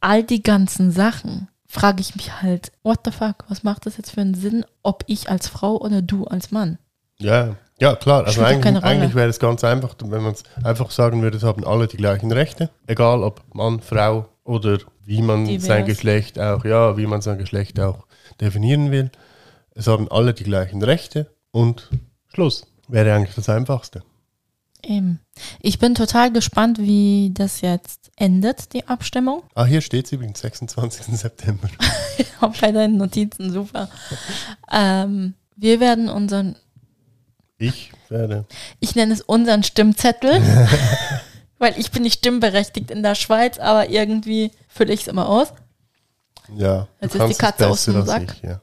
all 0.00 0.24
die 0.24 0.42
ganzen 0.42 0.90
Sachen. 0.90 1.48
Frage 1.76 2.00
ich 2.00 2.16
mich 2.16 2.40
halt, 2.40 2.72
what 2.82 3.00
the 3.04 3.10
fuck, 3.10 3.44
was 3.48 3.62
macht 3.62 3.84
das 3.84 3.98
jetzt 3.98 4.10
für 4.10 4.22
einen 4.22 4.34
Sinn, 4.34 4.64
ob 4.82 5.04
ich 5.06 5.28
als 5.28 5.46
Frau 5.46 5.76
oder 5.76 6.00
du 6.00 6.24
als 6.24 6.50
Mann? 6.50 6.78
ja, 7.18 7.56
ja, 7.78 7.94
klar. 7.94 8.24
Also 8.24 8.42
eigentlich, 8.42 8.82
eigentlich 8.82 9.14
wäre 9.14 9.28
es 9.28 9.38
ganz 9.38 9.62
einfach, 9.62 9.94
wenn 10.02 10.22
man 10.22 10.32
es 10.32 10.44
einfach 10.64 10.90
sagen 10.90 11.20
würde, 11.20 11.36
es 11.36 11.42
haben 11.42 11.66
alle 11.66 11.86
die 11.86 11.98
gleichen 11.98 12.32
Rechte, 12.32 12.70
egal 12.86 13.22
ob 13.22 13.42
Mann, 13.54 13.80
Frau 13.80 14.30
oder 14.44 14.78
wie 15.04 15.20
man 15.20 15.44
Divers. 15.44 15.66
sein 15.66 15.84
Geschlecht 15.84 16.38
auch, 16.38 16.64
ja, 16.64 16.96
wie 16.96 17.06
man 17.06 17.20
sein 17.20 17.36
Geschlecht 17.36 17.78
auch 17.78 18.06
definieren 18.40 18.90
will. 18.90 19.10
Es 19.74 19.86
haben 19.86 20.10
alle 20.10 20.32
die 20.32 20.44
gleichen 20.44 20.82
Rechte 20.82 21.30
und 21.50 21.90
Schluss. 22.28 22.66
Wäre 22.88 23.14
eigentlich 23.14 23.34
das 23.34 23.50
Einfachste. 23.50 24.02
Eben. 24.82 25.20
Ich 25.60 25.78
bin 25.78 25.94
total 25.94 26.32
gespannt, 26.32 26.78
wie 26.78 27.32
das 27.34 27.60
jetzt 27.60 28.05
endet, 28.16 28.72
die 28.72 28.86
Abstimmung. 28.88 29.42
Ah, 29.54 29.64
hier 29.66 29.80
steht 29.80 30.06
es 30.06 30.12
übrigens, 30.12 30.40
26. 30.40 31.06
September. 31.18 31.68
Auch 32.40 32.54
bei 32.60 32.72
deinen 32.72 32.96
Notizen, 32.96 33.52
super. 33.52 33.88
Ähm, 34.72 35.34
wir 35.56 35.80
werden 35.80 36.08
unseren, 36.08 36.56
Ich 37.58 37.92
werde. 38.08 38.46
ich 38.80 38.94
nenne 38.94 39.12
es 39.14 39.20
unseren 39.20 39.62
Stimmzettel, 39.62 40.40
weil 41.58 41.78
ich 41.78 41.90
bin 41.90 42.02
nicht 42.02 42.18
stimmberechtigt 42.18 42.90
in 42.90 43.02
der 43.02 43.14
Schweiz, 43.14 43.58
aber 43.58 43.88
irgendwie 43.90 44.50
fülle 44.68 44.92
ich 44.92 45.02
es 45.02 45.06
immer 45.08 45.28
aus. 45.28 45.52
Ja, 46.54 46.86
Jetzt 47.00 47.14
ist 47.16 47.28
die 47.28 47.34
Katze 47.34 47.68
aus 47.68 47.84
dem 47.84 48.04
Sack. 48.06 48.34
Ich, 48.36 48.42
ja. 48.48 48.60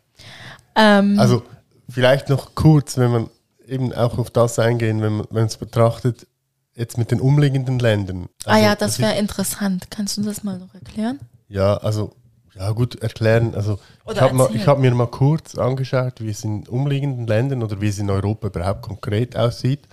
Ähm, 0.76 1.20
Also 1.20 1.43
vielleicht 1.89 2.30
noch 2.30 2.56
kurz, 2.56 2.97
wenn 2.97 3.12
man 3.12 3.30
eben 3.68 3.93
auch 3.93 4.18
auf 4.18 4.30
das 4.32 4.58
eingehen, 4.60 5.01
wenn 5.01 5.18
man 5.30 5.45
es 5.45 5.58
betrachtet, 5.58 6.28
jetzt 6.76 6.97
mit 6.97 7.11
den 7.11 7.19
umliegenden 7.19 7.80
Ländern. 7.80 8.28
ah 8.45 8.51
Also, 8.51 8.65
ja, 8.65 8.76
das 8.76 8.91
es 8.93 8.99
wäre 8.99 9.15
interessant. 9.17 9.89
Kannst 9.89 10.17
du 10.17 10.21
das 10.24 10.43
mal 10.43 10.57
noch 10.57 10.74
erklären? 10.74 11.19
Ja, 11.47 11.78
also, 11.78 12.15
ja 12.55 12.71
gut, 12.71 12.95
erklären. 12.95 13.55
Also 13.55 13.80
ich 14.03 14.11
Oder 14.11 14.21
habe 14.21 14.39
erzählen. 14.43 14.67
hab 14.67 14.80
mir 14.80 14.93
mal 14.93 15.07
kurz 15.07 15.55
angeschaut, 15.55 16.19
wie 16.19 16.30
es 16.30 16.43
in 16.43 16.67
umliegenden 16.67 17.28
Ländern 17.28 17.63
oder 17.63 17.82
wie 17.82 17.88
es 17.88 17.99
in 17.99 18.09
Europa 18.09 18.47
überhaupt 18.47 18.82
konkret 18.82 19.36
aussieht. 19.36 19.88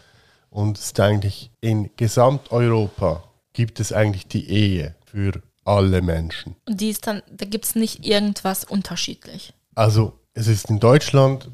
Und 0.51 0.79
es 0.79 0.87
ist 0.87 1.01
eigentlich 1.01 1.51
in 1.61 1.91
Gesamteuropa 1.97 3.25
gibt 3.53 3.81
es 3.81 3.93
eigentlich 3.93 4.27
die 4.27 4.49
Ehe 4.49 4.95
für 5.05 5.43
alle 5.65 6.03
Menschen. 6.03 6.57
Und 6.67 6.81
die 6.81 6.91
ist 6.91 7.07
dann, 7.07 7.23
da 7.31 7.47
gibt 7.47 7.65
es 7.65 7.75
nicht 7.75 8.07
irgendwas 8.07 8.65
unterschiedlich. 8.65 9.53
Also 9.75 10.19
es 10.35 10.47
ist 10.49 10.71
in 10.71 10.81
Deutschland, 10.81 11.51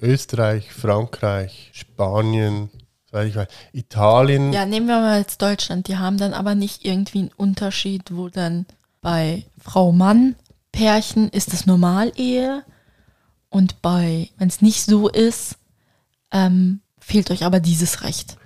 Österreich, 0.00 0.72
Frankreich, 0.72 1.70
Spanien, 1.72 2.70
soweit 3.10 3.28
ich 3.28 3.36
weiß, 3.36 3.48
Italien. 3.72 4.52
Ja, 4.52 4.66
nehmen 4.66 4.86
wir 4.86 5.00
mal 5.00 5.18
jetzt 5.18 5.42
Deutschland. 5.42 5.88
Die 5.88 5.96
haben 5.96 6.18
dann 6.18 6.34
aber 6.34 6.54
nicht 6.54 6.84
irgendwie 6.84 7.20
einen 7.20 7.32
Unterschied, 7.36 8.14
wo 8.14 8.28
dann 8.28 8.66
bei 9.00 9.44
Frau-Mann-Pärchen 9.58 11.30
ist 11.30 11.52
es 11.52 11.66
Normalehe 11.66 12.64
und 13.48 13.82
bei, 13.82 14.28
wenn 14.38 14.48
es 14.48 14.62
nicht 14.62 14.84
so 14.84 15.08
ist, 15.08 15.56
ähm, 16.32 16.80
fehlt 16.98 17.30
euch 17.30 17.44
aber 17.44 17.60
dieses 17.60 18.02
Recht. 18.02 18.36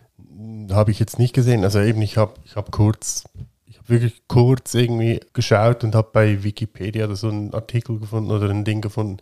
Habe 0.71 0.91
ich 0.91 0.99
jetzt 0.99 1.19
nicht 1.19 1.35
gesehen. 1.35 1.65
Also 1.65 1.81
eben, 1.81 2.01
ich 2.01 2.17
habe 2.17 2.35
ich 2.45 2.57
hab 2.57 2.71
kurz, 2.71 3.25
ich 3.67 3.79
habe 3.79 3.89
wirklich 3.91 4.23
kurz 4.29 4.75
irgendwie 4.75 5.21
geschaut 5.35 5.85
und 5.85 5.95
habe 5.95 6.09
bei 6.13 6.43
Wikipedia 6.43 7.07
da 7.07 7.17
so 7.17 7.29
einen 7.29 7.53
Artikel 7.53 7.99
gefunden 7.99 8.31
oder 8.31 8.49
ein 8.49 8.65
Ding 8.65 8.81
gefunden. 8.81 9.19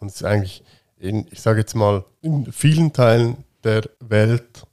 Und 0.00 0.08
es 0.08 0.16
ist 0.16 0.24
eigentlich, 0.24 0.64
in, 0.98 1.26
ich 1.30 1.42
sage 1.42 1.60
jetzt 1.60 1.74
mal, 1.74 2.04
in 2.22 2.50
vielen 2.50 2.92
Teilen 2.94 3.44
der 3.64 3.82
Welt 4.00 4.66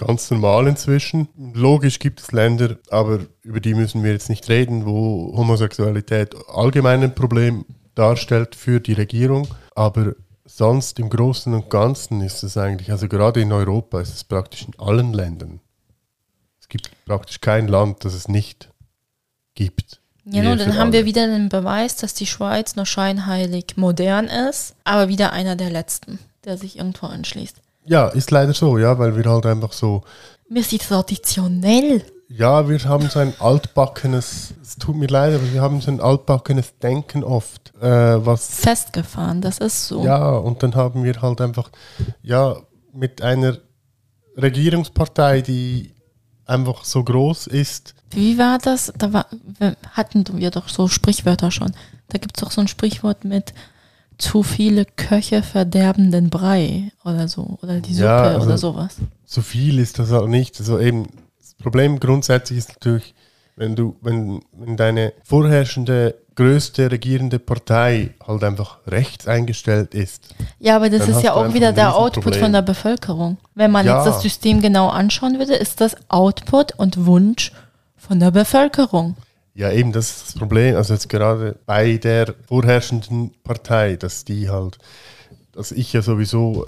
ganz 0.00 0.30
normal 0.30 0.66
inzwischen. 0.66 1.28
Logisch 1.54 1.98
gibt 1.98 2.20
es 2.20 2.32
Länder, 2.32 2.76
aber 2.88 3.20
über 3.42 3.60
die 3.60 3.74
müssen 3.74 4.02
wir 4.02 4.12
jetzt 4.12 4.30
nicht 4.30 4.48
reden, 4.48 4.86
wo 4.86 5.34
Homosexualität 5.36 6.34
allgemein 6.48 7.02
ein 7.02 7.14
Problem 7.14 7.66
darstellt 7.94 8.54
für 8.54 8.80
die 8.80 8.94
Regierung. 8.94 9.46
Aber 9.74 10.14
sonst 10.46 10.98
im 10.98 11.10
Großen 11.10 11.52
und 11.52 11.68
Ganzen 11.68 12.22
ist 12.22 12.42
es 12.42 12.56
eigentlich, 12.56 12.90
also 12.90 13.08
gerade 13.08 13.42
in 13.42 13.52
Europa 13.52 14.00
ist 14.00 14.14
es 14.14 14.24
praktisch 14.24 14.62
in 14.62 14.78
allen 14.78 15.12
Ländern. 15.12 15.60
Es 16.60 16.68
gibt 16.68 16.90
praktisch 17.04 17.40
kein 17.40 17.68
Land, 17.68 18.04
das 18.04 18.14
es 18.14 18.26
nicht 18.26 18.70
gibt. 19.54 20.00
Ja, 20.24 20.42
nun, 20.42 20.58
dann 20.58 20.76
haben 20.76 20.92
wir 20.92 21.04
wieder 21.04 21.26
den 21.26 21.48
Beweis, 21.48 21.96
dass 21.96 22.14
die 22.14 22.26
Schweiz 22.26 22.76
noch 22.76 22.86
scheinheilig 22.86 23.76
modern 23.76 24.28
ist, 24.28 24.76
aber 24.84 25.08
wieder 25.08 25.32
einer 25.32 25.56
der 25.56 25.70
letzten, 25.70 26.18
der 26.44 26.56
sich 26.56 26.78
irgendwo 26.78 27.06
anschließt. 27.06 27.60
Ja, 27.86 28.08
ist 28.08 28.30
leider 28.30 28.52
so, 28.54 28.78
ja, 28.78 28.98
weil 28.98 29.16
wir 29.16 29.24
halt 29.30 29.46
einfach 29.46 29.72
so, 29.72 30.02
Wir 30.48 30.62
sind 30.62 30.82
traditionell. 30.82 32.04
ja, 32.28 32.68
wir 32.68 32.78
haben 32.84 33.08
so 33.08 33.18
ein 33.18 33.32
altbackenes, 33.40 34.54
es 34.62 34.76
tut 34.76 34.96
mir 34.96 35.06
leid, 35.08 35.34
aber 35.34 35.52
wir 35.52 35.60
haben 35.62 35.80
so 35.80 35.90
ein 35.90 36.00
altbackenes 36.00 36.78
Denken 36.78 37.24
oft, 37.24 37.72
äh, 37.80 38.24
was 38.24 38.60
Festgefahren, 38.60 39.40
das 39.40 39.58
ist 39.58 39.88
so. 39.88 40.04
Ja, 40.04 40.30
und 40.36 40.62
dann 40.62 40.74
haben 40.74 41.02
wir 41.04 41.20
halt 41.22 41.40
einfach, 41.40 41.70
ja, 42.22 42.56
mit 42.92 43.22
einer 43.22 43.56
Regierungspartei, 44.36 45.40
die 45.42 45.94
einfach 46.46 46.84
so 46.84 47.02
groß 47.04 47.46
ist. 47.46 47.94
Wie 48.10 48.38
war 48.38 48.58
das? 48.58 48.92
Da 48.96 49.12
war, 49.12 49.26
hatten 49.92 50.24
wir 50.38 50.50
doch 50.50 50.68
so 50.68 50.88
Sprichwörter 50.88 51.50
schon. 51.50 51.72
Da 52.08 52.18
gibt 52.18 52.36
es 52.36 52.42
doch 52.42 52.50
so 52.50 52.60
ein 52.60 52.68
Sprichwort 52.68 53.24
mit 53.24 53.52
zu 54.20 54.42
viele 54.42 54.84
Köche 54.84 55.42
verderben 55.42 56.10
den 56.10 56.30
Brei 56.30 56.92
oder 57.04 57.28
so. 57.28 57.58
Oder 57.62 57.80
die 57.80 57.94
Suppe 57.94 58.06
Ja, 58.06 58.22
also- 58.22 58.46
oder 58.46 58.58
sowas. 58.58 58.96
So 59.24 59.42
viel 59.42 59.78
ist 59.78 59.98
das 59.98 60.12
auch 60.12 60.26
nicht. 60.26 60.58
Also 60.60 60.78
eben, 60.78 61.08
das 61.38 61.54
Problem 61.54 61.98
grundsätzlich 62.00 62.58
ist 62.58 62.68
natürlich, 62.70 63.14
wenn 63.56 63.76
du, 63.76 63.96
wenn, 64.00 64.40
wenn 64.52 64.76
deine 64.76 65.12
vorherrschende, 65.24 66.14
größte 66.36 66.90
regierende 66.90 67.38
Partei 67.38 68.14
halt 68.26 68.42
einfach 68.44 68.78
rechts 68.86 69.26
eingestellt 69.28 69.94
ist. 69.94 70.34
Ja, 70.58 70.76
aber 70.76 70.88
das 70.88 71.06
ist 71.08 71.22
ja 71.22 71.34
auch 71.34 71.52
wieder 71.52 71.72
der 71.72 71.94
Output 71.96 72.36
von 72.36 72.52
der 72.52 72.62
Bevölkerung. 72.62 73.36
Wenn 73.54 73.70
man 73.70 73.84
Ja. 73.84 73.96
jetzt 73.96 74.06
das 74.06 74.22
System 74.22 74.62
genau 74.62 74.88
anschauen 74.88 75.38
würde, 75.38 75.54
ist 75.54 75.80
das 75.82 75.96
Output 76.08 76.72
und 76.78 77.04
Wunsch 77.04 77.52
von 77.96 78.20
der 78.20 78.30
Bevölkerung. 78.30 79.16
Ja, 79.60 79.70
eben, 79.70 79.92
das 79.92 80.08
ist 80.08 80.22
das 80.22 80.34
Problem. 80.36 80.74
Also 80.74 80.94
jetzt 80.94 81.10
gerade 81.10 81.58
bei 81.66 81.98
der 81.98 82.34
vorherrschenden 82.48 83.32
Partei, 83.44 83.96
dass 83.96 84.24
die 84.24 84.48
halt, 84.48 84.78
dass 85.52 85.70
ich 85.70 85.92
ja 85.92 86.00
sowieso 86.00 86.66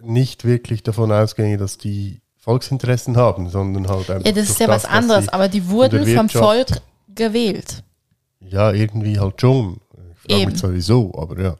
nicht 0.00 0.44
wirklich 0.44 0.84
davon 0.84 1.10
ausgehe, 1.10 1.56
dass 1.56 1.76
die 1.76 2.20
Volksinteressen 2.36 3.16
haben, 3.16 3.48
sondern 3.48 3.88
halt 3.88 4.10
einfach. 4.10 4.26
Ja, 4.26 4.30
das 4.30 4.48
ist 4.48 4.60
ja 4.60 4.68
was 4.68 4.84
anderes, 4.84 5.28
aber 5.28 5.48
die 5.48 5.68
wurden 5.68 6.06
vom 6.06 6.28
Volk 6.28 6.68
gewählt. 7.12 7.82
Ja, 8.38 8.70
irgendwie 8.70 9.18
halt 9.18 9.40
schon. 9.40 9.80
Ich 10.12 10.20
frage 10.20 10.40
Eben. 10.42 10.52
mich 10.52 10.60
sowieso, 10.60 11.12
aber 11.18 11.42
ja. 11.42 11.56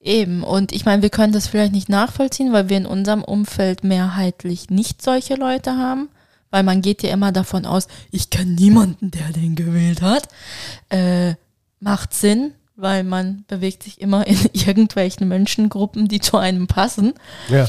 Eben, 0.00 0.44
und 0.44 0.70
ich 0.70 0.84
meine, 0.84 1.02
wir 1.02 1.10
können 1.10 1.32
das 1.32 1.48
vielleicht 1.48 1.72
nicht 1.72 1.88
nachvollziehen, 1.88 2.52
weil 2.52 2.68
wir 2.68 2.76
in 2.76 2.86
unserem 2.86 3.24
Umfeld 3.24 3.82
mehrheitlich 3.82 4.70
nicht 4.70 5.02
solche 5.02 5.34
Leute 5.34 5.72
haben, 5.72 6.10
weil 6.54 6.62
man 6.62 6.82
geht 6.82 7.02
ja 7.02 7.10
immer 7.10 7.32
davon 7.32 7.66
aus, 7.66 7.88
ich 8.12 8.30
kenne 8.30 8.52
niemanden, 8.52 9.10
der 9.10 9.32
den 9.32 9.56
gewählt 9.56 10.02
hat. 10.02 10.28
Äh, 10.88 11.34
macht 11.80 12.14
Sinn, 12.14 12.52
weil 12.76 13.02
man 13.02 13.44
bewegt 13.48 13.82
sich 13.82 14.00
immer 14.00 14.24
in 14.24 14.38
irgendwelchen 14.52 15.26
Menschengruppen, 15.26 16.06
die 16.06 16.20
zu 16.20 16.36
einem 16.36 16.68
passen. 16.68 17.14
Ja, 17.48 17.68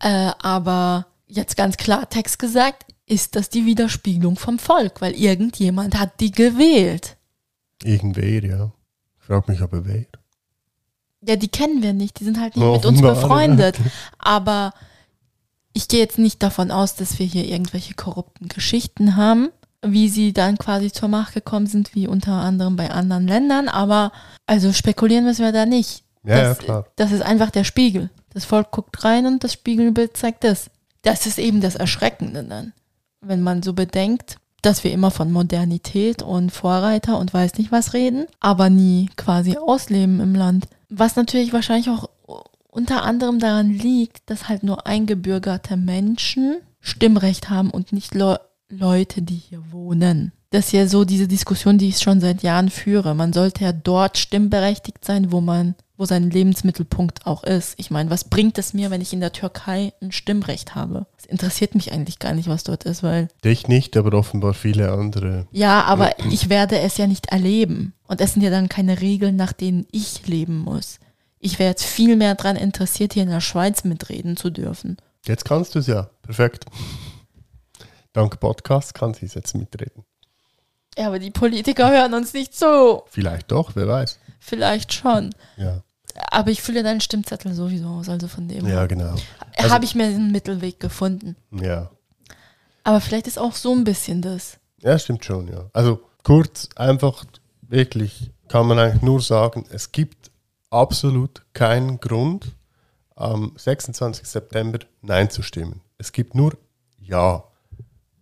Äh, 0.00 0.30
aber 0.40 1.04
jetzt 1.28 1.58
ganz 1.58 1.76
klar 1.76 2.08
Text 2.08 2.38
gesagt, 2.38 2.86
ist 3.04 3.36
das 3.36 3.50
die 3.50 3.66
Widerspiegelung 3.66 4.36
vom 4.36 4.58
Volk, 4.58 5.02
weil 5.02 5.12
irgendjemand 5.12 6.00
hat 6.00 6.18
die 6.20 6.30
gewählt. 6.30 7.18
Irgendwer, 7.82 8.42
ja. 8.42 8.72
Ich 9.20 9.26
frage 9.26 9.52
mich 9.52 9.60
aber 9.60 9.84
wer. 9.84 10.06
Ja, 11.20 11.36
die 11.36 11.48
kennen 11.48 11.82
wir 11.82 11.92
nicht, 11.92 12.20
die 12.20 12.24
sind 12.24 12.40
halt 12.40 12.56
nicht 12.56 12.64
Ja, 12.64 12.72
mit 12.72 12.86
uns 12.86 13.02
befreundet. 13.12 13.76
Aber 14.18 14.72
ich 15.76 15.88
gehe 15.88 16.00
jetzt 16.00 16.18
nicht 16.18 16.42
davon 16.42 16.70
aus, 16.70 16.94
dass 16.94 17.18
wir 17.18 17.26
hier 17.26 17.44
irgendwelche 17.44 17.92
korrupten 17.92 18.48
Geschichten 18.48 19.14
haben, 19.14 19.50
wie 19.82 20.08
sie 20.08 20.32
dann 20.32 20.56
quasi 20.56 20.90
zur 20.90 21.08
Macht 21.08 21.34
gekommen 21.34 21.66
sind, 21.66 21.94
wie 21.94 22.08
unter 22.08 22.32
anderem 22.32 22.76
bei 22.76 22.90
anderen 22.90 23.28
Ländern. 23.28 23.68
Aber 23.68 24.10
also 24.46 24.72
spekulieren 24.72 25.26
müssen 25.26 25.44
wir 25.44 25.52
da 25.52 25.66
nicht. 25.66 26.02
Ja, 26.24 26.38
ja, 26.38 26.42
das, 26.44 26.58
klar. 26.58 26.86
das 26.96 27.12
ist 27.12 27.20
einfach 27.20 27.50
der 27.50 27.64
Spiegel. 27.64 28.08
Das 28.32 28.46
Volk 28.46 28.70
guckt 28.70 29.04
rein 29.04 29.26
und 29.26 29.44
das 29.44 29.52
Spiegelbild 29.52 30.16
zeigt 30.16 30.44
das. 30.44 30.70
Das 31.02 31.26
ist 31.26 31.38
eben 31.38 31.60
das 31.60 31.74
Erschreckende 31.74 32.42
dann. 32.42 32.72
Wenn 33.20 33.42
man 33.42 33.62
so 33.62 33.74
bedenkt, 33.74 34.38
dass 34.62 34.82
wir 34.82 34.92
immer 34.92 35.10
von 35.10 35.30
Modernität 35.30 36.22
und 36.22 36.52
Vorreiter 36.52 37.18
und 37.18 37.34
weiß 37.34 37.58
nicht 37.58 37.70
was 37.70 37.92
reden, 37.92 38.26
aber 38.40 38.70
nie 38.70 39.10
quasi 39.16 39.58
ausleben 39.58 40.20
im 40.20 40.34
Land. 40.34 40.68
Was 40.88 41.16
natürlich 41.16 41.52
wahrscheinlich 41.52 41.90
auch 41.90 42.08
unter 42.76 43.04
anderem 43.04 43.38
daran 43.38 43.70
liegt, 43.70 44.28
dass 44.28 44.48
halt 44.48 44.62
nur 44.62 44.86
eingebürgerte 44.86 45.78
Menschen 45.78 46.58
Stimmrecht 46.78 47.48
haben 47.48 47.70
und 47.70 47.92
nicht 47.92 48.14
Leu 48.14 48.36
Leute, 48.68 49.22
die 49.22 49.36
hier 49.36 49.62
wohnen. 49.70 50.32
Das 50.50 50.66
ist 50.66 50.72
ja 50.72 50.86
so 50.88 51.04
diese 51.04 51.28
Diskussion, 51.28 51.78
die 51.78 51.88
ich 51.88 51.98
schon 52.00 52.20
seit 52.20 52.42
Jahren 52.42 52.68
führe. 52.68 53.14
Man 53.14 53.32
sollte 53.32 53.64
ja 53.64 53.72
dort 53.72 54.18
stimmberechtigt 54.18 55.04
sein, 55.04 55.30
wo 55.30 55.40
man, 55.40 55.76
wo 55.96 56.04
sein 56.04 56.30
Lebensmittelpunkt 56.30 57.26
auch 57.26 57.44
ist. 57.44 57.74
Ich 57.78 57.92
meine, 57.92 58.10
was 58.10 58.24
bringt 58.24 58.58
es 58.58 58.74
mir, 58.74 58.90
wenn 58.90 59.00
ich 59.00 59.12
in 59.12 59.20
der 59.20 59.32
Türkei 59.32 59.92
ein 60.02 60.10
Stimmrecht 60.10 60.74
habe? 60.74 61.06
Es 61.16 61.26
interessiert 61.26 61.76
mich 61.76 61.92
eigentlich 61.92 62.18
gar 62.18 62.34
nicht, 62.34 62.48
was 62.48 62.64
dort 62.64 62.84
ist, 62.84 63.04
weil 63.04 63.28
Dich 63.44 63.68
nicht, 63.68 63.96
aber 63.96 64.16
offenbar 64.18 64.52
viele 64.52 64.92
andere. 64.92 65.46
ja, 65.52 65.84
aber 65.84 66.18
ich 66.30 66.48
werde 66.48 66.80
es 66.80 66.96
ja 66.96 67.06
nicht 67.06 67.26
erleben. 67.26 67.94
Und 68.08 68.20
es 68.20 68.34
sind 68.34 68.42
ja 68.42 68.50
dann 68.50 68.68
keine 68.68 69.00
Regeln, 69.00 69.36
nach 69.36 69.52
denen 69.52 69.86
ich 69.92 70.26
leben 70.26 70.58
muss. 70.58 70.98
Ich 71.46 71.60
wäre 71.60 71.70
jetzt 71.70 71.84
viel 71.84 72.16
mehr 72.16 72.34
daran 72.34 72.56
interessiert, 72.56 73.12
hier 73.12 73.22
in 73.22 73.28
der 73.28 73.40
Schweiz 73.40 73.84
mitreden 73.84 74.36
zu 74.36 74.50
dürfen. 74.50 74.96
Jetzt 75.26 75.44
kannst 75.44 75.76
du 75.76 75.78
es 75.78 75.86
ja. 75.86 76.10
Perfekt. 76.22 76.64
Dank 78.12 78.40
Podcast 78.40 78.94
kann 78.94 79.14
sie 79.14 79.26
jetzt 79.26 79.54
mitreden. 79.54 80.04
Ja, 80.98 81.06
aber 81.06 81.20
die 81.20 81.30
Politiker 81.30 81.88
hören 81.88 82.14
uns 82.14 82.32
nicht 82.32 82.52
zu. 82.52 83.04
Vielleicht 83.10 83.52
doch, 83.52 83.76
wer 83.76 83.86
weiß. 83.86 84.18
Vielleicht 84.40 84.92
schon. 84.92 85.32
Ja, 85.56 85.82
Aber 86.32 86.50
ich 86.50 86.62
fülle 86.62 86.82
deinen 86.82 87.00
Stimmzettel 87.00 87.54
sowieso 87.54 87.90
aus, 87.90 88.08
also 88.08 88.26
von 88.26 88.48
dem 88.48 88.66
ja 88.66 88.84
genau. 88.86 89.14
also- 89.56 89.70
habe 89.72 89.84
ich 89.84 89.94
mir 89.94 90.06
einen 90.06 90.32
Mittelweg 90.32 90.80
gefunden. 90.80 91.36
Ja. 91.52 91.92
Aber 92.82 93.00
vielleicht 93.00 93.28
ist 93.28 93.38
auch 93.38 93.52
so 93.52 93.72
ein 93.72 93.84
bisschen 93.84 94.20
das. 94.20 94.58
Ja, 94.80 94.98
stimmt 94.98 95.24
schon, 95.24 95.46
ja. 95.46 95.70
Also 95.72 96.00
kurz, 96.24 96.70
einfach, 96.74 97.24
wirklich, 97.60 98.32
kann 98.48 98.66
man 98.66 98.80
eigentlich 98.80 99.02
nur 99.02 99.20
sagen, 99.22 99.64
es 99.70 99.92
gibt 99.92 100.32
absolut 100.76 101.42
keinen 101.52 101.98
Grund, 102.00 102.54
am 103.14 103.52
26. 103.56 104.26
September 104.26 104.78
Nein 105.00 105.30
zu 105.30 105.42
stimmen. 105.42 105.80
Es 105.98 106.12
gibt 106.12 106.34
nur 106.34 106.56
Ja. 106.98 107.44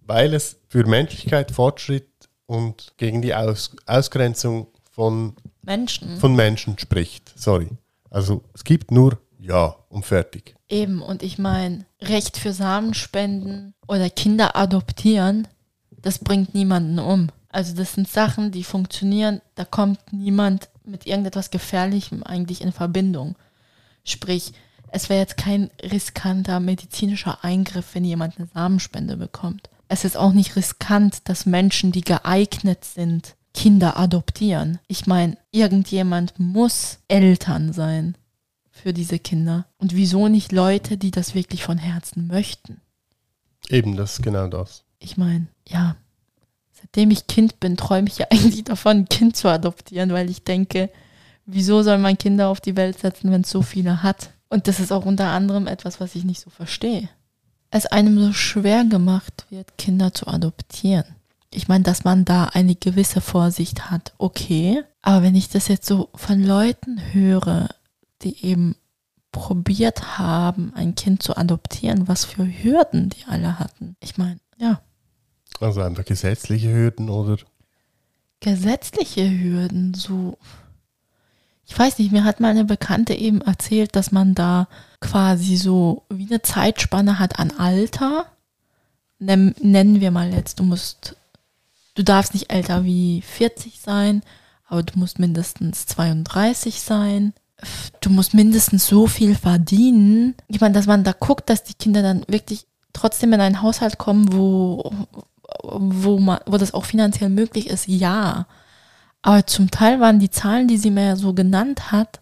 Weil 0.07 0.35
es 0.35 0.59
für 0.69 0.87
Menschlichkeit, 0.87 1.51
Fortschritt 1.51 2.09
und 2.47 2.93
gegen 2.99 3.23
die 3.23 3.35
Aus 3.35 3.75
Ausgrenzung 3.87 4.69
von, 4.91 5.35
Menschen. 5.63 6.19
von 6.19 6.37
Menschen 6.37 6.79
spricht. 6.79 7.33
Sorry. 7.37 7.71
Also 8.11 8.43
es 8.53 8.65
gibt 8.65 8.91
nur 8.91 9.19
Ja 9.39 9.75
und 9.89 10.05
fertig. 10.07 10.55
Eben, 10.69 11.03
und 11.03 11.23
ich 11.23 11.39
meine, 11.39 11.87
Recht 12.01 12.37
für 12.37 12.53
Samenspenden 12.53 13.75
oder 13.89 14.09
Kinder 14.11 14.57
adoptieren, 14.57 15.49
das 15.91 16.19
bringt 16.19 16.55
niemanden 16.55 16.99
um. 16.99 17.31
Also 17.49 17.75
das 17.75 17.95
sind 17.95 18.09
Sachen, 18.09 18.51
die 18.53 18.65
funktionieren, 18.65 19.41
da 19.55 19.65
kommt 19.65 20.01
niemand 20.13 20.69
mit 20.85 21.07
irgendetwas 21.07 21.51
Gefährlichem 21.51 22.23
eigentlich 22.23 22.61
in 22.61 22.73
Verbindung. 22.73 23.37
Sprich, 24.05 24.53
es 24.89 25.09
wäre 25.09 25.21
jetzt 25.21 25.37
kein 25.37 25.71
riskanter 25.83 26.61
medizinischer 26.61 27.43
Eingriff, 27.43 27.95
wenn 27.95 28.05
jemand 28.05 28.39
eine 28.39 28.49
Samenspende 28.53 29.17
bekommt. 29.17 29.71
Es 29.89 30.05
ist 30.05 30.17
auch 30.17 30.33
nicht 30.33 30.57
riskant, 30.57 31.29
dass 31.29 31.47
Menschen, 31.47 31.93
die 31.93 32.03
geeignet 32.03 32.85
sind, 32.85 33.35
Kinder 33.53 33.99
adoptieren. 33.99 34.79
Ich 34.89 35.07
meine, 35.07 35.37
irgendjemand 35.53 36.39
muss 36.39 36.99
Eltern 37.09 37.73
sein 37.73 38.17
für 38.71 38.93
diese 38.93 39.19
Kinder. 39.19 39.67
Und 39.79 39.95
wieso 39.95 40.29
nicht 40.29 40.53
Leute, 40.53 40.97
die 40.97 41.11
das 41.11 41.35
wirklich 41.35 41.63
von 41.63 41.79
Herzen 41.79 42.27
möchten? 42.27 42.81
Eben, 43.69 43.97
das 43.97 44.21
genau 44.21 44.49
das. 44.49 44.85
Ich 44.99 45.17
meine, 45.17 45.47
ja, 45.67 45.97
seitdem 46.95 47.11
ich 47.11 47.27
Kind 47.27 47.59
bin, 47.59 47.77
träume 47.77 48.09
ich 48.09 48.19
ja 48.19 48.27
eigentlich 48.31 48.65
davon, 48.65 48.99
ein 48.99 49.09
Kind 49.09 49.37
zu 49.37 49.49
adoptieren, 49.49 50.13
weil 50.13 50.31
ich 50.31 50.45
denke, 50.45 50.91
wieso 51.45 51.83
soll 51.83 51.99
man 51.99 52.17
Kinder 52.17 52.49
auf 52.49 52.61
die 52.61 52.77
Welt 52.77 52.99
setzen, 52.99 53.31
wenn 53.31 53.43
es 53.43 53.51
so 53.51 53.63
viele 53.63 54.03
hat? 54.03 54.31
Und 54.49 54.69
das 54.69 54.79
ist 54.79 54.93
auch 54.93 55.05
unter 55.05 55.29
anderem 55.29 55.67
etwas, 55.67 56.01
was 56.01 56.15
ich 56.15 56.25
nicht 56.25 56.41
so 56.41 56.51
verstehe. 56.51 57.09
Es 57.71 57.87
einem 57.87 58.21
so 58.21 58.33
schwer 58.33 58.85
gemacht 58.85 59.47
wird, 59.51 59.77
Kinder 59.77 60.15
zu 60.15 60.29
adoptieren. 60.29 61.05
Ich 61.51 61.67
meine, 61.67 61.83
dass 61.83 62.05
man 62.05 62.25
da 62.25 62.45
eine 62.45 62.77
gewisse 62.77 63.21
Vorsicht 63.21 63.91
hat, 63.91 64.13
okay. 64.19 64.83
Aber 65.03 65.23
wenn 65.23 65.35
ich 65.35 65.49
das 65.49 65.67
jetzt 65.67 65.87
so 65.87 66.09
von 66.15 66.43
Leuten 66.43 67.01
höre, 67.13 67.69
die 68.23 68.45
eben 68.45 68.77
probiert 69.33 70.19
haben, 70.19 70.73
ein 70.75 70.95
Kind 70.95 71.23
zu 71.23 71.37
adoptieren, 71.37 72.07
was 72.07 72.25
für 72.25 72.47
Hürden 72.47 73.09
die 73.11 73.25
alle 73.27 73.59
hatten. 73.59 73.97
Ich 74.01 74.17
meine, 74.17 74.39
ja, 74.57 74.81
Also 75.61 75.83
einfach 75.83 76.05
gesetzliche 76.05 76.73
Hürden 76.73 77.09
oder 77.09 77.37
gesetzliche 78.45 79.29
Hürden, 79.29 79.95
so. 79.95 80.37
Ich 81.67 81.79
weiß 81.79 81.99
nicht, 81.99 82.13
mir 82.13 82.25
hat 82.25 82.41
meine 82.41 82.65
Bekannte 82.65 83.15
eben 83.15 83.41
erzählt, 83.41 83.97
dass 83.97 84.13
man 84.13 84.35
da 84.35 84.69
quasi 85.01 85.57
so 85.57 86.03
wie 86.11 86.27
eine 86.27 86.43
Zeitspanne 86.43 87.19
hat 87.19 87.39
an 87.39 87.53
Alter. 87.53 88.27
Nenn, 89.19 89.55
nennen 89.61 90.01
wir 90.01 90.11
mal 90.11 90.35
jetzt, 90.35 90.61
du 90.61 90.65
musst, 90.65 91.17
du 91.95 92.05
darfst 92.05 92.35
nicht 92.35 92.53
älter 92.53 92.85
wie 92.85 93.23
40 93.23 93.81
sein, 93.81 94.23
aber 94.67 94.83
du 94.83 94.99
musst 94.99 95.19
mindestens 95.19 95.87
32 95.87 96.83
sein. 96.83 97.33
Du 98.03 98.11
musst 98.11 98.35
mindestens 98.35 98.87
so 98.87 99.07
viel 99.07 99.35
verdienen. 99.35 100.35
Ich 100.49 100.61
meine, 100.61 100.75
dass 100.75 100.87
man 100.87 101.03
da 101.03 101.13
guckt, 101.13 101.49
dass 101.49 101.63
die 101.63 101.73
Kinder 101.73 102.03
dann 102.03 102.25
wirklich 102.29 102.67
trotzdem 102.93 103.33
in 103.33 103.41
einen 103.41 103.63
Haushalt 103.63 103.97
kommen, 103.97 104.35
wo, 104.35 104.93
wo, 105.73 106.19
man, 106.19 106.41
wo 106.47 106.57
das 106.57 106.75
auch 106.75 106.85
finanziell 106.85 107.31
möglich 107.31 107.69
ist, 107.69 107.89
ja. 107.89 108.47
Aber 109.23 109.47
zum 109.47 109.71
Teil 109.71 110.01
waren 110.01 110.19
die 110.19 110.31
Zahlen, 110.31 110.69
die 110.69 110.77
sie 110.77 110.91
mir 110.91 111.17
so 111.17 111.33
genannt 111.33 111.93
hat, 111.93 112.21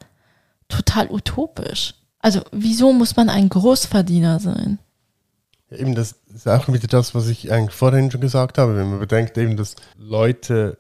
total 0.69 1.11
utopisch. 1.11 1.95
Also 2.21 2.43
wieso 2.53 2.93
muss 2.93 3.17
man 3.17 3.29
ein 3.29 3.49
Großverdiener 3.49 4.39
sein? 4.39 4.79
Eben, 5.71 5.95
das 5.95 6.17
ist 6.33 6.47
auch 6.47 6.69
wieder 6.69 6.87
das, 6.87 7.15
was 7.15 7.29
ich 7.29 7.51
eigentlich 7.51 7.75
vorhin 7.75 8.11
schon 8.11 8.21
gesagt 8.21 8.59
habe, 8.59 8.77
wenn 8.77 8.91
man 8.91 9.01
bedenkt, 9.01 9.37
eben, 9.39 9.57
dass 9.57 9.75
Leute, 9.97 10.79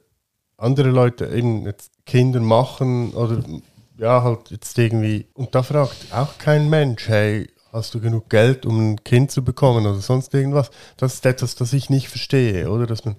andere 0.56 0.90
Leute 0.90 1.26
eben 1.26 1.64
jetzt 1.64 1.92
Kinder 2.06 2.40
machen 2.40 3.12
oder 3.14 3.42
ja, 3.98 4.22
halt 4.22 4.50
jetzt 4.50 4.78
irgendwie, 4.78 5.26
und 5.34 5.54
da 5.54 5.62
fragt 5.62 6.12
auch 6.12 6.38
kein 6.38 6.68
Mensch, 6.68 7.08
hey, 7.08 7.48
hast 7.72 7.94
du 7.94 8.00
genug 8.00 8.28
Geld, 8.28 8.66
um 8.66 8.92
ein 8.92 9.04
Kind 9.04 9.30
zu 9.30 9.42
bekommen 9.42 9.86
oder 9.86 10.00
sonst 10.00 10.32
irgendwas? 10.34 10.70
Das 10.96 11.14
ist 11.14 11.26
etwas, 11.26 11.54
das 11.54 11.72
ich 11.72 11.90
nicht 11.90 12.08
verstehe, 12.08 12.70
oder? 12.70 12.86
Dass 12.86 13.04
man 13.04 13.16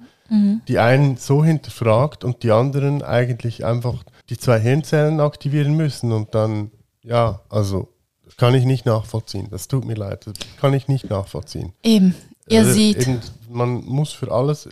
die 0.67 0.79
einen 0.79 1.17
so 1.17 1.43
hinterfragt 1.43 2.23
und 2.23 2.43
die 2.43 2.51
anderen 2.51 3.01
eigentlich 3.03 3.65
einfach 3.65 4.03
die 4.29 4.37
zwei 4.37 4.59
Hirnzellen 4.59 5.19
aktivieren 5.19 5.75
müssen 5.75 6.11
und 6.11 6.33
dann, 6.33 6.71
ja, 7.03 7.41
also, 7.49 7.89
das 8.25 8.37
kann 8.37 8.55
ich 8.55 8.65
nicht 8.65 8.85
nachvollziehen. 8.85 9.49
Das 9.51 9.67
tut 9.67 9.85
mir 9.85 9.95
leid, 9.95 10.25
das 10.25 10.33
kann 10.59 10.73
ich 10.73 10.87
nicht 10.87 11.09
nachvollziehen. 11.09 11.73
Eben, 11.83 12.15
ihr 12.47 12.61
Also 12.61 12.73
seht, 12.73 13.01
Eben, 13.01 13.19
man 13.49 13.83
muss 13.85 14.11
für 14.13 14.31
alles, 14.31 14.67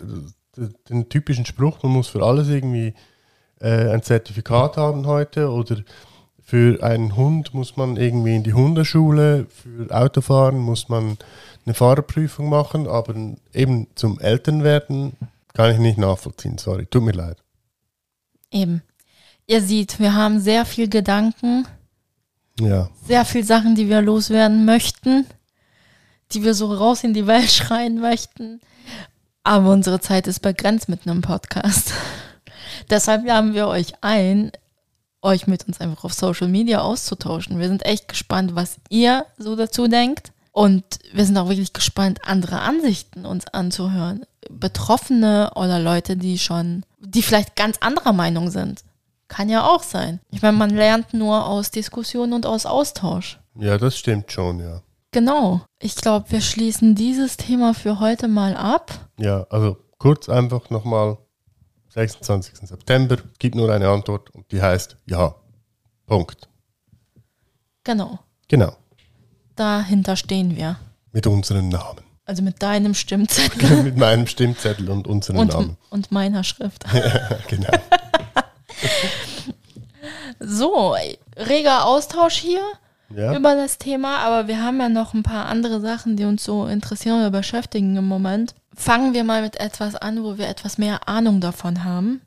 den 0.88 1.08
typischen 1.08 1.46
Spruch, 1.46 1.82
man 1.82 1.92
muss 1.92 2.08
für 2.08 2.22
alles 2.24 2.48
irgendwie 2.48 2.94
äh, 3.60 3.90
ein 3.90 4.02
Zertifikat 4.02 4.76
haben 4.76 5.06
heute 5.06 5.50
oder 5.50 5.76
für 6.52 6.82
einen 6.82 7.16
Hund 7.16 7.54
muss 7.54 7.78
man 7.78 7.96
irgendwie 7.96 8.36
in 8.36 8.42
die 8.42 8.52
Hundeschule, 8.52 9.46
für 9.46 9.90
Autofahren 9.90 10.58
muss 10.58 10.90
man 10.90 11.16
eine 11.64 11.72
Fahrerprüfung 11.72 12.50
machen, 12.50 12.86
aber 12.86 13.14
eben 13.54 13.86
zum 13.94 14.20
Elternwerden 14.20 15.14
kann 15.54 15.72
ich 15.72 15.78
nicht 15.78 15.96
nachvollziehen, 15.96 16.58
sorry, 16.58 16.84
tut 16.84 17.04
mir 17.04 17.12
leid. 17.12 17.38
eben, 18.50 18.82
ihr 19.46 19.62
seht, 19.62 19.98
wir 19.98 20.12
haben 20.12 20.40
sehr 20.40 20.66
viel 20.66 20.90
Gedanken, 20.90 21.66
Ja, 22.60 22.90
sehr 23.06 23.24
viel 23.24 23.44
Sachen, 23.44 23.74
die 23.74 23.88
wir 23.88 24.02
loswerden 24.02 24.66
möchten, 24.66 25.24
die 26.32 26.44
wir 26.44 26.52
so 26.52 26.70
raus 26.70 27.02
in 27.02 27.14
die 27.14 27.26
Welt 27.26 27.50
schreien 27.50 27.98
möchten. 27.98 28.60
Aber 29.42 29.70
unsere 29.70 30.00
Zeit 30.00 30.26
ist 30.26 30.40
begrenzt 30.40 30.90
mit 30.90 31.06
einem 31.08 31.22
Podcast. 31.22 31.94
Deshalb 32.90 33.26
laden 33.26 33.54
wir 33.54 33.68
euch 33.68 33.94
ein, 34.02 34.52
euch 35.22 35.46
mit 35.46 35.66
uns 35.66 35.80
einfach 35.80 36.04
auf 36.04 36.12
Social 36.12 36.48
Media 36.48 36.80
auszutauschen. 36.80 37.58
Wir 37.58 37.68
sind 37.68 37.86
echt 37.86 38.08
gespannt, 38.08 38.54
was 38.54 38.76
ihr 38.88 39.24
so 39.38 39.56
dazu 39.56 39.88
denkt. 39.88 40.32
Und 40.52 40.84
wir 41.14 41.24
sind 41.24 41.38
auch 41.38 41.48
wirklich 41.48 41.72
gespannt, 41.72 42.20
andere 42.26 42.60
Ansichten 42.60 43.24
uns 43.24 43.46
anzuhören. 43.48 44.26
Betroffene 44.50 45.52
oder 45.54 45.78
Leute, 45.78 46.16
die 46.16 46.38
schon, 46.38 46.84
die 47.00 47.22
vielleicht 47.22 47.56
ganz 47.56 47.78
anderer 47.80 48.12
Meinung 48.12 48.50
sind. 48.50 48.84
Kann 49.28 49.48
ja 49.48 49.66
auch 49.66 49.82
sein. 49.82 50.20
Ich 50.30 50.42
meine, 50.42 50.58
man 50.58 50.70
lernt 50.70 51.14
nur 51.14 51.46
aus 51.46 51.70
Diskussionen 51.70 52.34
und 52.34 52.44
aus 52.44 52.66
Austausch. 52.66 53.40
Ja, 53.58 53.78
das 53.78 53.96
stimmt 53.96 54.30
schon, 54.30 54.60
ja. 54.60 54.82
Genau. 55.12 55.62
Ich 55.78 55.94
glaube, 55.94 56.30
wir 56.30 56.40
schließen 56.40 56.94
dieses 56.94 57.36
Thema 57.38 57.72
für 57.72 58.00
heute 58.00 58.28
mal 58.28 58.54
ab. 58.54 59.08
Ja, 59.18 59.46
also 59.48 59.78
kurz 59.98 60.28
einfach 60.28 60.68
nochmal, 60.68 61.16
26. 61.92 62.68
September, 62.68 63.18
gibt 63.38 63.54
nur 63.54 63.70
eine 63.70 63.88
Antwort 63.88 64.30
und 64.30 64.50
die 64.50 64.62
heißt 64.62 64.96
ja. 65.06 65.34
Punkt. 66.06 66.48
Genau. 67.84 68.18
Genau, 68.48 68.76
Dahinter 69.56 70.16
stehen 70.16 70.56
wir. 70.56 70.78
mit 71.12 71.26
unseren 71.26 71.68
Namen. 71.68 72.00
Also 72.24 72.42
mit 72.42 72.62
deinem 72.62 72.94
Stimmzettel 72.94 73.82
mit 73.82 73.96
meinem 73.96 74.26
Stimmzettel 74.26 74.88
und 74.90 75.06
unseren 75.06 75.38
und, 75.38 75.52
Namen. 75.52 75.76
und 75.90 76.12
meiner 76.12 76.44
Schrift. 76.44 76.84
genau. 77.48 77.70
So, 80.44 80.96
reger 81.36 81.86
Austausch 81.86 82.34
hier 82.34 82.62
Ja. 83.16 83.36
über 83.36 83.54
das 83.54 83.78
Thema, 83.78 84.18
aber 84.18 84.48
wir 84.48 84.62
haben 84.62 84.80
ja 84.80 84.88
noch 84.88 85.14
ein 85.14 85.22
paar 85.22 85.46
andere 85.46 85.80
Sachen, 85.80 86.16
die 86.16 86.24
uns 86.24 86.44
so 86.44 86.66
interessieren 86.66 87.18
oder 87.18 87.30
beschäftigen 87.30 87.96
im 87.96 88.06
Moment. 88.06 88.54
Fangen 88.74 89.14
wir 89.14 89.24
mal 89.24 89.42
mit 89.42 89.60
etwas 89.60 89.96
an, 89.96 90.22
wo 90.24 90.38
wir 90.38 90.48
etwas 90.48 90.78
mehr 90.78 91.08
Ahnung 91.08 91.40
davon 91.40 91.84
haben. 91.84 92.22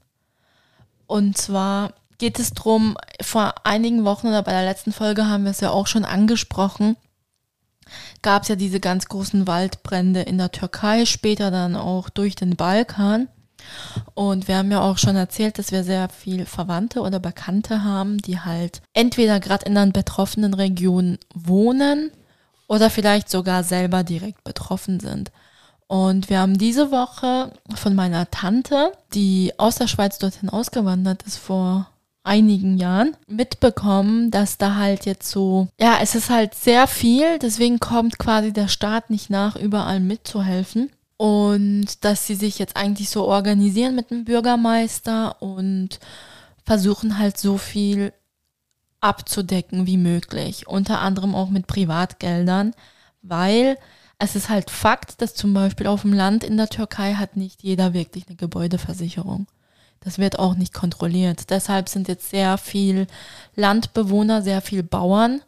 Und 1.07 1.37
zwar 1.37 1.93
geht 2.17 2.39
es 2.39 2.51
darum, 2.53 2.97
vor 3.21 3.55
einigen 3.63 4.05
Wochen 4.05 4.27
oder 4.27 4.43
bei 4.43 4.51
der 4.51 4.65
letzten 4.65 4.91
Folge 4.91 5.27
haben 5.27 5.43
wir 5.43 5.51
es 5.51 5.59
ja 5.59 5.69
auch 5.69 5.87
schon 5.87 6.05
angesprochen, 6.05 6.95
gab 8.21 8.43
es 8.43 8.47
ja 8.47 8.55
diese 8.55 8.79
ganz 8.79 9.07
großen 9.07 9.47
Waldbrände 9.47 10.21
in 10.21 10.37
der 10.37 10.51
Türkei, 10.51 11.05
später 11.05 11.51
dann 11.51 11.75
auch 11.75 12.09
durch 12.09 12.35
den 12.35 12.55
Balkan. 12.55 13.27
Und 14.13 14.47
wir 14.47 14.57
haben 14.57 14.71
ja 14.71 14.81
auch 14.81 14.97
schon 14.97 15.15
erzählt, 15.15 15.59
dass 15.59 15.71
wir 15.71 15.83
sehr 15.83 16.09
viel 16.09 16.45
Verwandte 16.45 17.01
oder 17.01 17.19
Bekannte 17.19 17.83
haben, 17.83 18.17
die 18.19 18.39
halt 18.39 18.81
entweder 18.93 19.39
gerade 19.39 19.65
in 19.65 19.75
den 19.75 19.91
betroffenen 19.91 20.53
Regionen 20.53 21.17
wohnen 21.33 22.11
oder 22.67 22.89
vielleicht 22.89 23.29
sogar 23.29 23.63
selber 23.63 24.03
direkt 24.03 24.43
betroffen 24.43 24.99
sind. 24.99 25.31
Und 25.87 26.29
wir 26.29 26.39
haben 26.39 26.57
diese 26.57 26.91
Woche 26.91 27.51
von 27.75 27.93
meiner 27.93 28.29
Tante, 28.31 28.91
die 29.13 29.53
aus 29.57 29.75
der 29.75 29.87
Schweiz 29.87 30.17
dorthin 30.17 30.49
ausgewandert 30.49 31.23
ist 31.23 31.37
vor 31.37 31.87
einigen 32.25 32.77
Jahren, 32.77 33.15
mitbekommen, 33.27 34.31
dass 34.31 34.57
da 34.57 34.75
halt 34.75 35.05
jetzt 35.05 35.29
so, 35.29 35.67
ja, 35.79 35.99
es 36.01 36.15
ist 36.15 36.29
halt 36.29 36.55
sehr 36.55 36.87
viel, 36.87 37.37
deswegen 37.39 37.79
kommt 37.79 38.17
quasi 38.17 38.51
der 38.51 38.67
Staat 38.67 39.11
nicht 39.11 39.29
nach, 39.29 39.55
überall 39.55 39.99
mitzuhelfen. 39.99 40.89
Und 41.17 42.03
dass 42.03 42.27
sie 42.27 42.35
sich 42.35 42.59
jetzt 42.59 42.75
eigentlich 42.75 43.09
so 43.09 43.25
organisieren 43.25 43.95
mit 43.95 44.11
dem 44.11 44.25
Bürgermeister 44.25 45.41
und 45.41 45.99
versuchen 46.65 47.17
halt 47.17 47.37
so 47.37 47.57
viel 47.57 48.11
abzudecken 48.99 49.87
wie 49.87 49.97
möglich. 49.97 50.67
Unter 50.67 50.99
anderem 50.99 51.35
auch 51.35 51.49
mit 51.49 51.67
Privatgeldern, 51.67 52.73
weil 53.21 53.77
es 54.17 54.35
ist 54.35 54.49
halt 54.49 54.69
Fakt, 54.71 55.21
dass 55.21 55.35
zum 55.35 55.53
Beispiel 55.53 55.87
auf 55.87 56.01
dem 56.01 56.13
Land 56.13 56.43
in 56.43 56.57
der 56.57 56.69
Türkei 56.69 57.13
hat 57.13 57.37
nicht 57.37 57.63
jeder 57.63 57.93
wirklich 57.93 58.27
eine 58.27 58.35
Gebäudeversicherung. 58.35 59.47
Das 59.99 60.17
wird 60.19 60.39
auch 60.39 60.55
nicht 60.55 60.73
kontrolliert. 60.73 61.49
Deshalb 61.49 61.89
sind 61.89 62.07
jetzt 62.07 62.29
sehr 62.29 62.57
viel 62.57 63.07
Landbewohner, 63.55 64.41
sehr 64.41 64.61
viel 64.61 64.83
Bauern 64.83 65.41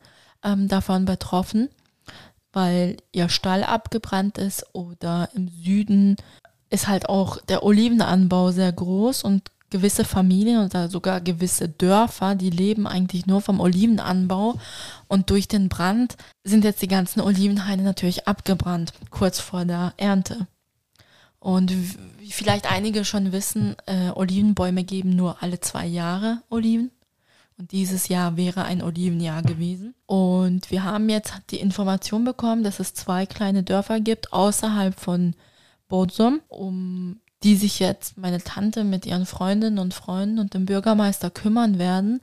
ähm, 0.44 0.68
davon 0.68 1.06
betroffen, 1.06 1.70
weil 2.58 2.98
ihr 3.12 3.30
Stall 3.30 3.64
abgebrannt 3.64 4.40
ist 4.40 4.66
oder 4.74 5.30
im 5.36 5.48
Süden 5.48 6.16
ist 6.72 6.88
halt 6.88 7.08
auch 7.08 7.40
der 7.44 7.62
Olivenanbau 7.62 8.50
sehr 8.50 8.72
groß 8.72 9.24
und 9.24 9.52
gewisse 9.70 10.06
Familien 10.06 10.66
oder 10.66 10.90
sogar 10.90 11.22
gewisse 11.22 11.70
Dörfer, 11.70 12.34
die 12.34 12.50
leben 12.50 12.88
eigentlich 12.88 13.28
nur 13.28 13.42
vom 13.42 13.60
Olivenanbau 13.60 14.56
und 15.08 15.30
durch 15.30 15.48
den 15.48 15.70
Brand 15.70 16.18
sind 16.44 16.64
jetzt 16.64 16.82
die 16.82 16.88
ganzen 16.88 17.22
Olivenhaine 17.22 17.84
natürlich 17.84 18.28
abgebrannt, 18.28 18.92
kurz 19.12 19.40
vor 19.40 19.64
der 19.64 19.94
Ernte. 19.98 20.48
Und 21.40 21.72
wie 22.20 22.32
vielleicht 22.32 22.72
einige 22.72 23.06
schon 23.06 23.32
wissen, 23.32 23.76
äh, 23.86 24.10
Olivenbäume 24.10 24.84
geben 24.84 25.16
nur 25.16 25.44
alle 25.44 25.60
zwei 25.60 25.86
Jahre 25.86 26.42
Oliven. 26.50 26.90
Und 27.58 27.72
dieses 27.72 28.08
Jahr 28.08 28.38
wäre 28.38 28.66
ein 28.66 28.84
Olivenjahr 28.84 29.42
gewesen. 29.42 29.96
Und 30.06 30.70
wir 30.70 30.84
haben 30.84 31.10
jetzt 31.10 31.34
die 31.50 31.60
Information 31.60 32.24
bekommen, 32.24 32.64
dass 32.64 32.80
es 32.80 32.94
zwei 32.94 33.26
kleine 33.26 33.64
Dörfer 33.64 34.00
gibt 34.00 34.32
außerhalb 34.32 35.00
von 35.00 35.34
Bodsum, 35.88 36.42
um 36.50 37.20
die 37.44 37.56
sich 37.56 37.80
jetzt 37.80 38.18
meine 38.18 38.44
Tante 38.44 38.84
mit 38.84 39.06
ihren 39.06 39.26
Freundinnen 39.26 39.80
und 39.80 39.94
Freunden 39.94 40.40
und 40.40 40.54
dem 40.54 40.66
Bürgermeister 40.66 41.30
kümmern 41.30 41.80
werden. 41.80 42.22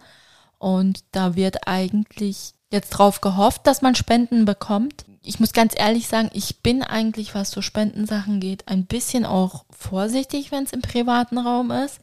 Und 0.59 1.05
da 1.13 1.35
wird 1.35 1.67
eigentlich 1.67 2.55
jetzt 2.71 2.91
drauf 2.91 3.21
gehofft, 3.21 3.67
dass 3.67 3.83
man 3.83 3.95
Spenden 3.95 4.45
bekommt. 4.45 5.05
Ich 5.23 5.41
muss 5.41 5.53
ganz 5.53 5.75
ehrlich 5.77 6.09
sagen, 6.09 6.31
ich 6.33 6.63
bin 6.63 6.83
eigentlich, 6.83 7.35
was 7.35 7.51
so 7.51 7.63
Spendensachen 7.63 8.41
geht, 8.41 8.69
ein 8.69 8.87
bisschen 8.87 9.25
auch 9.25 9.65
vorsichtig, 9.71 10.53
wenn 10.53 10.65
es 10.65 10.73
im 10.73 10.83
privaten 10.83 11.39
Raum 11.39 11.71
ist. 11.71 12.01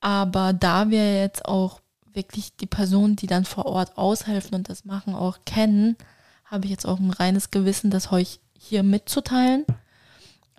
Aber 0.00 0.52
da 0.52 0.90
wir 0.90 1.20
jetzt 1.20 1.44
auch 1.46 1.80
wirklich 2.18 2.56
die 2.56 2.66
Personen, 2.66 3.14
die 3.16 3.28
dann 3.28 3.44
vor 3.44 3.64
Ort 3.66 3.96
aushelfen 3.96 4.56
und 4.56 4.68
das 4.68 4.84
machen, 4.84 5.14
auch 5.14 5.38
kennen, 5.46 5.96
habe 6.44 6.64
ich 6.64 6.70
jetzt 6.70 6.86
auch 6.86 6.98
ein 6.98 7.10
reines 7.10 7.50
Gewissen, 7.50 7.90
das 7.90 8.10
euch 8.10 8.40
hier 8.58 8.82
mitzuteilen. 8.82 9.64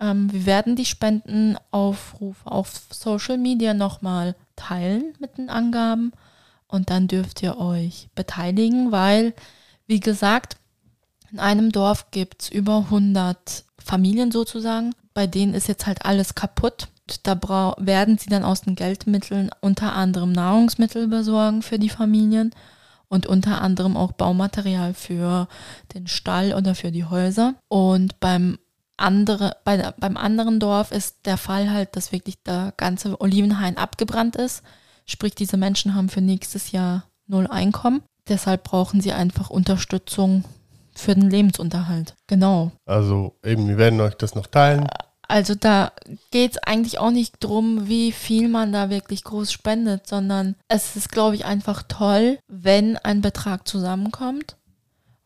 Ähm, 0.00 0.32
wir 0.32 0.46
werden 0.46 0.74
die 0.74 0.86
Spendenaufrufe 0.86 2.50
auf 2.50 2.80
Social 2.90 3.36
Media 3.36 3.74
nochmal 3.74 4.34
teilen 4.56 5.12
mit 5.18 5.36
den 5.36 5.50
Angaben 5.50 6.12
und 6.66 6.88
dann 6.88 7.08
dürft 7.08 7.42
ihr 7.42 7.58
euch 7.58 8.08
beteiligen, 8.14 8.90
weil, 8.90 9.34
wie 9.86 10.00
gesagt, 10.00 10.56
in 11.30 11.38
einem 11.38 11.70
Dorf 11.70 12.10
gibt 12.10 12.42
es 12.42 12.48
über 12.48 12.78
100 12.78 13.64
Familien 13.78 14.32
sozusagen. 14.32 14.94
Bei 15.12 15.26
denen 15.26 15.54
ist 15.54 15.68
jetzt 15.68 15.86
halt 15.86 16.04
alles 16.06 16.34
kaputt. 16.34 16.88
Da 17.26 17.38
werden 17.78 18.18
sie 18.18 18.30
dann 18.30 18.44
aus 18.44 18.62
den 18.62 18.74
Geldmitteln 18.74 19.50
unter 19.60 19.94
anderem 19.94 20.32
Nahrungsmittel 20.32 21.08
besorgen 21.08 21.62
für 21.62 21.78
die 21.78 21.88
Familien 21.88 22.52
und 23.08 23.26
unter 23.26 23.60
anderem 23.60 23.96
auch 23.96 24.12
Baumaterial 24.12 24.94
für 24.94 25.48
den 25.94 26.06
Stall 26.06 26.54
oder 26.54 26.74
für 26.74 26.92
die 26.92 27.04
Häuser. 27.04 27.54
Und 27.68 28.20
beim, 28.20 28.58
andere, 28.96 29.56
bei 29.64 29.92
beim 29.98 30.16
anderen 30.16 30.60
Dorf 30.60 30.92
ist 30.92 31.26
der 31.26 31.36
Fall 31.36 31.70
halt, 31.70 31.96
dass 31.96 32.12
wirklich 32.12 32.42
der 32.44 32.72
ganze 32.76 33.20
Olivenhain 33.20 33.76
abgebrannt 33.76 34.36
ist. 34.36 34.62
Sprich, 35.06 35.34
diese 35.34 35.56
Menschen 35.56 35.94
haben 35.94 36.08
für 36.08 36.20
nächstes 36.20 36.70
Jahr 36.70 37.04
null 37.26 37.48
Einkommen. 37.48 38.02
Deshalb 38.28 38.62
brauchen 38.62 39.00
sie 39.00 39.12
einfach 39.12 39.50
Unterstützung 39.50 40.44
für 40.94 41.14
den 41.14 41.30
Lebensunterhalt. 41.30 42.14
Genau. 42.28 42.70
Also 42.86 43.34
eben, 43.44 43.66
wir 43.66 43.78
werden 43.78 44.00
euch 44.00 44.14
das 44.14 44.36
noch 44.36 44.46
teilen. 44.46 44.86
Also 45.30 45.54
da 45.54 45.92
geht 46.32 46.52
es 46.52 46.58
eigentlich 46.58 46.98
auch 46.98 47.12
nicht 47.12 47.36
drum, 47.38 47.86
wie 47.86 48.10
viel 48.10 48.48
man 48.48 48.72
da 48.72 48.90
wirklich 48.90 49.22
groß 49.22 49.52
spendet, 49.52 50.08
sondern 50.08 50.56
es 50.66 50.96
ist, 50.96 51.12
glaube 51.12 51.36
ich, 51.36 51.44
einfach 51.44 51.84
toll, 51.86 52.40
wenn 52.48 52.96
ein 52.96 53.20
Betrag 53.20 53.68
zusammenkommt. 53.68 54.56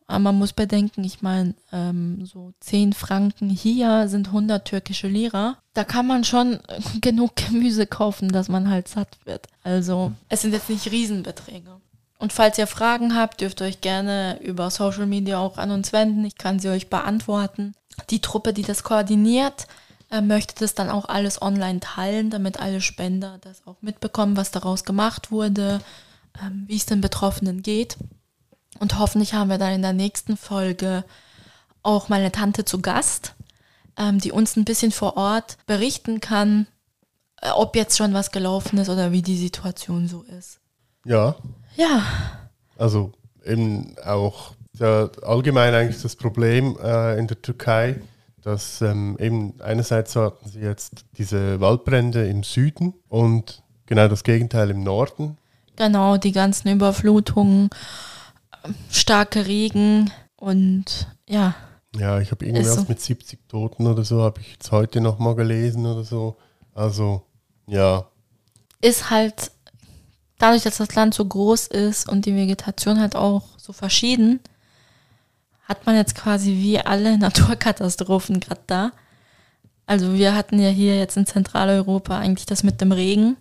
Aber 0.05 0.19
man 0.19 0.37
muss 0.37 0.53
bedenken, 0.53 1.03
ich 1.03 1.23
meine, 1.23 1.55
ähm, 1.71 2.23
so 2.23 2.53
10 2.59 2.93
Franken 2.93 3.49
hier 3.49 4.07
sind 4.07 4.27
100 4.27 4.63
türkische 4.63 5.07
Lira. 5.07 5.57
Da 5.73 5.83
kann 5.83 6.05
man 6.05 6.23
schon 6.23 6.59
genug 7.01 7.35
Gemüse 7.35 7.87
kaufen, 7.87 8.29
dass 8.29 8.47
man 8.47 8.69
halt 8.69 8.87
satt 8.87 9.17
wird. 9.25 9.47
Also 9.63 10.11
es 10.29 10.43
sind 10.43 10.53
jetzt 10.53 10.69
nicht 10.69 10.91
Riesenbeträge. 10.91 11.81
Und 12.19 12.31
falls 12.31 12.59
ihr 12.59 12.67
Fragen 12.67 13.15
habt, 13.15 13.41
dürft 13.41 13.61
ihr 13.61 13.67
euch 13.67 13.81
gerne 13.81 14.39
über 14.43 14.69
Social 14.69 15.07
Media 15.07 15.39
auch 15.39 15.57
an 15.57 15.71
uns 15.71 15.93
wenden. 15.93 16.23
Ich 16.25 16.37
kann 16.37 16.59
sie 16.59 16.69
euch 16.69 16.91
beantworten. 16.91 17.73
Die 18.11 18.21
Truppe, 18.21 18.53
die 18.53 18.61
das 18.61 18.83
koordiniert, 18.83 19.65
äh, 20.11 20.21
möchte 20.21 20.55
das 20.59 20.75
dann 20.75 20.89
auch 20.89 21.05
alles 21.05 21.41
online 21.41 21.79
teilen, 21.79 22.29
damit 22.29 22.59
alle 22.59 22.81
Spender 22.81 23.37
das 23.41 23.65
auch 23.65 23.81
mitbekommen, 23.81 24.37
was 24.37 24.51
daraus 24.51 24.83
gemacht 24.83 25.31
wurde, 25.31 25.79
ähm, 26.41 26.65
wie 26.67 26.77
es 26.77 26.85
den 26.85 27.01
Betroffenen 27.01 27.61
geht. 27.63 27.97
Und 28.79 28.99
hoffentlich 28.99 29.33
haben 29.33 29.49
wir 29.49 29.57
dann 29.57 29.73
in 29.73 29.81
der 29.81 29.93
nächsten 29.93 30.37
Folge 30.37 31.03
auch 31.81 32.09
meine 32.09 32.31
Tante 32.31 32.65
zu 32.65 32.81
Gast, 32.81 33.35
ähm, 33.97 34.19
die 34.19 34.31
uns 34.31 34.55
ein 34.55 34.65
bisschen 34.65 34.91
vor 34.91 35.17
Ort 35.17 35.57
berichten 35.65 36.19
kann, 36.19 36.67
äh, 37.41 37.49
ob 37.51 37.75
jetzt 37.75 37.97
schon 37.97 38.13
was 38.13 38.31
gelaufen 38.31 38.77
ist 38.79 38.89
oder 38.89 39.11
wie 39.11 39.21
die 39.21 39.37
Situation 39.37 40.07
so 40.07 40.23
ist. 40.23 40.59
Ja, 41.05 41.35
Ja, 41.75 42.03
also 42.77 43.11
eben 43.45 43.95
auch 44.03 44.53
allgemein 44.81 45.73
eigentlich 45.73 46.01
das 46.01 46.15
Problem 46.15 46.77
äh, 46.81 47.17
in 47.17 47.27
der 47.27 47.41
Türkei, 47.41 48.01
dass 48.45 48.79
ähm, 48.81 49.17
eben 49.19 49.59
einerseits 49.59 50.15
hatten 50.15 50.47
sie 50.47 50.59
jetzt 50.59 51.05
diese 51.17 51.59
Waldbrände 51.59 52.27
im 52.27 52.43
Süden 52.43 52.93
und 53.09 53.63
genau 53.87 54.07
das 54.07 54.23
Gegenteil 54.23 54.69
im 54.69 54.83
Norden. 54.83 55.37
genau, 55.75 56.17
die 56.17 56.31
ganzen 56.31 56.69
Überflutungen, 56.69 57.71
starke 58.91 59.47
Regen 59.47 60.11
und 60.35 61.07
ja, 61.27 61.55
Ja, 61.97 62.19
ich 62.19 62.29
habe 62.29 62.45
irgendwas 62.45 62.75
so. 62.75 62.85
mit 62.87 63.01
70 63.01 63.49
Toten 63.49 63.87
oder 63.87 64.03
so, 64.03 64.21
habe 64.21 64.41
ich 64.41 64.53
jetzt 64.53 64.71
heute 64.71 65.01
nochmal 65.01 65.33
gelesen 65.33 65.87
oder 65.87 66.03
so. 66.03 66.37
Also, 66.75 67.23
ja. 67.65 68.05
Ist 68.79 69.09
halt, 69.09 69.51
dadurch, 70.37 70.61
dass 70.61 70.77
das 70.77 70.93
Land 70.93 71.15
so 71.15 71.25
groß 71.25 71.67
ist 71.67 72.07
und 72.07 72.25
die 72.27 72.35
Vegetation 72.35 72.99
halt 72.99 73.15
auch 73.15 73.57
so 73.57 73.73
verschieden, 73.73 74.39
hat 75.65 75.85
man 75.85 75.95
jetzt 75.95 76.15
quasi 76.15 76.53
wie 76.53 76.79
alle 76.79 77.17
Naturkatastrophen 77.19 78.39
gerade 78.39 78.61
da. 78.67 78.91
Also 79.87 80.13
wir 80.13 80.35
hatten 80.35 80.59
ja 80.59 80.69
hier 80.69 80.97
jetzt 80.97 81.17
in 81.17 81.25
Zentraleuropa 81.25 82.17
eigentlich 82.17 82.45
das 82.45 82.63
mit 82.63 82.81
dem 82.81 82.91
Regen. 82.91 83.37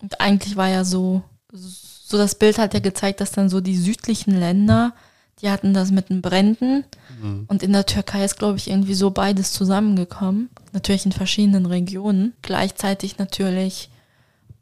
Und 0.00 0.20
eigentlich 0.20 0.56
war 0.56 0.68
ja 0.68 0.84
so, 0.84 1.22
so 1.50 2.16
das 2.16 2.36
Bild 2.36 2.58
hat 2.58 2.74
ja 2.74 2.80
gezeigt, 2.80 3.20
dass 3.20 3.32
dann 3.32 3.48
so 3.48 3.60
die 3.60 3.76
südlichen 3.76 4.38
Länder, 4.38 4.94
die 5.40 5.50
hatten 5.50 5.74
das 5.74 5.90
mit 5.90 6.08
den 6.08 6.22
Bränden. 6.22 6.84
Mhm. 7.20 7.46
Und 7.48 7.64
in 7.64 7.72
der 7.72 7.86
Türkei 7.86 8.24
ist, 8.24 8.38
glaube 8.38 8.58
ich, 8.58 8.70
irgendwie 8.70 8.94
so 8.94 9.10
beides 9.10 9.52
zusammengekommen. 9.52 10.50
Natürlich 10.72 11.04
in 11.04 11.12
verschiedenen 11.12 11.66
Regionen. 11.66 12.34
Gleichzeitig 12.42 13.18
natürlich, 13.18 13.90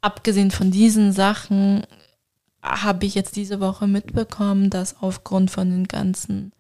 abgesehen 0.00 0.50
von 0.50 0.70
diesen 0.70 1.12
Sachen, 1.12 1.86
habe 2.66 3.06
ich 3.06 3.14
jetzt 3.14 3.36
diese 3.36 3.60
Woche 3.60 3.86
mitbekommen, 3.86 4.70
dass 4.70 4.96
aufgrund 5.00 5.50
von 5.50 5.70
den 5.70 5.88
ganzen 5.88 6.52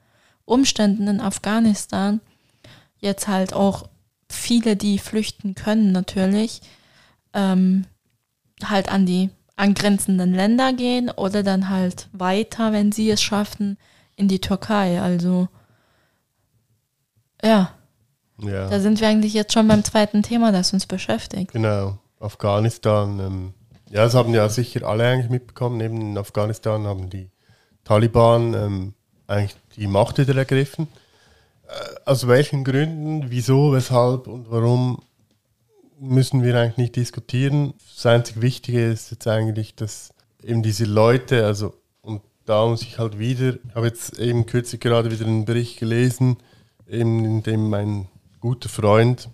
Umständen 0.44 1.08
in 1.08 1.20
Afghanistan 1.20 2.20
jetzt 2.98 3.28
halt 3.28 3.52
auch 3.52 3.88
viele, 4.30 4.76
die 4.76 4.98
flüchten 4.98 5.54
können, 5.54 5.92
natürlich, 5.92 6.60
ähm, 7.32 7.84
halt 8.64 8.88
an 8.90 9.06
die 9.06 9.30
angrenzenden 9.56 10.34
Länder 10.34 10.72
gehen 10.72 11.10
oder 11.10 11.42
dann 11.42 11.68
halt 11.70 12.08
weiter, 12.12 12.72
wenn 12.72 12.92
sie 12.92 13.10
es 13.10 13.22
schaffen, 13.22 13.78
in 14.16 14.28
die 14.28 14.40
Türkei. 14.40 15.00
Also 15.00 15.48
ja, 17.42 17.70
Ja. 18.38 18.68
da 18.68 18.80
sind 18.80 19.00
wir 19.00 19.08
eigentlich 19.08 19.34
jetzt 19.34 19.52
schon 19.52 19.68
beim 19.68 19.84
zweiten 19.84 20.22
Thema, 20.22 20.52
das 20.52 20.72
uns 20.72 20.86
beschäftigt. 20.86 21.52
Genau, 21.52 21.98
Afghanistan. 22.20 23.18
Ähm, 23.20 23.54
ja, 23.90 24.04
das 24.04 24.14
haben 24.14 24.34
ja 24.34 24.48
sicher 24.48 24.86
alle 24.86 25.06
eigentlich 25.06 25.30
mitbekommen. 25.30 25.76
Neben 25.76 26.00
in 26.00 26.18
Afghanistan 26.18 26.86
haben 26.86 27.08
die 27.10 27.30
Taliban 27.84 28.54
ähm, 28.54 28.94
eigentlich 29.26 29.56
die 29.76 29.86
Macht 29.86 30.18
wieder 30.18 30.36
ergriffen. 30.36 30.88
Äh, 31.68 32.00
aus 32.04 32.26
welchen 32.26 32.64
Gründen, 32.64 33.30
wieso, 33.30 33.72
weshalb 33.72 34.26
und 34.26 34.50
warum 34.50 35.02
müssen 35.98 36.42
wir 36.42 36.56
eigentlich 36.56 36.76
nicht 36.76 36.96
diskutieren. 36.96 37.74
Das 37.94 38.06
einzig 38.06 38.40
Wichtige 38.40 38.90
ist 38.90 39.10
jetzt 39.10 39.26
eigentlich, 39.26 39.74
dass 39.74 40.12
eben 40.42 40.62
diese 40.62 40.84
Leute, 40.84 41.46
also 41.46 41.74
und 42.02 42.22
da 42.44 42.66
muss 42.66 42.82
ich 42.82 42.98
halt 42.98 43.18
wieder, 43.18 43.54
ich 43.54 43.74
habe 43.74 43.86
jetzt 43.86 44.18
eben 44.18 44.46
kürzlich 44.46 44.80
gerade 44.80 45.10
wieder 45.10 45.26
einen 45.26 45.44
Bericht 45.44 45.78
gelesen, 45.78 46.36
eben 46.88 47.24
in 47.24 47.42
dem 47.42 47.70
mein 47.70 48.08
guter 48.40 48.68
Freund 48.68 49.28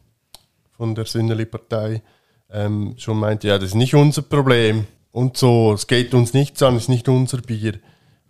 von 0.76 0.94
der 0.94 1.06
Sünderli-Partei 1.06 2.02
ähm, 2.52 2.94
schon 2.98 3.18
meinte, 3.18 3.48
ja, 3.48 3.58
das 3.58 3.70
ist 3.70 3.74
nicht 3.74 3.94
unser 3.94 4.22
Problem 4.22 4.86
und 5.10 5.36
so, 5.36 5.72
es 5.72 5.86
geht 5.86 6.14
uns 6.14 6.34
nichts 6.34 6.62
an, 6.62 6.76
es 6.76 6.84
ist 6.84 6.88
nicht 6.88 7.08
unser 7.08 7.38
Bier. 7.38 7.80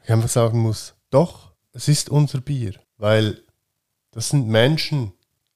Ich 0.04 0.10
einfach 0.10 0.28
sagen 0.28 0.60
muss, 0.60 0.94
doch, 1.10 1.52
es 1.72 1.88
ist 1.88 2.10
unser 2.10 2.40
Bier, 2.40 2.74
weil 2.96 3.42
das 4.12 4.30
sind 4.30 4.48
Menschen 4.48 5.12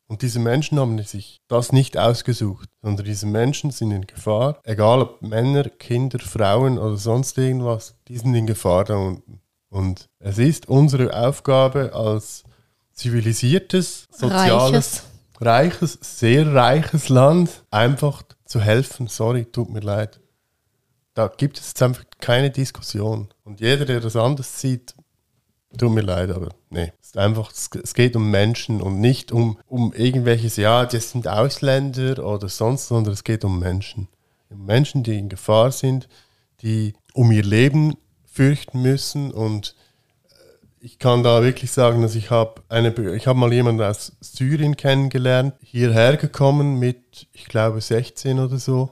und 0.08 0.22
diese 0.22 0.38
Menschen 0.38 0.78
haben 0.78 1.02
sich 1.02 1.40
das 1.48 1.72
nicht 1.72 1.98
ausgesucht, 1.98 2.68
sondern 2.80 3.04
diese 3.04 3.26
Menschen 3.26 3.72
sind 3.72 3.90
in 3.90 4.06
Gefahr, 4.06 4.60
egal 4.62 5.02
ob 5.02 5.22
Männer, 5.22 5.64
Kinder, 5.64 6.20
Frauen 6.20 6.78
oder 6.78 6.96
sonst 6.96 7.36
irgendwas, 7.38 7.96
die 8.06 8.16
sind 8.16 8.34
in 8.34 8.46
Gefahr 8.46 8.84
da 8.84 8.96
unten. 8.96 9.40
Und 9.68 10.08
es 10.20 10.38
ist 10.38 10.68
unsere 10.68 11.12
Aufgabe 11.12 11.92
als 11.92 12.44
zivilisiertes, 12.92 14.06
soziales, 14.10 15.02
Reiches. 15.40 15.92
reiches, 15.92 15.98
sehr 16.00 16.54
reiches 16.54 17.08
Land 17.08 17.64
einfach 17.70 18.22
zu 18.46 18.60
helfen. 18.60 19.08
Sorry, 19.08 19.44
tut 19.44 19.70
mir 19.70 19.80
leid. 19.80 20.20
Da 21.14 21.28
gibt 21.28 21.58
es 21.58 21.68
jetzt 21.68 21.82
einfach 21.82 22.04
keine 22.18 22.50
Diskussion. 22.50 23.28
Und 23.44 23.60
jeder, 23.60 23.84
der 23.84 24.00
das 24.00 24.16
anders 24.16 24.60
sieht, 24.60 24.94
tut 25.76 25.92
mir 25.92 26.02
leid, 26.02 26.30
aber 26.30 26.50
nee. 26.70 26.92
Es, 27.00 27.08
ist 27.08 27.18
einfach, 27.18 27.52
es, 27.52 27.94
geht 27.94 28.16
um 28.16 28.30
Menschen 28.30 28.80
und 28.80 29.00
nicht 29.00 29.32
um, 29.32 29.58
um 29.66 29.92
irgendwelches, 29.92 30.56
ja, 30.56 30.84
das 30.86 31.10
sind 31.10 31.28
Ausländer 31.28 32.24
oder 32.26 32.48
sonst, 32.48 32.88
sondern 32.88 33.12
es 33.12 33.24
geht 33.24 33.44
um 33.44 33.58
Menschen. 33.58 34.08
Menschen, 34.48 35.02
die 35.02 35.18
in 35.18 35.28
Gefahr 35.28 35.72
sind, 35.72 36.08
die 36.62 36.94
um 37.14 37.30
ihr 37.32 37.42
Leben 37.42 37.96
fürchten 38.24 38.82
müssen 38.82 39.30
und 39.30 39.74
ich 40.86 41.00
kann 41.00 41.24
da 41.24 41.42
wirklich 41.42 41.72
sagen, 41.72 42.00
dass 42.02 42.14
ich 42.14 42.30
habe 42.30 42.62
eine, 42.68 42.94
ich 43.16 43.26
habe 43.26 43.36
mal 43.40 43.52
jemanden 43.52 43.82
aus 43.82 44.12
Syrien 44.20 44.76
kennengelernt, 44.76 45.54
hierher 45.60 46.16
gekommen 46.16 46.78
mit, 46.78 47.26
ich 47.32 47.46
glaube 47.46 47.80
16 47.80 48.38
oder 48.38 48.58
so, 48.58 48.90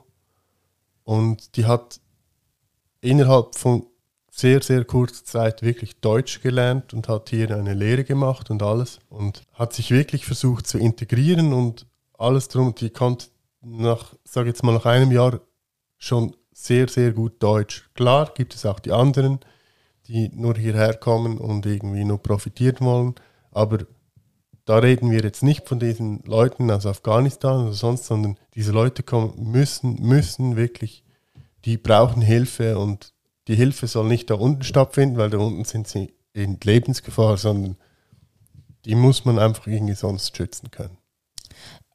und 1.05 1.57
die 1.57 1.67
hat 1.67 2.01
innerhalb 3.01 3.55
von 3.55 3.87
sehr 4.29 4.61
sehr 4.61 4.85
kurzer 4.85 5.25
Zeit 5.25 5.63
wirklich 5.63 6.01
Deutsch 6.01 6.41
gelernt 6.41 6.93
und 6.95 7.07
hat 7.07 7.31
hier 7.31 7.57
eine 7.57 7.75
Lehre 7.75 8.03
gemacht 8.03 8.51
und 8.51 8.65
alles 8.65 8.99
und 9.09 9.45
hat 9.53 9.73
sich 9.73 9.93
wirklich 9.93 10.27
versucht 10.27 10.67
zu 10.67 10.79
integrieren 10.79 11.53
und 11.53 11.87
alles 12.19 12.49
drum. 12.49 12.75
Die 12.75 12.91
konnte 12.91 13.27
nach, 13.61 14.15
sage 14.25 14.49
jetzt 14.49 14.65
mal 14.65 14.73
nach 14.73 14.87
einem 14.87 15.13
Jahr 15.13 15.39
schon 15.99 16.35
sehr 16.53 16.89
sehr 16.89 17.13
gut 17.13 17.41
Deutsch. 17.41 17.89
Klar 17.95 18.33
gibt 18.35 18.57
es 18.57 18.67
auch 18.67 18.81
die 18.81 18.91
anderen 18.91 19.39
die 20.09 20.31
nur 20.35 20.57
hierher 20.57 20.95
kommen 20.95 21.39
und 21.39 21.67
irgendwie 21.67 22.05
nur 22.05 22.19
profitieren 22.19 22.87
wollen. 22.87 23.15
Aber 23.51 23.87
da 24.65 24.79
reden 24.79 25.11
wir 25.11 25.23
jetzt 25.23 25.43
nicht 25.43 25.69
von 25.69 25.79
diesen 25.79 26.23
Leuten 26.25 26.71
aus 26.71 26.87
Afghanistan 26.87 27.65
oder 27.65 27.73
sonst, 27.73 28.07
sondern 28.07 28.39
diese 28.55 28.73
Leute 28.73 29.03
kommen, 29.03 29.35
müssen, 29.51 30.01
müssen 30.01 30.57
wirklich, 30.57 31.05
die 31.65 31.77
brauchen 31.77 32.23
Hilfe 32.23 32.79
und 32.79 33.13
die 33.49 33.57
Hilfe 33.57 33.87
soll 33.87 34.09
nicht 34.09 34.31
da 34.31 34.35
unten 34.35 34.63
stattfinden, 34.63 35.17
weil 35.19 35.31
da 35.31 35.39
unten 35.39 35.65
sind 35.65 35.87
sie 35.87 36.15
in 36.33 36.59
Lebensgefahr, 36.63 37.37
sondern 37.37 37.77
die 38.85 38.95
muss 38.95 39.25
man 39.25 39.39
einfach 39.39 39.67
irgendwie 39.67 39.95
sonst 39.95 40.37
schützen 40.37 40.71
können. 40.71 40.97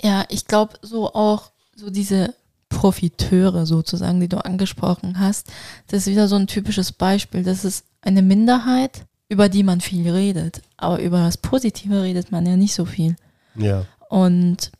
Ja, 0.01 0.26
ich 0.30 0.45
glaube, 0.45 0.76
so 0.82 1.14
auch 1.14 1.51
so 1.76 1.89
diese 1.89 2.36
Profiteure 2.70 3.65
sozusagen, 3.65 4.20
die 4.20 4.30
du 4.30 4.43
angesprochen 4.43 5.20
hast, 5.20 5.47
das 5.88 6.01
ist 6.01 6.11
wieder 6.11 6.28
so 6.28 6.36
ein 6.36 6.47
typisches 6.47 6.91
Beispiel. 6.91 7.43
Das 7.43 7.65
ist 7.65 7.86
eine 8.01 8.22
Minderheit, 8.22 9.05
über 9.28 9.49
die 9.49 9.63
man 9.63 9.82
viel 9.82 10.09
redet, 10.09 10.61
aber 10.78 11.01
über 11.01 11.20
das 11.20 11.38
Positive 11.38 12.01
redet 12.01 12.32
man 12.32 12.45
ja 12.45 12.55
nicht 12.55 12.74
so 12.74 12.86
viel. 12.86 13.15
Ja, 13.55 13.86
Und 14.09 14.72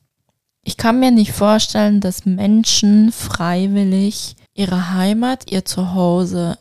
ich 0.64 0.78
kann 0.78 1.00
mir 1.00 1.12
nicht 1.12 1.32
vorstellen, 1.32 2.00
dass 2.00 2.26
Menschen 2.26 3.12
freiwillig 3.12 4.36
ihre 4.54 4.94
Heimat, 4.94 5.52
ihr 5.52 5.66
Zuhause 5.66 6.58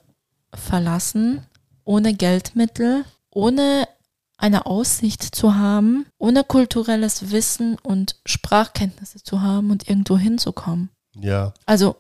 verlassen, 0.55 1.43
ohne 1.85 2.15
Geldmittel, 2.15 3.05
ohne 3.31 3.89
eine 4.37 4.67
Aussicht 4.67 5.23
zu 5.23 5.57
haben, 5.57 6.07
ohne 6.17 6.45
kulturelles 6.45 7.33
Wissen 7.33 7.77
und 7.83 8.17
Sprachkenntnisse 8.25 9.23
zu 9.23 9.43
haben 9.43 9.71
und 9.71 9.89
irgendwo 9.89 10.17
hinzukommen. 10.17 10.91
Ja. 11.21 11.53
Also, 11.67 11.97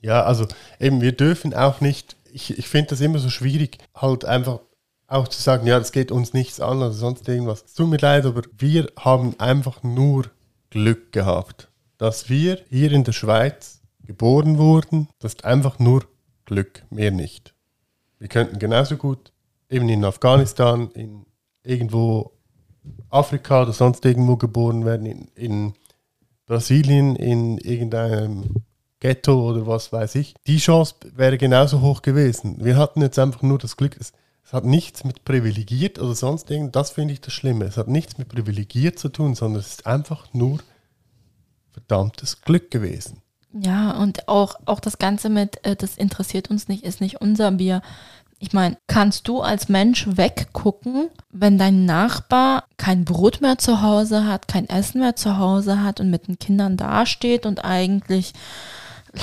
Ja, 0.00 0.24
also 0.24 0.46
eben, 0.78 1.00
wir 1.00 1.12
dürfen 1.12 1.54
auch 1.54 1.80
nicht, 1.80 2.16
ich, 2.32 2.58
ich 2.58 2.68
finde 2.68 2.90
das 2.90 3.00
immer 3.00 3.18
so 3.18 3.30
schwierig, 3.30 3.78
halt 3.94 4.24
einfach 4.24 4.60
auch 5.06 5.28
zu 5.28 5.40
sagen, 5.40 5.66
ja, 5.66 5.78
das 5.78 5.92
geht 5.92 6.10
uns 6.10 6.32
nichts 6.32 6.60
an 6.60 6.78
oder 6.78 6.92
sonst 6.92 7.28
irgendwas. 7.28 7.64
Es 7.64 7.74
tut 7.74 7.88
mir 7.88 7.98
leid, 7.98 8.26
aber 8.26 8.42
wir 8.58 8.90
haben 8.98 9.38
einfach 9.38 9.82
nur 9.82 10.30
Glück 10.70 11.12
gehabt, 11.12 11.68
dass 11.98 12.28
wir 12.28 12.60
hier 12.68 12.90
in 12.92 13.04
der 13.04 13.12
Schweiz 13.12 13.80
geboren 14.02 14.58
wurden. 14.58 15.08
Das 15.20 15.34
ist 15.34 15.44
einfach 15.44 15.78
nur 15.78 16.04
Glück, 16.44 16.84
mehr 16.90 17.10
nicht. 17.10 17.54
Wir 18.18 18.28
könnten 18.28 18.58
genauso 18.58 18.96
gut 18.96 19.32
eben 19.68 19.88
in 19.88 20.04
Afghanistan, 20.04 20.90
in 20.94 21.26
irgendwo 21.62 22.32
Afrika 23.10 23.62
oder 23.62 23.72
sonst 23.72 24.04
irgendwo 24.04 24.36
geboren 24.36 24.84
werden, 24.84 25.06
in, 25.06 25.28
in 25.34 25.74
Brasilien, 26.46 27.16
in 27.16 27.58
irgendeinem 27.58 28.64
Ghetto 29.00 29.50
oder 29.50 29.66
was 29.66 29.92
weiß 29.92 30.14
ich. 30.14 30.34
Die 30.46 30.58
Chance 30.58 30.94
wäre 31.14 31.38
genauso 31.38 31.80
hoch 31.80 32.02
gewesen. 32.02 32.56
Wir 32.64 32.76
hatten 32.76 33.02
jetzt 33.02 33.18
einfach 33.18 33.42
nur 33.42 33.58
das 33.58 33.76
Glück, 33.76 33.96
es, 34.00 34.12
es 34.42 34.52
hat 34.52 34.64
nichts 34.64 35.04
mit 35.04 35.24
privilegiert 35.24 35.98
oder 35.98 36.14
sonst 36.14 36.50
irgend, 36.50 36.74
das 36.76 36.90
finde 36.90 37.12
ich 37.12 37.20
das 37.20 37.32
Schlimme. 37.32 37.64
Es 37.66 37.76
hat 37.76 37.88
nichts 37.88 38.18
mit 38.18 38.28
privilegiert 38.28 38.98
zu 38.98 39.08
tun, 39.08 39.34
sondern 39.34 39.60
es 39.60 39.68
ist 39.68 39.86
einfach 39.86 40.32
nur 40.32 40.58
verdammtes 41.72 42.40
Glück 42.42 42.70
gewesen. 42.70 43.20
ja, 43.52 43.92
und 44.00 44.28
auch, 44.28 44.56
auch 44.64 44.80
das 44.80 44.98
Ganze 44.98 45.28
mit, 45.28 45.64
äh, 45.66 45.76
das 45.76 45.96
interessiert 45.96 46.50
uns 46.50 46.68
nicht, 46.68 46.84
ist 46.84 47.00
nicht 47.00 47.20
unser 47.20 47.50
Bier. 47.52 47.82
Ich 48.38 48.52
meine, 48.52 48.76
kannst 48.86 49.28
du 49.28 49.40
als 49.40 49.68
Mensch 49.68 50.06
weggucken, 50.16 51.08
wenn 51.30 51.56
dein 51.56 51.84
Nachbar 51.84 52.64
kein 52.76 53.04
Brot 53.04 53.40
mehr 53.40 53.58
zu 53.58 53.80
Hause 53.80 54.26
hat, 54.26 54.48
kein 54.48 54.68
Essen 54.68 55.00
mehr 55.00 55.16
zu 55.16 55.38
Hause 55.38 55.82
hat 55.82 56.00
und 56.00 56.10
mit 56.10 56.28
den 56.28 56.38
Kindern 56.38 56.76
dasteht 56.76 57.46
und 57.46 57.64
eigentlich 57.64 58.32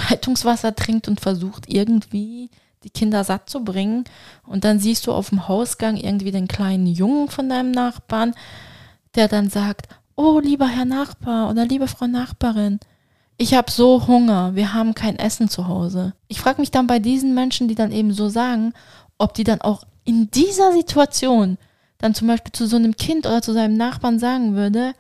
Leitungswasser 0.10 0.76
trinkt 0.76 1.08
und 1.08 1.20
versucht 1.20 1.66
irgendwie 1.68 2.50
die 2.84 2.90
Kinder 2.90 3.24
satt 3.24 3.50
zu 3.50 3.64
bringen. 3.64 4.06
Und 4.46 4.64
dann 4.64 4.80
siehst 4.80 5.06
du 5.06 5.12
auf 5.12 5.30
dem 5.30 5.48
Hausgang 5.48 5.98
irgendwie 5.98 6.32
den 6.32 6.48
kleinen 6.48 6.88
Jungen 6.88 7.30
von 7.30 7.50
deinem 7.50 7.72
Nachbarn, 7.72 8.34
der 9.16 9.28
dann 9.28 9.50
sagt, 9.50 9.88
oh 10.16 10.40
lieber 10.40 10.68
Herr 10.68 10.86
Nachbar 10.86 11.50
oder 11.50 11.66
liebe 11.66 11.88
Frau 11.88 12.08
Nachbarin, 12.08 12.80
ich 13.42 13.54
habe 13.56 13.72
so 13.72 14.08
Hunger, 14.08 14.56
wir 14.56 14.74
haben 14.74 14.94
kein 14.94 15.18
Essen 15.18 15.50
zu 15.50 15.68
Hause. 15.68 16.14
Ich 16.28 16.40
frage 16.40 16.62
mich 16.62 16.72
dann 16.72 16.88
bei 16.88 17.00
diesen 17.00 17.34
Menschen, 17.34 17.68
die 17.68 17.76
dann 17.76 17.92
eben 17.92 18.14
so 18.14 18.30
sagen, 18.30 18.74
ob 19.18 19.34
die 19.34 19.44
dann 19.44 19.62
auch 19.62 19.84
in 20.04 20.30
dieser 20.32 20.72
Situation 20.74 21.58
dann 21.98 22.14
zum 22.16 22.28
Beispiel 22.28 22.52
zu 22.52 22.66
so 22.68 22.76
einem 22.78 22.96
Kind 22.96 23.26
oder 23.26 23.42
zu 23.42 23.54
seinem 23.54 23.76
Nachbarn 23.78 24.20
sagen 24.20 24.56
würde, 24.56 24.94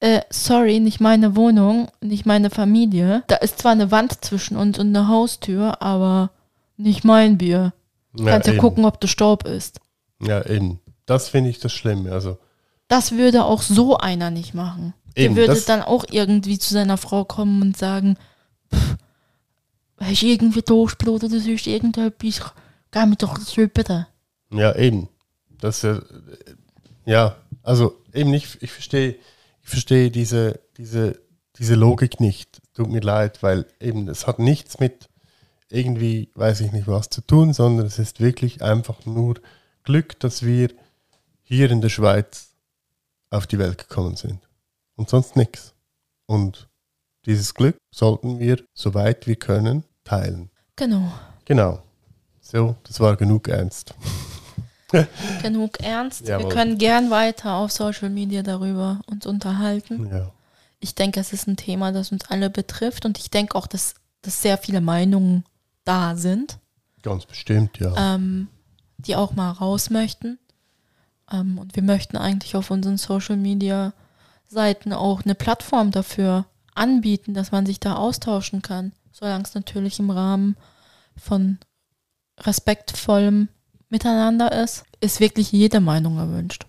äh, 0.00 0.20
sorry, 0.30 0.80
nicht 0.80 1.00
meine 1.00 1.36
Wohnung, 1.36 1.88
nicht 2.00 2.24
meine 2.24 2.48
Familie. 2.50 3.22
Da 3.26 3.36
ist 3.36 3.58
zwar 3.58 3.72
eine 3.72 3.90
Wand 3.90 4.24
zwischen 4.24 4.56
uns 4.56 4.78
und 4.78 4.88
eine 4.96 5.08
Haustür, 5.08 5.82
aber 5.82 6.30
nicht 6.78 7.04
mein 7.04 7.36
Bier. 7.36 7.72
Du 8.14 8.24
Ja, 8.24 8.30
kannst 8.32 8.46
ja 8.46 8.54
eben. 8.54 8.60
gucken, 8.62 8.84
ob 8.86 9.00
du 9.00 9.06
Staub 9.06 9.46
ist. 9.46 9.80
Ja, 10.22 10.44
eben. 10.46 10.80
Das 11.06 11.28
finde 11.28 11.50
ich 11.50 11.58
das 11.60 11.72
Schlimme. 11.72 12.12
Also, 12.12 12.38
Das 12.88 13.12
würde 13.12 13.44
auch 13.44 13.62
so 13.62 13.98
einer 13.98 14.30
nicht 14.30 14.54
machen. 14.54 14.94
Eben, 15.20 15.34
Der 15.34 15.48
würde 15.48 15.60
dann 15.62 15.82
auch 15.82 16.04
irgendwie 16.10 16.58
zu 16.58 16.74
seiner 16.74 16.96
Frau 16.96 17.24
kommen 17.24 17.62
und 17.62 17.76
sagen, 17.76 18.16
pff, 18.74 18.96
hast 19.98 20.22
du 20.22 20.26
irgendwie 20.26 20.62
Durchblut 20.62 21.24
oder 21.24 21.40
sonst 21.40 21.66
irgendetwas, 21.66 22.52
geh 22.90 23.06
mir 23.06 23.16
doch 23.16 23.38
das 23.38 23.54
bitte. 23.72 24.06
ja, 24.50 24.74
eben. 24.74 25.08
Das, 25.60 25.84
äh, 25.84 26.00
ja, 27.04 27.36
also 27.62 28.00
eben 28.14 28.30
nicht, 28.30 28.62
ich 28.62 28.72
verstehe, 28.72 29.16
ich 29.62 29.68
verstehe 29.68 30.10
diese, 30.10 30.60
diese, 30.76 31.20
diese 31.58 31.74
Logik 31.74 32.20
nicht. 32.20 32.62
Tut 32.74 32.88
mir 32.88 33.00
leid, 33.00 33.42
weil 33.42 33.66
eben 33.78 34.08
es 34.08 34.26
hat 34.26 34.38
nichts 34.38 34.80
mit 34.80 35.08
irgendwie, 35.68 36.30
weiß 36.34 36.62
ich 36.62 36.72
nicht 36.72 36.88
was 36.88 37.10
zu 37.10 37.20
tun, 37.20 37.52
sondern 37.52 37.86
es 37.86 37.98
ist 37.98 38.20
wirklich 38.20 38.62
einfach 38.62 39.06
nur 39.06 39.36
Glück, 39.84 40.18
dass 40.20 40.44
wir 40.44 40.70
hier 41.42 41.70
in 41.70 41.80
der 41.80 41.88
Schweiz 41.88 42.50
auf 43.30 43.46
die 43.46 43.58
Welt 43.58 43.78
gekommen 43.78 44.16
sind. 44.16 44.40
Und 45.00 45.08
sonst 45.08 45.34
nichts. 45.34 45.72
Und 46.26 46.68
dieses 47.24 47.54
Glück 47.54 47.78
sollten 47.90 48.38
wir, 48.38 48.62
soweit 48.74 49.26
wir 49.26 49.36
können, 49.36 49.84
teilen. 50.04 50.50
Genau. 50.76 51.10
Genau. 51.46 51.82
So, 52.42 52.76
das 52.82 53.00
war 53.00 53.16
genug 53.16 53.48
ernst. 53.48 53.94
Genug 55.42 55.80
ernst. 55.80 56.26
Wir 56.26 56.38
Jawohl. 56.38 56.52
können 56.52 56.76
gern 56.76 57.10
weiter 57.10 57.54
auf 57.54 57.72
Social 57.72 58.10
Media 58.10 58.42
darüber 58.42 59.00
uns 59.06 59.24
unterhalten. 59.24 60.10
Ja. 60.12 60.32
Ich 60.80 60.94
denke, 60.94 61.18
es 61.18 61.32
ist 61.32 61.46
ein 61.46 61.56
Thema, 61.56 61.92
das 61.92 62.12
uns 62.12 62.28
alle 62.28 62.50
betrifft 62.50 63.06
und 63.06 63.16
ich 63.16 63.30
denke 63.30 63.54
auch, 63.54 63.66
dass, 63.66 63.94
dass 64.20 64.42
sehr 64.42 64.58
viele 64.58 64.82
Meinungen 64.82 65.44
da 65.84 66.14
sind, 66.14 66.58
Ganz 67.00 67.24
bestimmt, 67.24 67.78
ja. 67.78 68.16
ähm, 68.16 68.48
die 68.98 69.16
auch 69.16 69.32
mal 69.32 69.50
raus 69.50 69.88
möchten. 69.88 70.38
Ähm, 71.32 71.56
und 71.56 71.74
wir 71.74 71.82
möchten 71.82 72.18
eigentlich 72.18 72.54
auf 72.54 72.70
unseren 72.70 72.98
Social 72.98 73.38
Media 73.38 73.94
Seiten 74.50 74.92
auch 74.92 75.22
eine 75.24 75.36
Plattform 75.36 75.92
dafür 75.92 76.44
anbieten, 76.74 77.34
dass 77.34 77.52
man 77.52 77.66
sich 77.66 77.78
da 77.78 77.94
austauschen 77.94 78.62
kann, 78.62 78.92
solange 79.12 79.44
es 79.44 79.54
natürlich 79.54 80.00
im 80.00 80.10
Rahmen 80.10 80.56
von 81.16 81.58
respektvollem 82.40 83.48
Miteinander 83.88 84.52
ist, 84.52 84.84
ist 85.00 85.20
wirklich 85.20 85.52
jede 85.52 85.80
Meinung 85.80 86.18
erwünscht. 86.18 86.66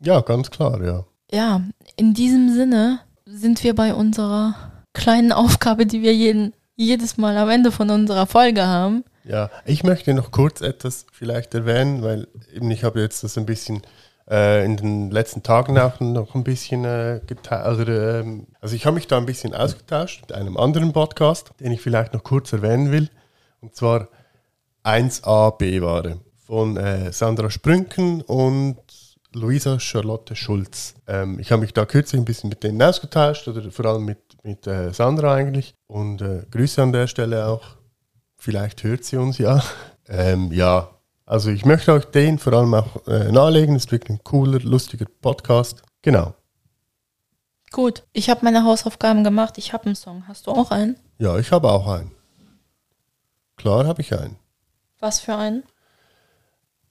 Ja, 0.00 0.20
ganz 0.20 0.50
klar, 0.50 0.82
ja. 0.82 1.04
Ja, 1.30 1.62
in 1.96 2.14
diesem 2.14 2.52
Sinne 2.52 3.00
sind 3.24 3.62
wir 3.62 3.74
bei 3.74 3.94
unserer 3.94 4.54
kleinen 4.92 5.32
Aufgabe, 5.32 5.86
die 5.86 6.02
wir 6.02 6.14
jeden, 6.14 6.54
jedes 6.74 7.16
Mal 7.16 7.36
am 7.36 7.50
Ende 7.50 7.70
von 7.70 7.90
unserer 7.90 8.26
Folge 8.26 8.66
haben. 8.66 9.04
Ja, 9.24 9.50
ich 9.64 9.84
möchte 9.84 10.14
noch 10.14 10.32
kurz 10.32 10.60
etwas 10.60 11.06
vielleicht 11.12 11.54
erwähnen, 11.54 12.02
weil 12.02 12.26
eben 12.52 12.70
ich 12.70 12.82
habe 12.82 13.00
jetzt 13.00 13.22
das 13.22 13.38
ein 13.38 13.46
bisschen 13.46 13.82
äh, 14.30 14.64
in 14.64 14.76
den 14.76 15.10
letzten 15.10 15.42
Tagen 15.42 15.76
auch 15.78 15.98
noch 16.00 16.34
ein 16.34 16.44
bisschen 16.44 16.84
äh, 16.84 17.20
geteilt. 17.26 17.88
Ähm, 17.88 18.46
also 18.60 18.76
ich 18.76 18.86
habe 18.86 18.94
mich 18.94 19.08
da 19.08 19.18
ein 19.18 19.26
bisschen 19.26 19.54
ausgetauscht 19.54 20.22
mit 20.22 20.32
einem 20.32 20.56
anderen 20.56 20.92
Podcast, 20.92 21.50
den 21.60 21.72
ich 21.72 21.80
vielleicht 21.80 22.14
noch 22.14 22.22
kurz 22.22 22.52
erwähnen 22.52 22.92
will. 22.92 23.10
Und 23.60 23.74
zwar 23.74 24.08
1AB-Ware 24.84 26.20
von 26.46 26.76
äh, 26.76 27.12
Sandra 27.12 27.50
Sprünken 27.50 28.22
und 28.22 28.78
Luisa 29.32 29.78
Charlotte 29.78 30.34
Schulz. 30.34 30.94
Ähm, 31.06 31.38
ich 31.38 31.52
habe 31.52 31.62
mich 31.62 31.74
da 31.74 31.84
kürzlich 31.84 32.20
ein 32.20 32.24
bisschen 32.24 32.50
mit 32.50 32.62
denen 32.62 32.82
ausgetauscht, 32.82 33.46
oder 33.48 33.70
vor 33.70 33.84
allem 33.86 34.04
mit, 34.04 34.18
mit 34.42 34.66
äh, 34.66 34.92
Sandra 34.92 35.34
eigentlich. 35.34 35.74
Und 35.86 36.22
äh, 36.22 36.44
Grüße 36.50 36.82
an 36.82 36.92
der 36.92 37.06
Stelle 37.06 37.46
auch. 37.46 37.62
Vielleicht 38.36 38.82
hört 38.84 39.04
sie 39.04 39.16
uns 39.18 39.38
ja. 39.38 39.62
Ähm, 40.08 40.50
ja, 40.50 40.88
also 41.30 41.50
ich 41.50 41.64
möchte 41.64 41.92
euch 41.92 42.06
den 42.06 42.40
vor 42.40 42.54
allem 42.54 42.74
auch 42.74 43.06
äh, 43.06 43.30
nahelegen. 43.30 43.76
Ist 43.76 43.92
wirklich 43.92 44.18
ein 44.18 44.24
cooler, 44.24 44.58
lustiger 44.58 45.06
Podcast. 45.22 45.80
Genau. 46.02 46.34
Gut, 47.70 48.02
ich 48.12 48.28
habe 48.28 48.44
meine 48.44 48.64
Hausaufgaben 48.64 49.22
gemacht. 49.22 49.56
Ich 49.56 49.72
habe 49.72 49.86
einen 49.86 49.94
Song. 49.94 50.24
Hast 50.26 50.48
du 50.48 50.50
auch 50.50 50.72
einen? 50.72 50.96
Ja, 51.18 51.38
ich 51.38 51.52
habe 51.52 51.70
auch 51.70 51.86
einen. 51.86 52.10
Klar 53.56 53.86
habe 53.86 54.00
ich 54.00 54.12
einen. 54.12 54.36
Was 54.98 55.20
für 55.20 55.36
einen? 55.36 55.62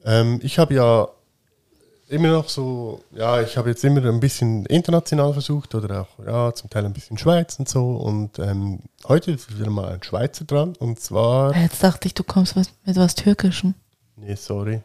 Ähm, 0.06 0.40
ich 0.42 0.58
habe 0.58 0.74
ja 0.74 1.10
immer 2.08 2.30
noch 2.30 2.48
so, 2.48 3.04
ja, 3.12 3.42
ich 3.42 3.58
habe 3.58 3.70
jetzt 3.70 3.84
immer 3.84 4.06
ein 4.06 4.22
bisschen 4.22 4.66
international 4.68 5.34
versucht 5.34 5.76
oder 5.76 6.02
auch, 6.02 6.26
ja, 6.26 6.54
zum 6.54 6.70
Teil 6.70 6.86
ein 6.86 6.94
bisschen 6.94 7.18
Schweiz 7.18 7.60
und 7.60 7.68
so. 7.68 7.98
Und 7.98 8.40
ähm, 8.40 8.80
heute 9.06 9.32
ist 9.32 9.60
wieder 9.60 9.70
mal 9.70 9.90
ein 9.92 10.02
Schweizer 10.02 10.46
dran 10.46 10.78
und 10.80 10.98
zwar, 11.02 11.54
Jetzt 11.58 11.84
dachte 11.84 12.08
ich, 12.08 12.14
du 12.14 12.24
kommst 12.24 12.56
mit 12.56 12.70
was 12.86 13.16
Türkischem. 13.16 13.76
Nee, 14.20 14.36
sorry. 14.36 14.82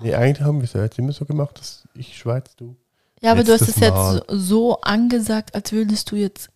Nee, 0.00 0.14
eigentlich 0.14 0.44
haben 0.44 0.58
wir 0.58 0.64
es 0.64 0.72
ja 0.72 0.82
jetzt 0.82 0.98
immer 0.98 1.12
so 1.12 1.24
gemacht, 1.24 1.58
dass 1.58 1.86
ich 1.94 2.16
Schweiz, 2.16 2.56
du. 2.56 2.76
Ja, 3.20 3.30
aber 3.32 3.44
du 3.44 3.52
hast 3.52 3.62
es 3.62 3.78
jetzt 3.78 4.24
so, 4.28 4.80
angesagt, 4.80 5.54
als 5.54 5.70
würdest 5.70 6.10
du 6.10 6.16
jetzt 6.16 6.50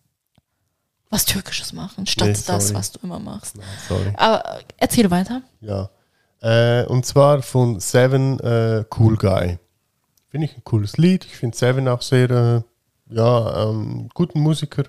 was 1.09 1.23
Türkisches 1.23 1.71
machen, 1.71 2.05
statt 2.05 2.27
Nee, 2.27 2.37
das, 2.45 2.73
was 2.73 2.91
du 2.91 2.99
immer 3.03 3.19
machst. 3.19 3.55
Nein, 3.55 3.65
sorry. 3.87 4.13
Aber 4.17 4.59
äh, 4.59 4.63
erzähl 4.75 5.09
weiter. 5.09 5.41
Ja. 5.61 5.89
Äh, 6.41 6.85
und 6.85 7.05
zwar 7.05 7.41
von 7.41 7.79
Seven 7.79 8.39
äh, 8.41 8.83
Cool 8.97 9.15
Guy. 9.15 9.59
Finde 10.29 10.45
ich 10.45 10.57
ein 10.57 10.63
cooles 10.65 10.97
Lied. 10.97 11.23
Ich 11.23 11.37
finde 11.37 11.55
Seven 11.55 11.87
auch 11.87 12.01
sehr, 12.01 12.29
äh, 12.29 12.61
ja, 13.15 13.69
ähm, 13.69 14.09
guten 14.13 14.41
Musiker, 14.41 14.83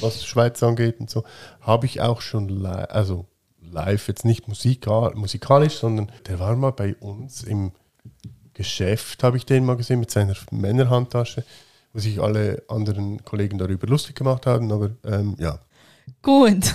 was 0.00 0.24
Schweiz 0.24 0.62
angeht 0.62 1.00
und 1.00 1.08
so. 1.08 1.24
Habe 1.62 1.86
ich 1.86 2.02
auch 2.02 2.20
schon 2.20 2.66
also 2.66 3.26
live, 3.72 4.08
jetzt 4.08 4.24
nicht 4.24 4.48
musikal 4.48 5.14
musikalisch, 5.14 5.78
sondern 5.78 6.10
der 6.26 6.38
war 6.38 6.54
mal 6.56 6.72
bei 6.72 6.94
uns 6.96 7.42
im 7.42 7.72
Geschäft, 8.54 9.22
habe 9.22 9.36
ich 9.36 9.46
den 9.46 9.64
mal 9.64 9.76
gesehen, 9.76 10.00
mit 10.00 10.10
seiner 10.10 10.34
Männerhandtasche, 10.50 11.44
wo 11.92 11.98
sich 11.98 12.20
alle 12.20 12.62
anderen 12.68 13.24
Kollegen 13.24 13.58
darüber 13.58 13.86
lustig 13.86 14.14
gemacht 14.14 14.46
haben. 14.46 14.70
Aber 14.70 14.90
ähm, 15.04 15.36
ja, 15.38 15.58
Gut. 16.22 16.74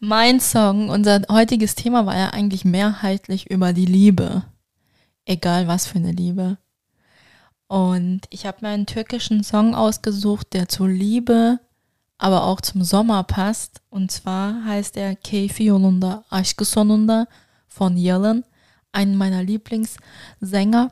mein 0.00 0.40
Song, 0.40 0.88
unser 0.88 1.22
heutiges 1.30 1.74
Thema 1.74 2.06
war 2.06 2.16
ja 2.16 2.30
eigentlich 2.30 2.64
mehrheitlich 2.64 3.50
über 3.50 3.72
die 3.72 3.86
Liebe. 3.86 4.44
Egal 5.24 5.68
was 5.68 5.86
für 5.86 5.98
eine 5.98 6.12
Liebe. 6.12 6.58
Und 7.68 8.22
ich 8.30 8.46
habe 8.46 8.58
mir 8.62 8.68
einen 8.68 8.86
türkischen 8.86 9.44
Song 9.44 9.74
ausgesucht, 9.74 10.54
der 10.54 10.68
zur 10.68 10.88
Liebe, 10.88 11.60
aber 12.20 12.44
auch 12.44 12.60
zum 12.60 12.84
Sommer 12.84 13.22
passt. 13.24 13.80
Und 13.90 14.10
zwar 14.12 14.64
heißt 14.64 14.96
er 14.96 15.16
Keyfi 15.16 15.64
Yolunda, 15.64 16.24
Aşkı 16.30 16.64
Sonunda 16.64 17.26
von 17.68 17.96
Yalın, 17.96 18.44
einen 18.92 19.16
meiner 19.16 19.42
Lieblingssänger. 19.42 20.90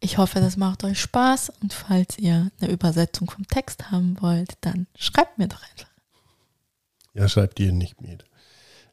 Ich 0.00 0.16
hoffe, 0.18 0.40
das 0.40 0.56
macht 0.56 0.84
euch 0.84 1.00
Spaß 1.00 1.50
und 1.62 1.72
falls 1.74 2.16
ihr 2.18 2.50
eine 2.60 2.70
Übersetzung 2.70 3.28
vom 3.30 3.46
Text 3.46 3.90
haben 3.90 4.16
wollt, 4.20 4.52
dann 4.62 4.86
schreibt 4.96 5.38
mir 5.38 5.48
doch 5.48 5.62
einfach. 5.62 5.90
ja, 7.14 7.28
schreibt 7.28 7.58
ihr 7.60 7.72
nicht 7.72 8.00
mehr. 8.00 8.18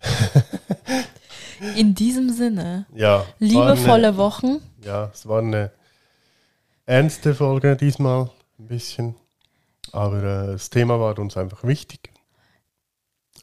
In 1.75 1.95
diesem 1.95 2.29
Sinne, 2.29 2.85
Ja, 2.93 3.25
liebevolle 3.39 4.09
eine- 4.09 4.17
Wochen. 4.17 4.59
Ja, 4.83 5.09
es 5.13 5.27
war 5.27 5.39
eine 5.39 5.71
ernste 6.85 7.33
Folge 7.33 7.75
diesmal, 7.75 8.29
ein 8.59 8.67
bisschen. 8.67 9.15
Aber 9.93 10.17
äh, 10.23 10.47
das 10.53 10.69
Thema 10.69 10.99
war 10.99 11.17
uns 11.19 11.37
einfach 11.37 11.63
wichtig. 11.63 12.11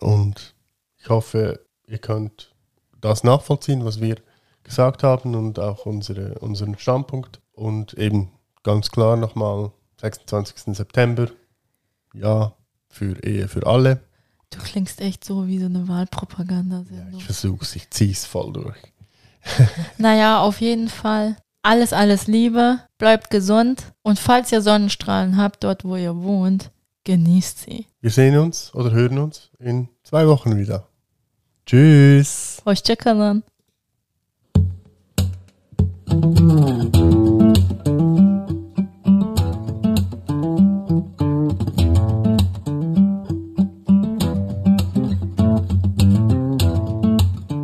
Und 0.01 0.55
ich 0.97 1.09
hoffe, 1.09 1.65
ihr 1.87 1.99
könnt 1.99 2.55
das 3.01 3.25
nachvollziehen, 3.25 3.85
was 3.85 4.01
wir 4.01 4.17
gesagt 4.65 5.03
haben 5.03 5.35
und 5.35 5.59
auch 5.59 5.87
unsere, 5.87 6.39
unseren 6.39 6.79
Standpunkt. 6.79 7.41
Und 7.53 7.95
eben 7.95 8.31
ganz 8.63 8.91
klar 8.91 9.17
nochmal, 9.17 9.71
26. 10.01 10.77
September, 10.77 11.29
ja, 12.15 12.55
für 12.89 13.23
Ehe 13.25 13.49
für 13.49 13.67
alle. 13.67 14.01
Du 14.51 14.59
klingst 14.59 15.01
echt 15.01 15.25
so 15.25 15.47
wie 15.47 15.59
so 15.59 15.67
eine 15.67 15.81
Ja, 15.81 15.89
Wahlpropagandasendung. 15.89 17.19
ich 17.19 17.25
versuche 17.25 17.65
es, 17.65 17.77
ich 17.77 17.91
ziehe 17.91 18.13
es 18.13 18.25
voll 18.25 18.53
durch. 18.53 18.77
naja, 19.99 20.41
auf 20.41 20.61
jeden 20.61 20.89
Fall. 20.89 21.37
Alles, 21.67 21.95
alles 21.95 22.27
Liebe. 22.27 22.81
Bleibt 22.99 23.31
gesund. 23.31 23.95
Und 24.03 24.19
falls 24.19 24.53
ihr 24.53 24.61
Sonnenstrahlen 24.61 25.39
habt, 25.39 25.65
dort 25.65 25.83
wo 25.83 25.97
ihr 25.97 26.15
wohnt, 26.15 26.71
genießt 27.05 27.59
sie. 27.59 27.87
Wir 28.03 28.11
sehen 28.11 28.37
uns 28.37 28.75
oder 28.75 28.91
hören 28.91 29.17
uns 29.19 29.51
in 29.59 29.89
zwei 30.03 30.29
Wochen 30.29 30.59
wieder. 30.59 30.87
Tschüss. 31.65 32.61
Hoşçakalın. 32.67 33.43